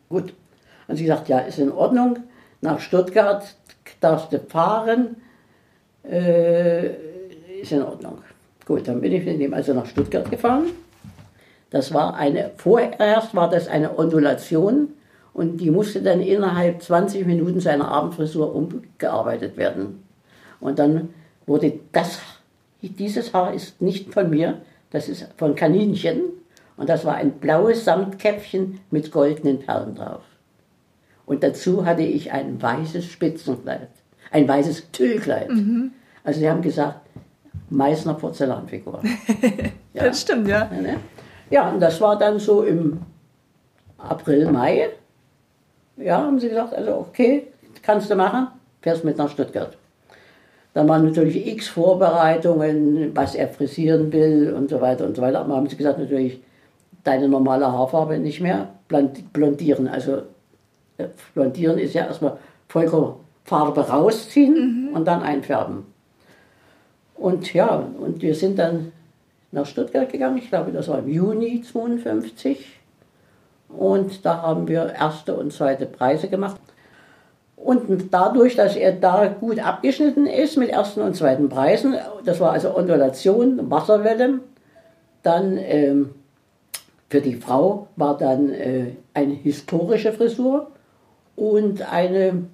Gut. 0.09 0.33
Und 0.87 0.95
sie 0.97 1.07
sagt, 1.07 1.27
ja, 1.29 1.39
ist 1.39 1.57
in 1.59 1.71
Ordnung. 1.71 2.19
Nach 2.61 2.79
Stuttgart 2.79 3.43
darfst 3.99 4.31
du 4.33 4.39
fahren. 4.39 5.15
Äh, 6.03 6.87
ist 7.61 7.71
in 7.71 7.81
Ordnung. 7.81 8.19
Gut, 8.65 8.87
dann 8.87 9.01
bin 9.01 9.13
ich 9.13 9.25
mit 9.25 9.39
ihm 9.39 9.53
also 9.53 9.73
nach 9.73 9.85
Stuttgart 9.87 10.29
gefahren. 10.29 10.65
Das 11.69 11.93
war 11.93 12.15
eine, 12.15 12.51
vorerst 12.57 13.35
war 13.35 13.49
das 13.49 13.67
eine 13.67 13.97
Ondulation 13.97 14.89
und 15.33 15.57
die 15.57 15.71
musste 15.71 16.01
dann 16.01 16.21
innerhalb 16.21 16.81
20 16.81 17.25
Minuten 17.25 17.59
seiner 17.59 17.89
Abendfrisur 17.89 18.55
umgearbeitet 18.55 19.57
werden. 19.57 20.03
Und 20.59 20.79
dann 20.79 21.09
wurde 21.45 21.79
das 21.91 22.19
dieses 22.81 23.33
Haar 23.33 23.53
ist 23.53 23.81
nicht 23.81 24.13
von 24.13 24.29
mir, 24.29 24.61
das 24.91 25.09
ist 25.09 25.27
von 25.37 25.55
Kaninchen. 25.55 26.21
Und 26.77 26.89
das 26.89 27.05
war 27.05 27.15
ein 27.15 27.31
blaues 27.31 27.85
Samtkäppchen 27.85 28.79
mit 28.91 29.11
goldenen 29.11 29.59
Perlen 29.59 29.95
drauf. 29.95 30.21
Und 31.25 31.43
dazu 31.43 31.85
hatte 31.85 32.03
ich 32.03 32.31
ein 32.31 32.61
weißes 32.61 33.05
Spitzenkleid, 33.05 33.89
ein 34.31 34.47
weißes 34.47 34.91
Tüllkleid. 34.91 35.49
Also 36.23 36.39
sie 36.39 36.49
haben 36.49 36.61
gesagt, 36.61 37.01
Meißner 37.69 38.13
Porzellanfigur. 38.13 39.01
Ja. 39.93 40.03
Das 40.03 40.21
stimmt, 40.21 40.47
ja. 40.47 40.69
Ja, 40.71 40.79
ne? 40.79 40.97
Ja, 41.49 41.69
und 41.69 41.79
das 41.79 41.99
war 42.01 42.17
dann 42.17 42.39
so 42.39 42.63
im 42.63 42.99
April, 43.97 44.51
Mai. 44.51 44.89
Ja, 45.97 46.21
haben 46.21 46.39
sie 46.39 46.49
gesagt, 46.49 46.73
also 46.75 47.05
okay, 47.09 47.47
kannst 47.81 48.09
du 48.09 48.15
machen, 48.15 48.47
fährst 48.81 49.03
mit 49.03 49.17
nach 49.17 49.29
Stuttgart. 49.29 49.77
Dann 50.73 50.87
waren 50.87 51.05
natürlich 51.05 51.47
x 51.47 51.69
Vorbereitungen, 51.69 53.15
was 53.15 53.33
er 53.33 53.47
frisieren 53.47 54.11
will 54.13 54.53
und 54.55 54.69
so 54.69 54.79
weiter 54.79 55.05
und 55.05 55.15
so 55.15 55.23
weiter. 55.23 55.39
Aber 55.39 55.55
haben 55.55 55.67
sie 55.67 55.75
gesagt, 55.75 55.97
natürlich 55.97 56.39
deine 57.03 57.27
normale 57.27 57.71
Haarfarbe 57.71 58.19
nicht 58.19 58.41
mehr, 58.41 58.67
blond- 58.87 59.33
blondieren. 59.33 59.87
Also 59.87 60.21
äh, 60.97 61.07
blondieren 61.33 61.79
ist 61.79 61.95
ja 61.95 62.05
erstmal 62.05 62.37
vollkommen 62.67 63.15
Farbe 63.45 63.89
rausziehen 63.89 64.91
und 64.93 65.05
dann 65.05 65.23
einfärben. 65.23 65.85
Und 67.15 67.51
ja, 67.55 67.83
und 67.99 68.21
wir 68.21 68.35
sind 68.35 68.59
dann 68.59 68.91
nach 69.57 69.65
Stuttgart 69.65 70.11
gegangen, 70.11 70.37
ich 70.37 70.49
glaube, 70.49 70.71
das 70.71 70.87
war 70.87 70.99
im 70.99 71.09
Juni 71.09 71.61
52. 71.61 72.79
Und 73.69 74.25
da 74.25 74.41
haben 74.41 74.67
wir 74.67 74.93
erste 74.93 75.35
und 75.35 75.51
zweite 75.51 75.85
Preise 75.85 76.29
gemacht. 76.29 76.61
Und 77.57 78.13
dadurch, 78.13 78.55
dass 78.55 78.75
er 78.75 78.93
da 78.93 79.27
gut 79.27 79.59
abgeschnitten 79.59 80.27
ist 80.27 80.57
mit 80.57 80.69
ersten 80.69 81.01
und 81.01 81.15
zweiten 81.15 81.49
Preisen, 81.49 81.95
das 82.23 82.39
war 82.39 82.51
also 82.51 82.77
Ondulation, 82.77 83.69
Wasserwelle, 83.69 84.39
dann 85.23 85.57
ähm, 85.57 86.11
für 87.09 87.19
die 87.19 87.35
Frau 87.35 87.87
war 87.95 88.17
dann 88.17 88.51
äh, 88.51 88.91
eine 89.13 89.33
historische 89.33 90.13
Frisur 90.13 90.71
und 91.35 91.81
eine, 91.91 92.45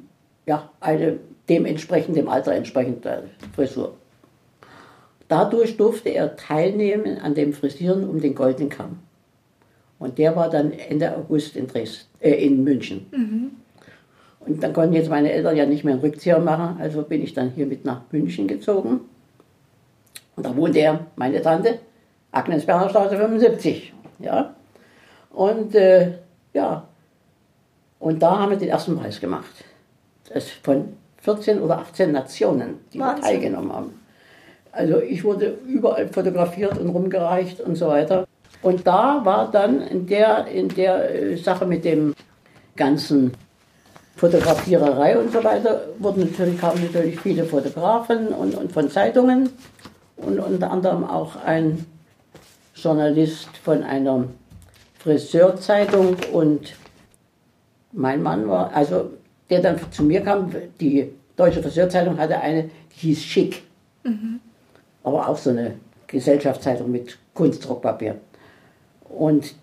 ja, 0.46 0.70
eine 0.80 1.20
dementsprechend 1.50 2.16
dem 2.16 2.30
Alter 2.30 2.54
entsprechende 2.54 3.24
Frisur. 3.56 3.96
Dadurch 5.28 5.78
durfte 5.78 6.10
er 6.10 6.36
teilnehmen 6.36 7.18
an 7.20 7.34
dem 7.34 7.54
Frisieren 7.54 8.08
um 8.08 8.20
den 8.22 8.36
Goldenen 8.36 8.70
Kamm. 8.70 9.00
Und 10.00 10.18
der 10.18 10.36
war 10.36 10.50
dann 10.50 10.72
Ende 10.72 11.16
August 11.16 11.56
in, 11.56 11.68
Dresden, 11.68 12.08
äh, 12.20 12.46
in 12.46 12.64
München. 12.64 13.08
Und 14.42 14.62
dann 14.62 14.74
konnten 14.74 14.94
jetzt 14.94 15.10
meine 15.10 15.32
Eltern 15.32 15.56
ja 15.56 15.66
nicht 15.66 15.84
mehr 15.86 15.94
einen 15.94 16.02
Rückzieher 16.02 16.40
machen, 16.40 16.78
also 16.80 17.04
bin 17.04 17.24
ich 17.24 17.34
dann 17.34 17.52
hier 17.52 17.66
mit 17.66 17.86
nach 17.86 18.02
München 18.12 18.48
gezogen. 18.48 19.02
Und 20.36 20.46
da 20.46 20.56
wohnte 20.56 20.80
er, 20.80 21.06
meine 21.16 21.42
Tante, 21.42 21.80
Agnesberger 22.32 22.90
Straße 22.90 23.16
75. 23.16 23.94
Ja. 24.20 24.54
Und 25.30 25.76
äh, 25.76 26.14
ja, 26.54 26.88
und 28.00 28.22
da 28.22 28.40
haben 28.40 28.50
wir 28.50 28.58
den 28.58 28.68
ersten 28.68 28.98
Preis 28.98 29.22
gemacht. 29.22 29.64
Das 30.34 30.50
von 30.50 30.98
14 31.22 31.62
oder 31.62 31.80
18 31.80 32.12
Nationen, 32.12 32.80
die 32.92 33.00
Wahnsinn. 33.00 33.24
teilgenommen 33.24 33.72
haben. 33.72 34.00
Also 34.74 35.00
ich 35.00 35.24
wurde 35.24 35.58
überall 35.68 36.08
fotografiert 36.08 36.78
und 36.80 36.90
rumgereicht 36.90 37.62
und 37.62 37.76
so 37.76 37.88
weiter. 37.88 38.28
Und 38.64 38.88
da 38.88 39.22
war 39.24 39.52
dann 39.52 39.82
in 39.82 40.08
der, 40.08 40.48
in 40.48 40.68
der 40.70 41.14
äh, 41.14 41.38
Sache 41.38 41.66
mit 41.66 41.86
dem 41.86 42.16
ganzen 42.76 43.34
Fotografiererei 44.16 45.18
und 45.18 45.32
so 45.32 45.44
weiter, 45.44 45.82
wurden 46.00 46.22
natürlich, 46.22 46.60
kamen 46.60 46.84
natürlich 46.84 47.20
viele 47.20 47.44
Fotografen 47.44 48.28
und, 48.30 48.56
und 48.56 48.72
von 48.72 48.90
Zeitungen 48.90 49.50
und 50.18 50.40
unter 50.40 50.72
anderem 50.72 51.04
auch 51.04 51.36
ein 51.44 51.86
Journalist 52.76 53.50
von 53.64 53.84
einer 53.84 54.26
Friseurzeitung 55.00 56.16
und 56.32 56.76
mein 57.92 58.24
Mann 58.24 58.48
war, 58.48 58.74
also 58.74 59.12
der 59.50 59.62
dann 59.62 59.80
zu 59.92 60.04
mir 60.04 60.22
kam, 60.22 60.52
die 60.80 61.12
Deutsche 61.36 61.62
Friseurzeitung 61.62 62.18
hatte 62.18 62.40
eine, 62.40 62.70
die 62.92 63.00
hieß 63.08 63.24
Schick. 63.24 63.64
Aber 65.04 65.28
auch 65.28 65.38
so 65.38 65.50
eine 65.50 65.76
Gesellschaftszeitung 66.08 66.92
mit 66.92 67.18
Kunstdruckpapier. 67.34 68.16
Und 69.10 69.56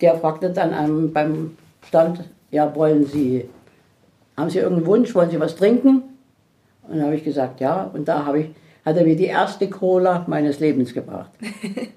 der 0.00 0.16
fragte 0.16 0.50
dann 0.50 0.74
am, 0.74 1.12
beim 1.12 1.56
Stand, 1.86 2.24
ja, 2.50 2.74
wollen 2.74 3.06
Sie, 3.06 3.48
haben 4.36 4.50
Sie 4.50 4.58
irgendeinen 4.58 4.86
Wunsch, 4.86 5.14
wollen 5.14 5.30
Sie 5.30 5.40
was 5.40 5.56
trinken? 5.56 6.02
Und 6.88 6.96
dann 6.96 7.06
habe 7.06 7.14
ich 7.14 7.24
gesagt, 7.24 7.60
ja. 7.60 7.90
Und 7.92 8.08
da 8.08 8.24
habe 8.24 8.40
ich, 8.40 8.50
hat 8.84 8.96
er 8.96 9.04
mir 9.04 9.16
die 9.16 9.26
erste 9.26 9.68
Cola 9.70 10.24
meines 10.26 10.60
Lebens 10.60 10.92
gebracht. 10.92 11.30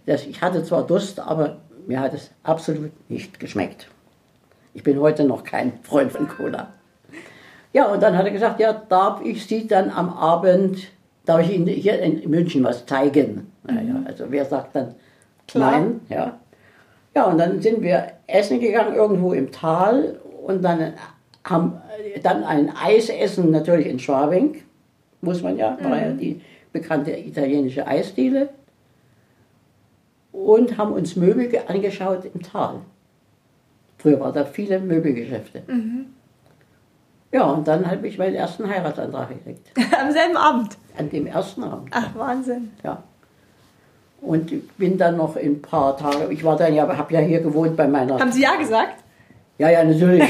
Das, 0.06 0.26
ich 0.28 0.42
hatte 0.42 0.66
zwar 0.66 0.86
Durst, 0.86 1.18
aber 1.22 1.60
mir 1.88 2.02
hat 2.02 2.14
es 2.14 2.30
absolut 2.44 2.92
nicht 3.10 3.40
geschmeckt. 3.40 3.88
Ich 4.74 4.84
bin 4.84 5.00
heute 5.00 5.24
noch 5.24 5.46
kein 5.46 5.80
Freund 5.84 6.12
von 6.12 6.28
Cola. 6.28 6.74
Ja, 7.72 7.86
und 7.86 8.04
dann 8.04 8.18
hat 8.18 8.26
er 8.26 8.32
gesagt, 8.32 8.60
ja, 8.60 8.74
darf 8.74 9.22
ich 9.24 9.46
Sie 9.46 9.66
dann 9.66 9.90
am 9.90 10.10
Abend, 10.10 10.92
darf 11.26 11.42
ich 11.42 11.54
Ihnen 11.56 11.68
hier 11.68 12.00
in 12.02 12.30
München 12.30 12.64
was 12.64 12.86
zeigen? 12.86 13.52
Naja, 13.64 13.96
also 14.06 14.26
wer 14.30 14.46
sagt 14.46 14.76
dann 14.76 14.96
Klar. 15.48 15.72
nein? 15.72 16.02
Ja. 16.10 16.40
ja, 17.16 17.24
und 17.26 17.38
dann 17.38 17.62
sind 17.62 17.82
wir 17.82 18.08
essen 18.28 18.60
gegangen 18.60 18.96
irgendwo 18.96 19.34
im 19.34 19.52
Tal 19.52 20.20
und 20.46 20.62
dann 20.64 20.94
haben 21.46 21.74
dann 22.24 22.44
ein 22.44 22.72
Eisessen 22.76 23.52
natürlich 23.52 23.88
in 23.88 24.00
Schwabing, 24.00 24.62
muss 25.22 25.42
man 25.42 25.58
ja, 25.58 25.78
war 25.82 25.98
ja 26.02 26.12
die 26.12 26.42
bekannte 26.72 27.12
italienische 27.12 27.86
Eisdiele. 27.88 28.50
Und 30.32 30.78
haben 30.78 30.94
uns 30.94 31.16
Möbel 31.16 31.48
ge- 31.48 31.62
angeschaut 31.68 32.26
im 32.26 32.42
Tal. 32.42 32.80
Früher 34.00 34.20
war 34.20 34.32
da 34.34 34.44
viele 34.46 34.80
Möbelgeschäfte. 34.80 35.62
Ja, 37.32 37.44
und 37.52 37.68
dann 37.68 37.90
habe 37.90 38.08
ich 38.08 38.18
meinen 38.18 38.36
ersten 38.36 38.68
Heiratsantrag 38.68 39.30
gekriegt. 39.30 39.70
Am 40.00 40.12
selben 40.12 40.36
Abend. 40.36 40.78
An 40.98 41.10
dem 41.10 41.26
ersten 41.28 41.64
Abend. 41.64 41.90
Ach, 41.92 42.10
Wahnsinn. 42.16 42.72
Ja. 42.84 43.04
Und 44.22 44.52
ich 44.52 44.68
bin 44.74 44.98
dann 44.98 45.18
noch 45.18 45.36
in 45.36 45.54
ein 45.54 45.62
paar 45.62 45.98
Tage, 45.98 46.32
ich 46.32 46.44
war 46.44 46.56
dann 46.56 46.74
ja, 46.74 46.88
habe 46.98 47.14
ja 47.14 47.20
hier 47.20 47.42
gewohnt 47.42 47.76
bei 47.76 47.88
meiner. 47.88 48.20
Haben 48.20 48.32
Sie 48.32 48.42
ja 48.44 48.56
gesagt? 48.56 49.04
Ja, 49.58 49.70
ja, 49.70 49.84
natürlich. 49.84 50.24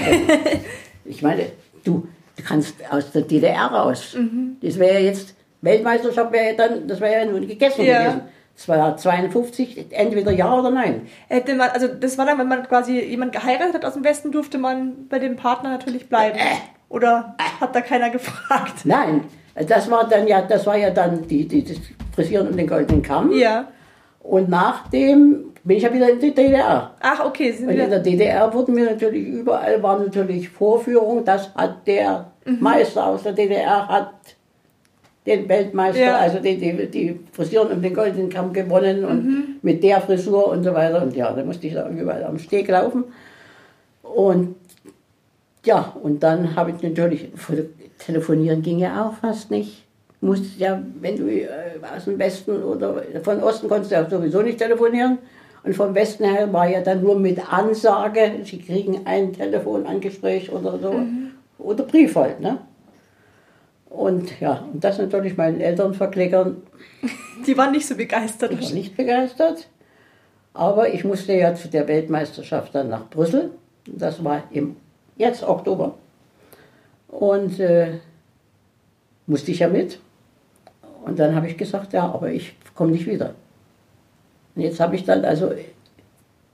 ich 1.05 1.21
meine, 1.21 1.47
du, 1.83 2.07
du 2.35 2.43
kannst 2.43 2.75
aus 2.91 3.11
der 3.11 3.21
DDR 3.21 3.67
raus. 3.67 4.15
Mhm. 4.17 4.57
Das 4.61 4.79
wäre 4.79 4.95
ja 4.95 4.99
jetzt, 4.99 5.35
Weltmeisterschaft 5.61 6.31
wäre 6.31 6.47
ja 6.47 6.53
dann, 6.53 6.87
das 6.87 6.99
wäre 7.01 7.25
ja 7.25 7.31
nun 7.31 7.47
gegessen 7.47 7.85
Ja. 7.85 7.99
gewesen. 8.03 8.21
Es 8.55 8.67
war 8.67 8.95
52, 8.97 9.87
entweder 9.91 10.31
ja 10.31 10.53
oder 10.53 10.69
nein. 10.69 11.07
Hätte 11.27 11.55
man, 11.55 11.69
also 11.71 11.87
das 11.87 12.17
war 12.19 12.25
dann, 12.25 12.37
wenn 12.37 12.47
man 12.47 12.67
quasi 12.67 12.99
jemand 12.99 13.31
geheiratet 13.31 13.73
hat 13.73 13.85
aus 13.85 13.93
dem 13.93 14.03
Westen, 14.03 14.31
durfte 14.31 14.59
man 14.59 15.07
bei 15.07 15.17
dem 15.17 15.35
Partner 15.35 15.69
natürlich 15.69 16.07
bleiben. 16.07 16.37
Oder 16.87 17.35
hat 17.59 17.75
da 17.75 17.81
keiner 17.81 18.11
gefragt? 18.11 18.85
Nein, 18.85 19.23
das 19.55 19.89
war 19.89 20.07
dann 20.07 20.27
ja, 20.27 20.41
das 20.41 20.65
war 20.65 20.77
ja 20.77 20.89
dann 20.89 21.27
die, 21.27 21.47
die, 21.47 21.63
das 21.63 21.77
Frisieren 22.15 22.47
um 22.47 22.57
den 22.57 22.67
goldenen 22.67 23.01
Kamm. 23.01 23.31
Ja. 23.31 23.67
Und 24.21 24.49
nachdem 24.49 25.51
bin 25.63 25.77
ich 25.77 25.83
ja 25.83 25.93
wieder 25.93 26.09
in 26.09 26.19
die 26.19 26.33
DDR. 26.33 26.91
Ach, 26.99 27.25
okay. 27.25 27.51
Sind 27.51 27.69
Und 27.69 27.75
in 27.75 27.89
der 27.89 27.99
DDR 27.99 28.53
wurden 28.53 28.75
wir 28.75 28.85
natürlich 28.85 29.25
überall, 29.27 29.81
waren 29.83 30.03
natürlich 30.05 30.49
Vorführungen, 30.49 31.23
das 31.25 31.53
hat 31.55 31.85
der 31.87 32.31
Mhm. 32.45 32.57
Meister 32.59 33.05
aus 33.07 33.23
der 33.23 33.31
DDR 33.31 33.87
hat 33.87 34.09
den 35.25 35.47
Weltmeister, 35.47 36.01
Ja. 36.01 36.17
also 36.17 36.39
die, 36.39 36.57
die, 36.57 36.87
die 36.91 37.19
Frisuren 37.31 37.71
um 37.71 37.81
den 37.81 37.93
goldenen 37.93 38.27
Kamm 38.29 38.51
gewonnen 38.51 39.05
und 39.05 39.25
Mhm. 39.25 39.43
mit 39.61 39.81
der 39.81 40.01
Frisur 40.01 40.49
und 40.49 40.63
so 40.65 40.73
weiter. 40.73 41.01
Und 41.01 41.15
ja, 41.15 41.31
da 41.31 41.41
musste 41.45 41.67
ich 41.67 41.73
da 41.73 41.87
überall 41.87 42.23
am 42.25 42.37
Steg 42.37 42.67
laufen. 42.67 43.05
Und 44.01 44.55
ja, 45.65 45.93
und 46.03 46.21
dann 46.21 46.53
habe 46.57 46.71
ich 46.71 46.81
natürlich, 46.83 47.29
telefonieren 48.05 48.61
ging 48.61 48.79
ja 48.79 49.05
auch 49.05 49.13
fast 49.13 49.51
nicht. 49.51 49.85
Musst 50.21 50.57
ja, 50.57 50.81
wenn 51.01 51.17
du 51.17 51.27
äh, 51.27 51.47
aus 51.95 52.05
dem 52.05 52.17
Westen 52.17 52.63
oder 52.63 53.03
von 53.23 53.43
Osten 53.43 53.67
konntest 53.67 53.91
du 53.91 53.95
ja 53.95 54.09
sowieso 54.09 54.41
nicht 54.41 54.57
telefonieren. 54.57 55.17
Und 55.63 55.75
vom 55.75 55.95
Westen 55.95 56.25
her 56.25 56.51
war 56.51 56.69
ja 56.69 56.81
dann 56.81 57.01
nur 57.01 57.17
mit 57.17 57.51
Ansage, 57.51 58.31
sie 58.43 58.59
kriegen 58.59 59.01
ein 59.05 59.31
Telefonangespräch 59.31 60.51
oder 60.51 60.77
so. 60.77 60.93
Oder 61.57 61.83
Brief 61.83 62.15
halt, 62.15 62.41
ne? 62.41 62.59
Und 63.89 64.39
ja, 64.41 64.65
und 64.73 64.83
das 64.83 64.97
natürlich 64.97 65.37
meinen 65.37 65.61
Eltern 65.61 65.93
verklickern, 65.93 66.63
die 67.47 67.57
waren 67.57 67.71
nicht 67.71 67.87
so 67.87 67.95
begeistert. 67.95 68.51
ich 68.51 68.61
war 68.61 68.73
nicht 68.73 68.97
begeistert. 68.97 69.67
Aber 70.53 70.93
ich 70.93 71.03
musste 71.03 71.33
ja 71.33 71.55
zu 71.55 71.67
der 71.67 71.87
Weltmeisterschaft 71.87 72.75
dann 72.75 72.89
nach 72.89 73.09
Brüssel. 73.09 73.51
Das 73.85 74.23
war 74.23 74.43
im 74.51 74.75
jetzt 75.15 75.43
Oktober. 75.43 75.95
Und 77.19 77.59
äh, 77.59 77.99
musste 79.27 79.51
ich 79.51 79.59
ja 79.59 79.67
mit. 79.67 79.99
Und 81.05 81.19
dann 81.19 81.35
habe 81.35 81.47
ich 81.47 81.57
gesagt, 81.57 81.93
ja, 81.93 82.05
aber 82.05 82.31
ich 82.31 82.55
komme 82.75 82.91
nicht 82.91 83.05
wieder. 83.05 83.35
Und 84.55 84.61
jetzt 84.61 84.79
habe 84.79 84.95
ich 84.95 85.03
dann 85.03 85.25
also 85.25 85.51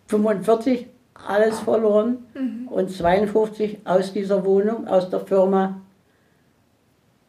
45 0.07 0.88
alles 1.28 1.60
verloren 1.60 2.20
und 2.70 2.89
52 2.89 3.80
aus 3.86 4.14
dieser 4.14 4.45
Wohnung, 4.45 4.88
aus 4.88 5.10
der 5.10 5.20
Firma, 5.20 5.82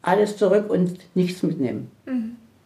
alles 0.01 0.37
zurück 0.37 0.69
und 0.69 0.97
nichts 1.13 1.43
mitnehmen. 1.43 1.91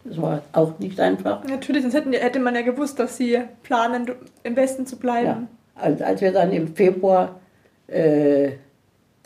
Das 0.06 0.22
war 0.22 0.44
auch 0.54 0.78
nicht 0.80 1.00
einfach. 1.00 1.44
Natürlich, 1.46 1.82
sonst 1.82 1.96
hätten, 1.96 2.14
hätte 2.14 2.40
man 2.40 2.54
ja 2.54 2.62
gewusst, 2.62 3.00
dass 3.00 3.18
sie 3.18 3.40
planen, 3.64 4.12
im 4.44 4.56
Westen 4.56 4.86
zu 4.86 4.98
bleiben. 4.98 5.26
Ja. 5.26 5.48
Als, 5.76 6.02
als 6.02 6.22
wir 6.22 6.32
dann 6.32 6.52
im 6.52 6.76
Februar 6.76 7.40
äh, 7.88 8.52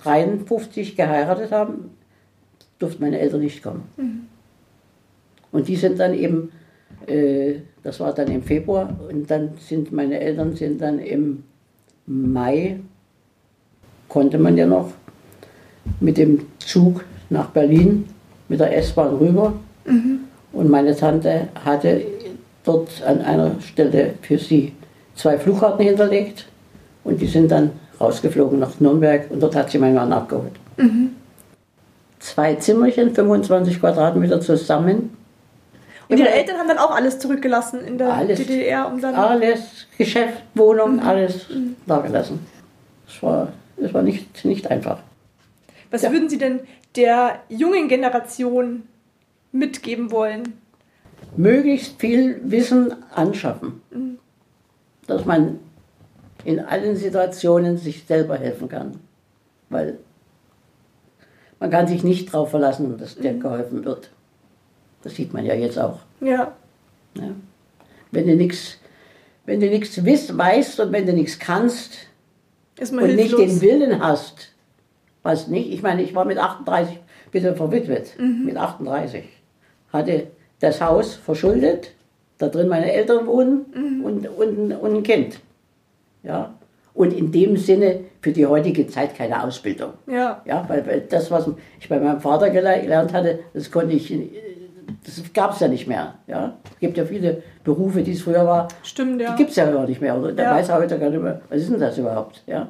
53 0.04 0.96
geheiratet 0.96 1.52
haben, 1.52 1.92
durften 2.80 3.04
meine 3.04 3.20
Eltern 3.20 3.42
nicht 3.42 3.62
kommen. 3.62 3.84
Mhm. 3.98 4.22
Und 5.52 5.68
die 5.68 5.76
sind 5.76 6.00
dann 6.00 6.14
eben, 6.14 6.52
äh, 7.08 7.56
das 7.84 8.00
war 8.00 8.14
dann 8.14 8.30
im 8.30 8.44
Februar, 8.44 8.98
und 9.10 9.30
dann 9.30 9.52
sind 9.60 9.92
meine 9.92 10.20
Eltern 10.20 10.56
sind 10.56 10.82
dann 10.82 11.00
im 11.00 11.44
Mai, 12.06 12.80
konnte 14.08 14.38
man 14.38 14.58
ja 14.58 14.66
noch, 14.66 14.92
mit 16.00 16.18
dem 16.18 16.46
Zug 16.60 17.04
nach 17.30 17.50
Berlin, 17.50 18.06
mit 18.48 18.60
der 18.60 18.76
S-Bahn 18.78 19.16
rüber. 19.16 19.54
Und 20.52 20.70
meine 20.70 20.96
Tante 20.96 21.50
hatte 21.64 22.02
dort 22.64 23.02
an 23.04 23.22
einer 23.22 23.60
Stelle 23.62 24.16
für 24.22 24.38
sie 24.38 24.74
zwei 25.16 25.38
Flugkarten 25.38 25.86
hinterlegt. 25.86 26.48
Und 27.04 27.22
die 27.22 27.28
sind 27.28 27.52
dann 27.52 27.72
rausgeflogen 28.00 28.60
nach 28.60 28.80
Nürnberg 28.80 29.30
und 29.30 29.40
dort 29.42 29.56
hat 29.56 29.70
sie 29.72 29.78
meinen 29.78 29.96
Mann 29.96 30.14
abgeholt. 30.14 30.54
Zwei 32.20 32.56
Zimmerchen, 32.56 33.14
25 33.14 33.80
Quadratmeter 33.80 34.42
zusammen. 34.42 35.16
Und 36.10 36.18
ihre 36.18 36.30
Eltern 36.30 36.58
haben 36.58 36.68
dann 36.68 36.80
auch 36.80 36.92
alles 36.92 37.20
zurückgelassen 37.20 37.82
in 37.86 37.98
der 37.98 38.12
Alles. 38.14 38.40
DDR, 38.40 38.88
um 38.92 39.00
dann. 39.00 39.14
Alles, 39.16 39.86
Geschäft, 39.98 40.42
Wohnung, 40.56 41.00
alles 41.00 41.46
da 41.86 42.00
gelassen. 42.00 42.46
Es 43.08 43.22
war, 43.22 43.54
es 43.78 43.94
war 43.94 44.02
nicht, 44.02 44.44
nicht 44.44 44.70
einfach. 44.72 45.00
Was 45.92 46.02
Ja. 46.02 46.12
würden 46.12 46.28
Sie 46.30 46.38
denn 46.40 46.62
der 46.96 47.40
jungen 47.50 47.88
Generation 47.88 48.84
mitgeben 49.52 50.12
wollen? 50.12 50.54
Möglichst 51.38 52.00
viel 52.00 52.42
Wissen 52.44 52.96
anschaffen, 53.14 53.82
dass 55.06 55.26
man 55.26 55.60
in 56.44 56.60
allen 56.60 56.96
Situationen 56.96 57.78
sich 57.78 58.06
selber 58.06 58.38
helfen 58.38 58.70
kann. 58.70 59.00
Weil 59.70 60.00
man 61.60 61.70
kann 61.70 61.88
sich 61.88 62.04
nicht 62.04 62.34
darauf 62.34 62.52
verlassen, 62.52 62.98
dass 62.98 63.16
dir 63.16 63.34
geholfen 63.34 63.84
wird. 63.84 64.10
Das 65.04 65.16
sieht 65.16 65.34
man 65.34 65.46
ja 65.46 65.54
jetzt 65.54 65.78
auch. 65.78 66.00
Ja. 66.22 66.54
Ja. 67.16 67.32
Wenn 68.12 68.28
du 68.28 68.36
nichts 68.36 68.80
wenn 69.50 69.60
du 69.60 69.68
nichts 69.68 69.98
weißt 69.98 70.80
und 70.80 70.92
wenn 70.92 71.08
du 71.08 71.14
nichts 71.14 71.40
kannst, 71.40 71.98
und 72.80 72.92
nicht 73.16 73.36
hilflos. 73.36 73.40
den 73.40 73.62
Willen 73.62 74.00
hast, 74.00 74.54
was 75.24 75.48
nicht, 75.48 75.74
ich 75.74 75.82
meine, 75.82 76.04
ich 76.04 76.14
war 76.14 76.24
mit 76.24 76.38
38 76.38 77.00
bitte 77.32 77.56
verwitwet, 77.56 78.14
mit 78.20 78.56
38, 78.56 79.24
hatte 79.92 80.28
das 80.60 80.80
Haus 80.80 81.16
verschuldet, 81.16 81.92
da 82.38 82.48
drin 82.48 82.70
meine 82.70 82.92
Eltern 82.92 83.26
wohnen 83.26 84.02
und, 84.04 84.28
und, 84.28 84.72
und 84.72 84.96
ein 84.96 85.04
Kind. 85.04 85.40
Ja? 86.24 86.54
Und 86.94 87.14
in 87.14 87.32
dem 87.32 87.56
Sinne 87.56 88.02
für 88.22 88.32
die 88.34 88.46
heutige 88.46 88.88
Zeit 88.88 89.16
keine 89.16 89.42
Ausbildung. 89.44 89.94
Ja. 90.08 90.42
Ja, 90.46 90.66
weil, 90.68 90.86
weil 90.86 91.02
das, 91.02 91.32
was 91.32 91.50
ich 91.80 91.88
bei 91.88 92.00
meinem 92.00 92.20
Vater 92.20 92.48
gele- 92.48 92.82
gelernt 92.82 93.14
hatte, 93.14 93.40
das 93.54 93.72
konnte 93.72 93.94
ich, 93.94 94.14
das 95.06 95.22
gab 95.34 95.54
es 95.54 95.60
ja 95.62 95.68
nicht 95.70 95.88
mehr. 95.88 96.16
Ja? 96.28 96.58
Es 96.74 96.80
gibt 96.80 96.98
ja 96.98 97.06
viele 97.06 97.42
Berufe, 97.64 98.02
die 98.02 98.12
es 98.14 98.22
früher 98.24 98.46
war, 98.46 98.68
Stimmt, 98.84 99.22
ja. 99.22 99.32
die 99.32 99.38
gibt 99.38 99.52
es 99.52 99.56
ja 99.56 99.72
gar 99.72 99.88
nicht 99.88 100.02
mehr. 100.02 100.18
Oder? 100.18 100.34
Der 100.34 100.46
Ja. 100.46 100.56
weiß 100.56 100.72
heute 100.74 101.00
gar 101.00 101.10
nicht 101.10 101.22
mehr, 101.22 101.42
was 101.50 101.62
ist 101.62 101.72
denn 101.72 101.80
das 101.80 101.98
überhaupt? 101.98 102.44
Ja? 102.48 102.68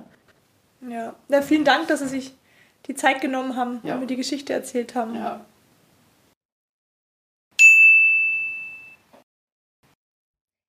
ja. 0.87 1.13
ja. 1.29 1.41
Vielen 1.41 1.63
Dank, 1.65 1.87
dass 1.87 2.01
Sie 2.01 2.07
sich 2.07 2.35
die 2.85 2.93
Zeit 2.95 3.21
genommen 3.21 3.55
haben 3.55 3.79
Ja. 3.83 3.95
und 3.95 4.01
mir 4.01 4.07
die 4.07 4.15
Geschichte 4.15 4.53
erzählt 4.53 4.93
haben. 4.95 5.15
Ja. 5.15 5.41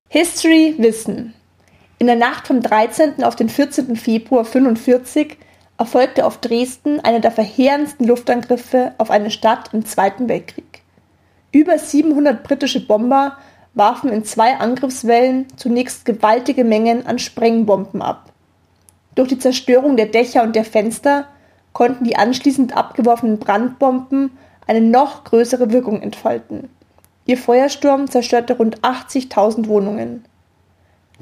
History 0.09 0.75
Wissen. 0.79 1.35
In 2.01 2.07
der 2.07 2.17
Nacht 2.17 2.47
vom 2.47 2.63
13. 2.63 3.23
auf 3.25 3.37
den 3.37 3.51
14. 3.51 3.95
Februar 3.95 4.47
45 4.47 5.37
erfolgte 5.77 6.25
auf 6.25 6.39
Dresden 6.39 6.99
einer 7.01 7.21
der 7.21 7.31
verheerendsten 7.31 8.07
Luftangriffe 8.07 8.95
auf 8.97 9.11
eine 9.11 9.31
Stadt 9.31 9.75
im 9.75 9.85
Zweiten 9.85 10.27
Weltkrieg. 10.27 10.81
Über 11.53 11.79
700 11.79 12.43
britische 12.43 12.87
Bomber 12.87 13.37
warfen 13.75 14.09
in 14.09 14.25
zwei 14.25 14.57
Angriffswellen 14.57 15.47
zunächst 15.57 16.07
gewaltige 16.07 16.65
Mengen 16.65 17.07
an 17.07 17.19
Sprengbomben 17.19 18.01
ab. 18.01 18.33
Durch 19.15 19.29
die 19.29 19.39
Zerstörung 19.39 19.99
der 19.99 20.07
Dächer 20.07 20.43
und 20.43 20.57
der 20.57 20.65
Fenster 20.65 21.27
konnten 21.75 22.05
die 22.05 22.17
anschließend 22.17 22.75
abgeworfenen 22.75 23.39
Brandbomben 23.39 24.39
eine 24.67 24.81
noch 24.81 25.25
größere 25.25 25.71
Wirkung 25.71 26.01
entfalten. 26.01 26.71
Ihr 27.27 27.37
Feuersturm 27.37 28.09
zerstörte 28.11 28.57
rund 28.57 28.81
80.000 28.81 29.67
Wohnungen. 29.67 30.25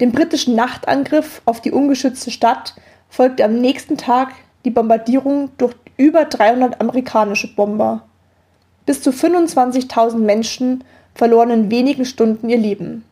Dem 0.01 0.12
britischen 0.12 0.55
Nachtangriff 0.55 1.42
auf 1.44 1.61
die 1.61 1.72
ungeschützte 1.72 2.30
Stadt 2.30 2.74
folgte 3.09 3.44
am 3.44 3.57
nächsten 3.57 3.96
Tag 3.96 4.32
die 4.64 4.70
Bombardierung 4.70 5.51
durch 5.59 5.74
über 5.96 6.24
300 6.24 6.80
amerikanische 6.80 7.55
Bomber. 7.55 8.03
Bis 8.86 9.03
zu 9.03 9.11
25.000 9.11 10.18
Menschen 10.18 10.84
verloren 11.14 11.51
in 11.51 11.70
wenigen 11.70 12.05
Stunden 12.05 12.49
ihr 12.49 12.59
Leben. 12.59 13.05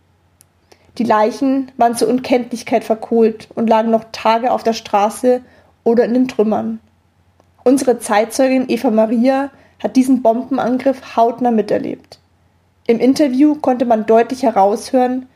Die 0.98 1.04
Leichen 1.04 1.72
waren 1.76 1.96
zur 1.96 2.08
Unkenntlichkeit 2.08 2.84
verkohlt 2.84 3.48
und 3.54 3.68
lagen 3.68 3.90
noch 3.90 4.04
Tage 4.12 4.52
auf 4.52 4.62
der 4.62 4.72
Straße 4.72 5.42
oder 5.84 6.04
in 6.04 6.14
den 6.14 6.28
Trümmern. 6.28 6.80
Unsere 7.64 7.98
Zeitzeugin 7.98 8.66
Eva 8.68 8.90
Maria 8.90 9.50
hat 9.82 9.96
diesen 9.96 10.22
Bombenangriff 10.22 11.16
hautnah 11.16 11.50
miterlebt. 11.50 12.20
Im 12.86 13.00
Interview 13.00 13.56
konnte 13.56 13.84
man 13.84 14.06
deutlich 14.06 14.44
heraushören, 14.44 15.26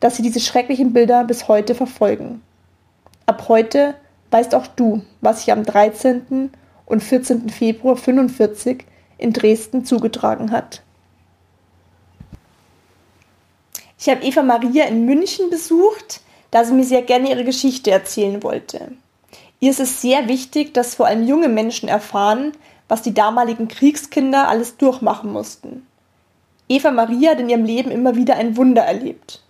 dass 0.00 0.16
sie 0.16 0.22
diese 0.22 0.40
schrecklichen 0.40 0.92
Bilder 0.92 1.24
bis 1.24 1.46
heute 1.48 1.74
verfolgen. 1.74 2.42
Ab 3.26 3.44
heute 3.48 3.94
weißt 4.30 4.54
auch 4.54 4.66
du, 4.66 5.02
was 5.20 5.40
sich 5.40 5.52
am 5.52 5.64
13. 5.64 6.50
und 6.86 7.02
14. 7.02 7.50
Februar 7.50 7.96
45 7.96 8.84
in 9.18 9.32
Dresden 9.32 9.84
zugetragen 9.84 10.50
hat. 10.50 10.82
Ich 13.98 14.08
habe 14.08 14.24
Eva 14.24 14.42
Maria 14.42 14.86
in 14.86 15.04
München 15.04 15.50
besucht, 15.50 16.22
da 16.50 16.64
sie 16.64 16.72
mir 16.72 16.84
sehr 16.84 17.02
gerne 17.02 17.30
ihre 17.30 17.44
Geschichte 17.44 17.90
erzählen 17.90 18.42
wollte. 18.42 18.92
Ihr 19.60 19.70
ist 19.70 19.80
es 19.80 20.00
sehr 20.00 20.26
wichtig, 20.26 20.72
dass 20.72 20.94
vor 20.94 21.06
allem 21.06 21.26
junge 21.26 21.48
Menschen 21.48 21.88
erfahren, 21.88 22.52
was 22.88 23.02
die 23.02 23.12
damaligen 23.12 23.68
Kriegskinder 23.68 24.48
alles 24.48 24.78
durchmachen 24.78 25.30
mussten. 25.30 25.86
Eva 26.68 26.90
Maria 26.90 27.32
hat 27.32 27.40
in 27.40 27.50
ihrem 27.50 27.64
Leben 27.64 27.90
immer 27.90 28.16
wieder 28.16 28.36
ein 28.36 28.56
Wunder 28.56 28.82
erlebt. 28.82 29.42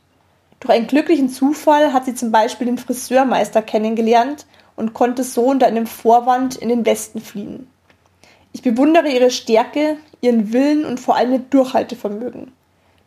Durch 0.61 0.75
einen 0.75 0.87
glücklichen 0.87 1.31
Zufall 1.31 1.93
hat 1.93 2.05
sie 2.05 2.15
zum 2.15 2.31
Beispiel 2.31 2.67
den 2.67 2.79
Friseurmeister 2.79 3.63
kennengelernt 3.63 4.47
und 4.77 4.93
konnte 4.93 5.25
so 5.25 5.45
unter 5.47 5.67
einem 5.67 5.87
Vorwand 5.87 6.57
in 6.57 6.69
den 6.69 6.85
Westen 6.85 7.21
fliehen. 7.21 7.69
Ich 8.53 8.63
bewundere 8.63 9.09
ihre 9.09 9.31
Stärke, 9.31 9.97
ihren 10.21 10.53
Willen 10.53 10.85
und 10.85 11.01
vor 11.01 11.17
allem 11.17 11.33
ihr 11.33 11.39
Durchhaltevermögen. 11.39 12.53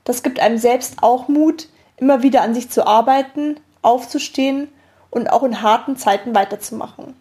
Das 0.04 0.24
gibt 0.24 0.40
einem 0.40 0.58
selbst 0.58 0.98
auch 1.02 1.28
Mut, 1.28 1.70
immer 1.98 2.24
wieder 2.24 2.42
an 2.42 2.54
sich 2.54 2.70
zu 2.70 2.88
arbeiten, 2.88 3.60
aufzustehen 3.82 4.70
und 5.12 5.32
auch 5.32 5.44
in 5.44 5.62
harten 5.62 5.96
Zeiten 5.96 6.34
weiterzumachen. 6.34 7.14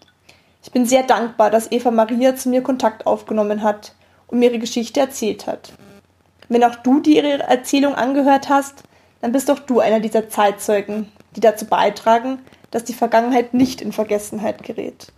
Ich 0.65 0.73
bin 0.73 0.87
sehr 0.87 1.03
dankbar, 1.03 1.51
dass 1.51 1.71
Eva 1.71 1.91
Maria 1.91 2.37
zu 2.37 2.49
mir 2.49 2.63
Kontakt 2.63 3.07
aufgenommen 3.07 3.63
hat 3.63 3.95
und 4.29 4.39
mir 4.39 4.51
ihre 4.51 4.61
Geschichte 4.61 5.01
erzählt 5.01 5.47
hat. 5.47 5.73
Wenn 6.49 6.65
auch 6.65 6.77
du 6.77 7.01
dir 7.01 7.23
ihre 7.23 7.43
Erzählung 7.43 7.95
angehört 7.95 8.49
hast, 8.49 8.85
dann 9.23 9.33
bist 9.33 9.49
doch 9.49 9.61
du 9.61 9.81
einer 9.81 10.01
dieser 10.01 10.29
Zeitzeugen, 10.29 11.11
die 11.35 11.41
dazu 11.41 11.65
beitragen, 11.65 12.41
dass 12.71 12.85
die 12.85 12.93
Vergangenheit 12.93 13.55
nicht 13.55 13.81
in 13.81 13.93
Vergessenheit 13.93 14.63
gerät. 14.63 15.13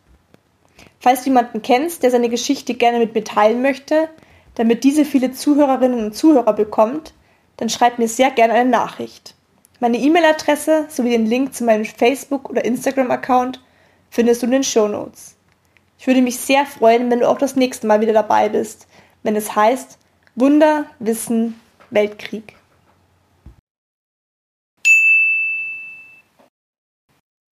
Falls 1.01 1.21
du 1.21 1.31
jemanden 1.31 1.63
kennst, 1.63 2.03
der 2.03 2.11
seine 2.11 2.29
Geschichte 2.29 2.75
gerne 2.75 2.99
mit 2.99 3.15
mir 3.15 3.25
teilen 3.25 3.63
möchte, 3.63 4.09
damit 4.55 4.85
diese 4.85 5.05
viele 5.05 5.33
Zuhörerinnen 5.33 6.05
und 6.05 6.15
Zuhörer 6.15 6.53
bekommt, 6.53 7.15
dann 7.57 7.69
schreib 7.69 7.99
mir 7.99 8.09
sehr 8.09 8.31
gerne 8.31 8.53
eine 8.53 8.71
Nachricht. 8.71 9.35
Meine 9.81 9.99
E-Mail-Adresse 9.99 10.87
sowie 10.89 11.11
den 11.11 11.27
Link 11.27 11.55
zu 11.55 11.65
meinem 11.65 11.85
Facebook- 11.85 12.49
oder 12.49 12.65
Instagram-Account 12.65 13.61
findest 14.11 14.43
du 14.43 14.47
in 14.47 14.53
den 14.53 14.65
Show 14.65 14.87
Notes. 14.87 15.37
Ich 15.99 16.07
würde 16.07 16.23
mich 16.23 16.39
sehr 16.39 16.67
freuen, 16.67 17.11
wenn 17.11 17.21
du 17.21 17.29
auch 17.29 17.39
das 17.39 17.57
nächste 17.57 17.87
Mal 17.87 18.01
wieder 18.01 18.13
dabei 18.13 18.49
bist, 18.49 18.87
wenn 19.23 19.37
es 19.37 19.57
heißt 19.57 19.99
Wunder, 20.35 20.87
Wissen, 20.99 21.61
Weltkrieg. 21.91 22.55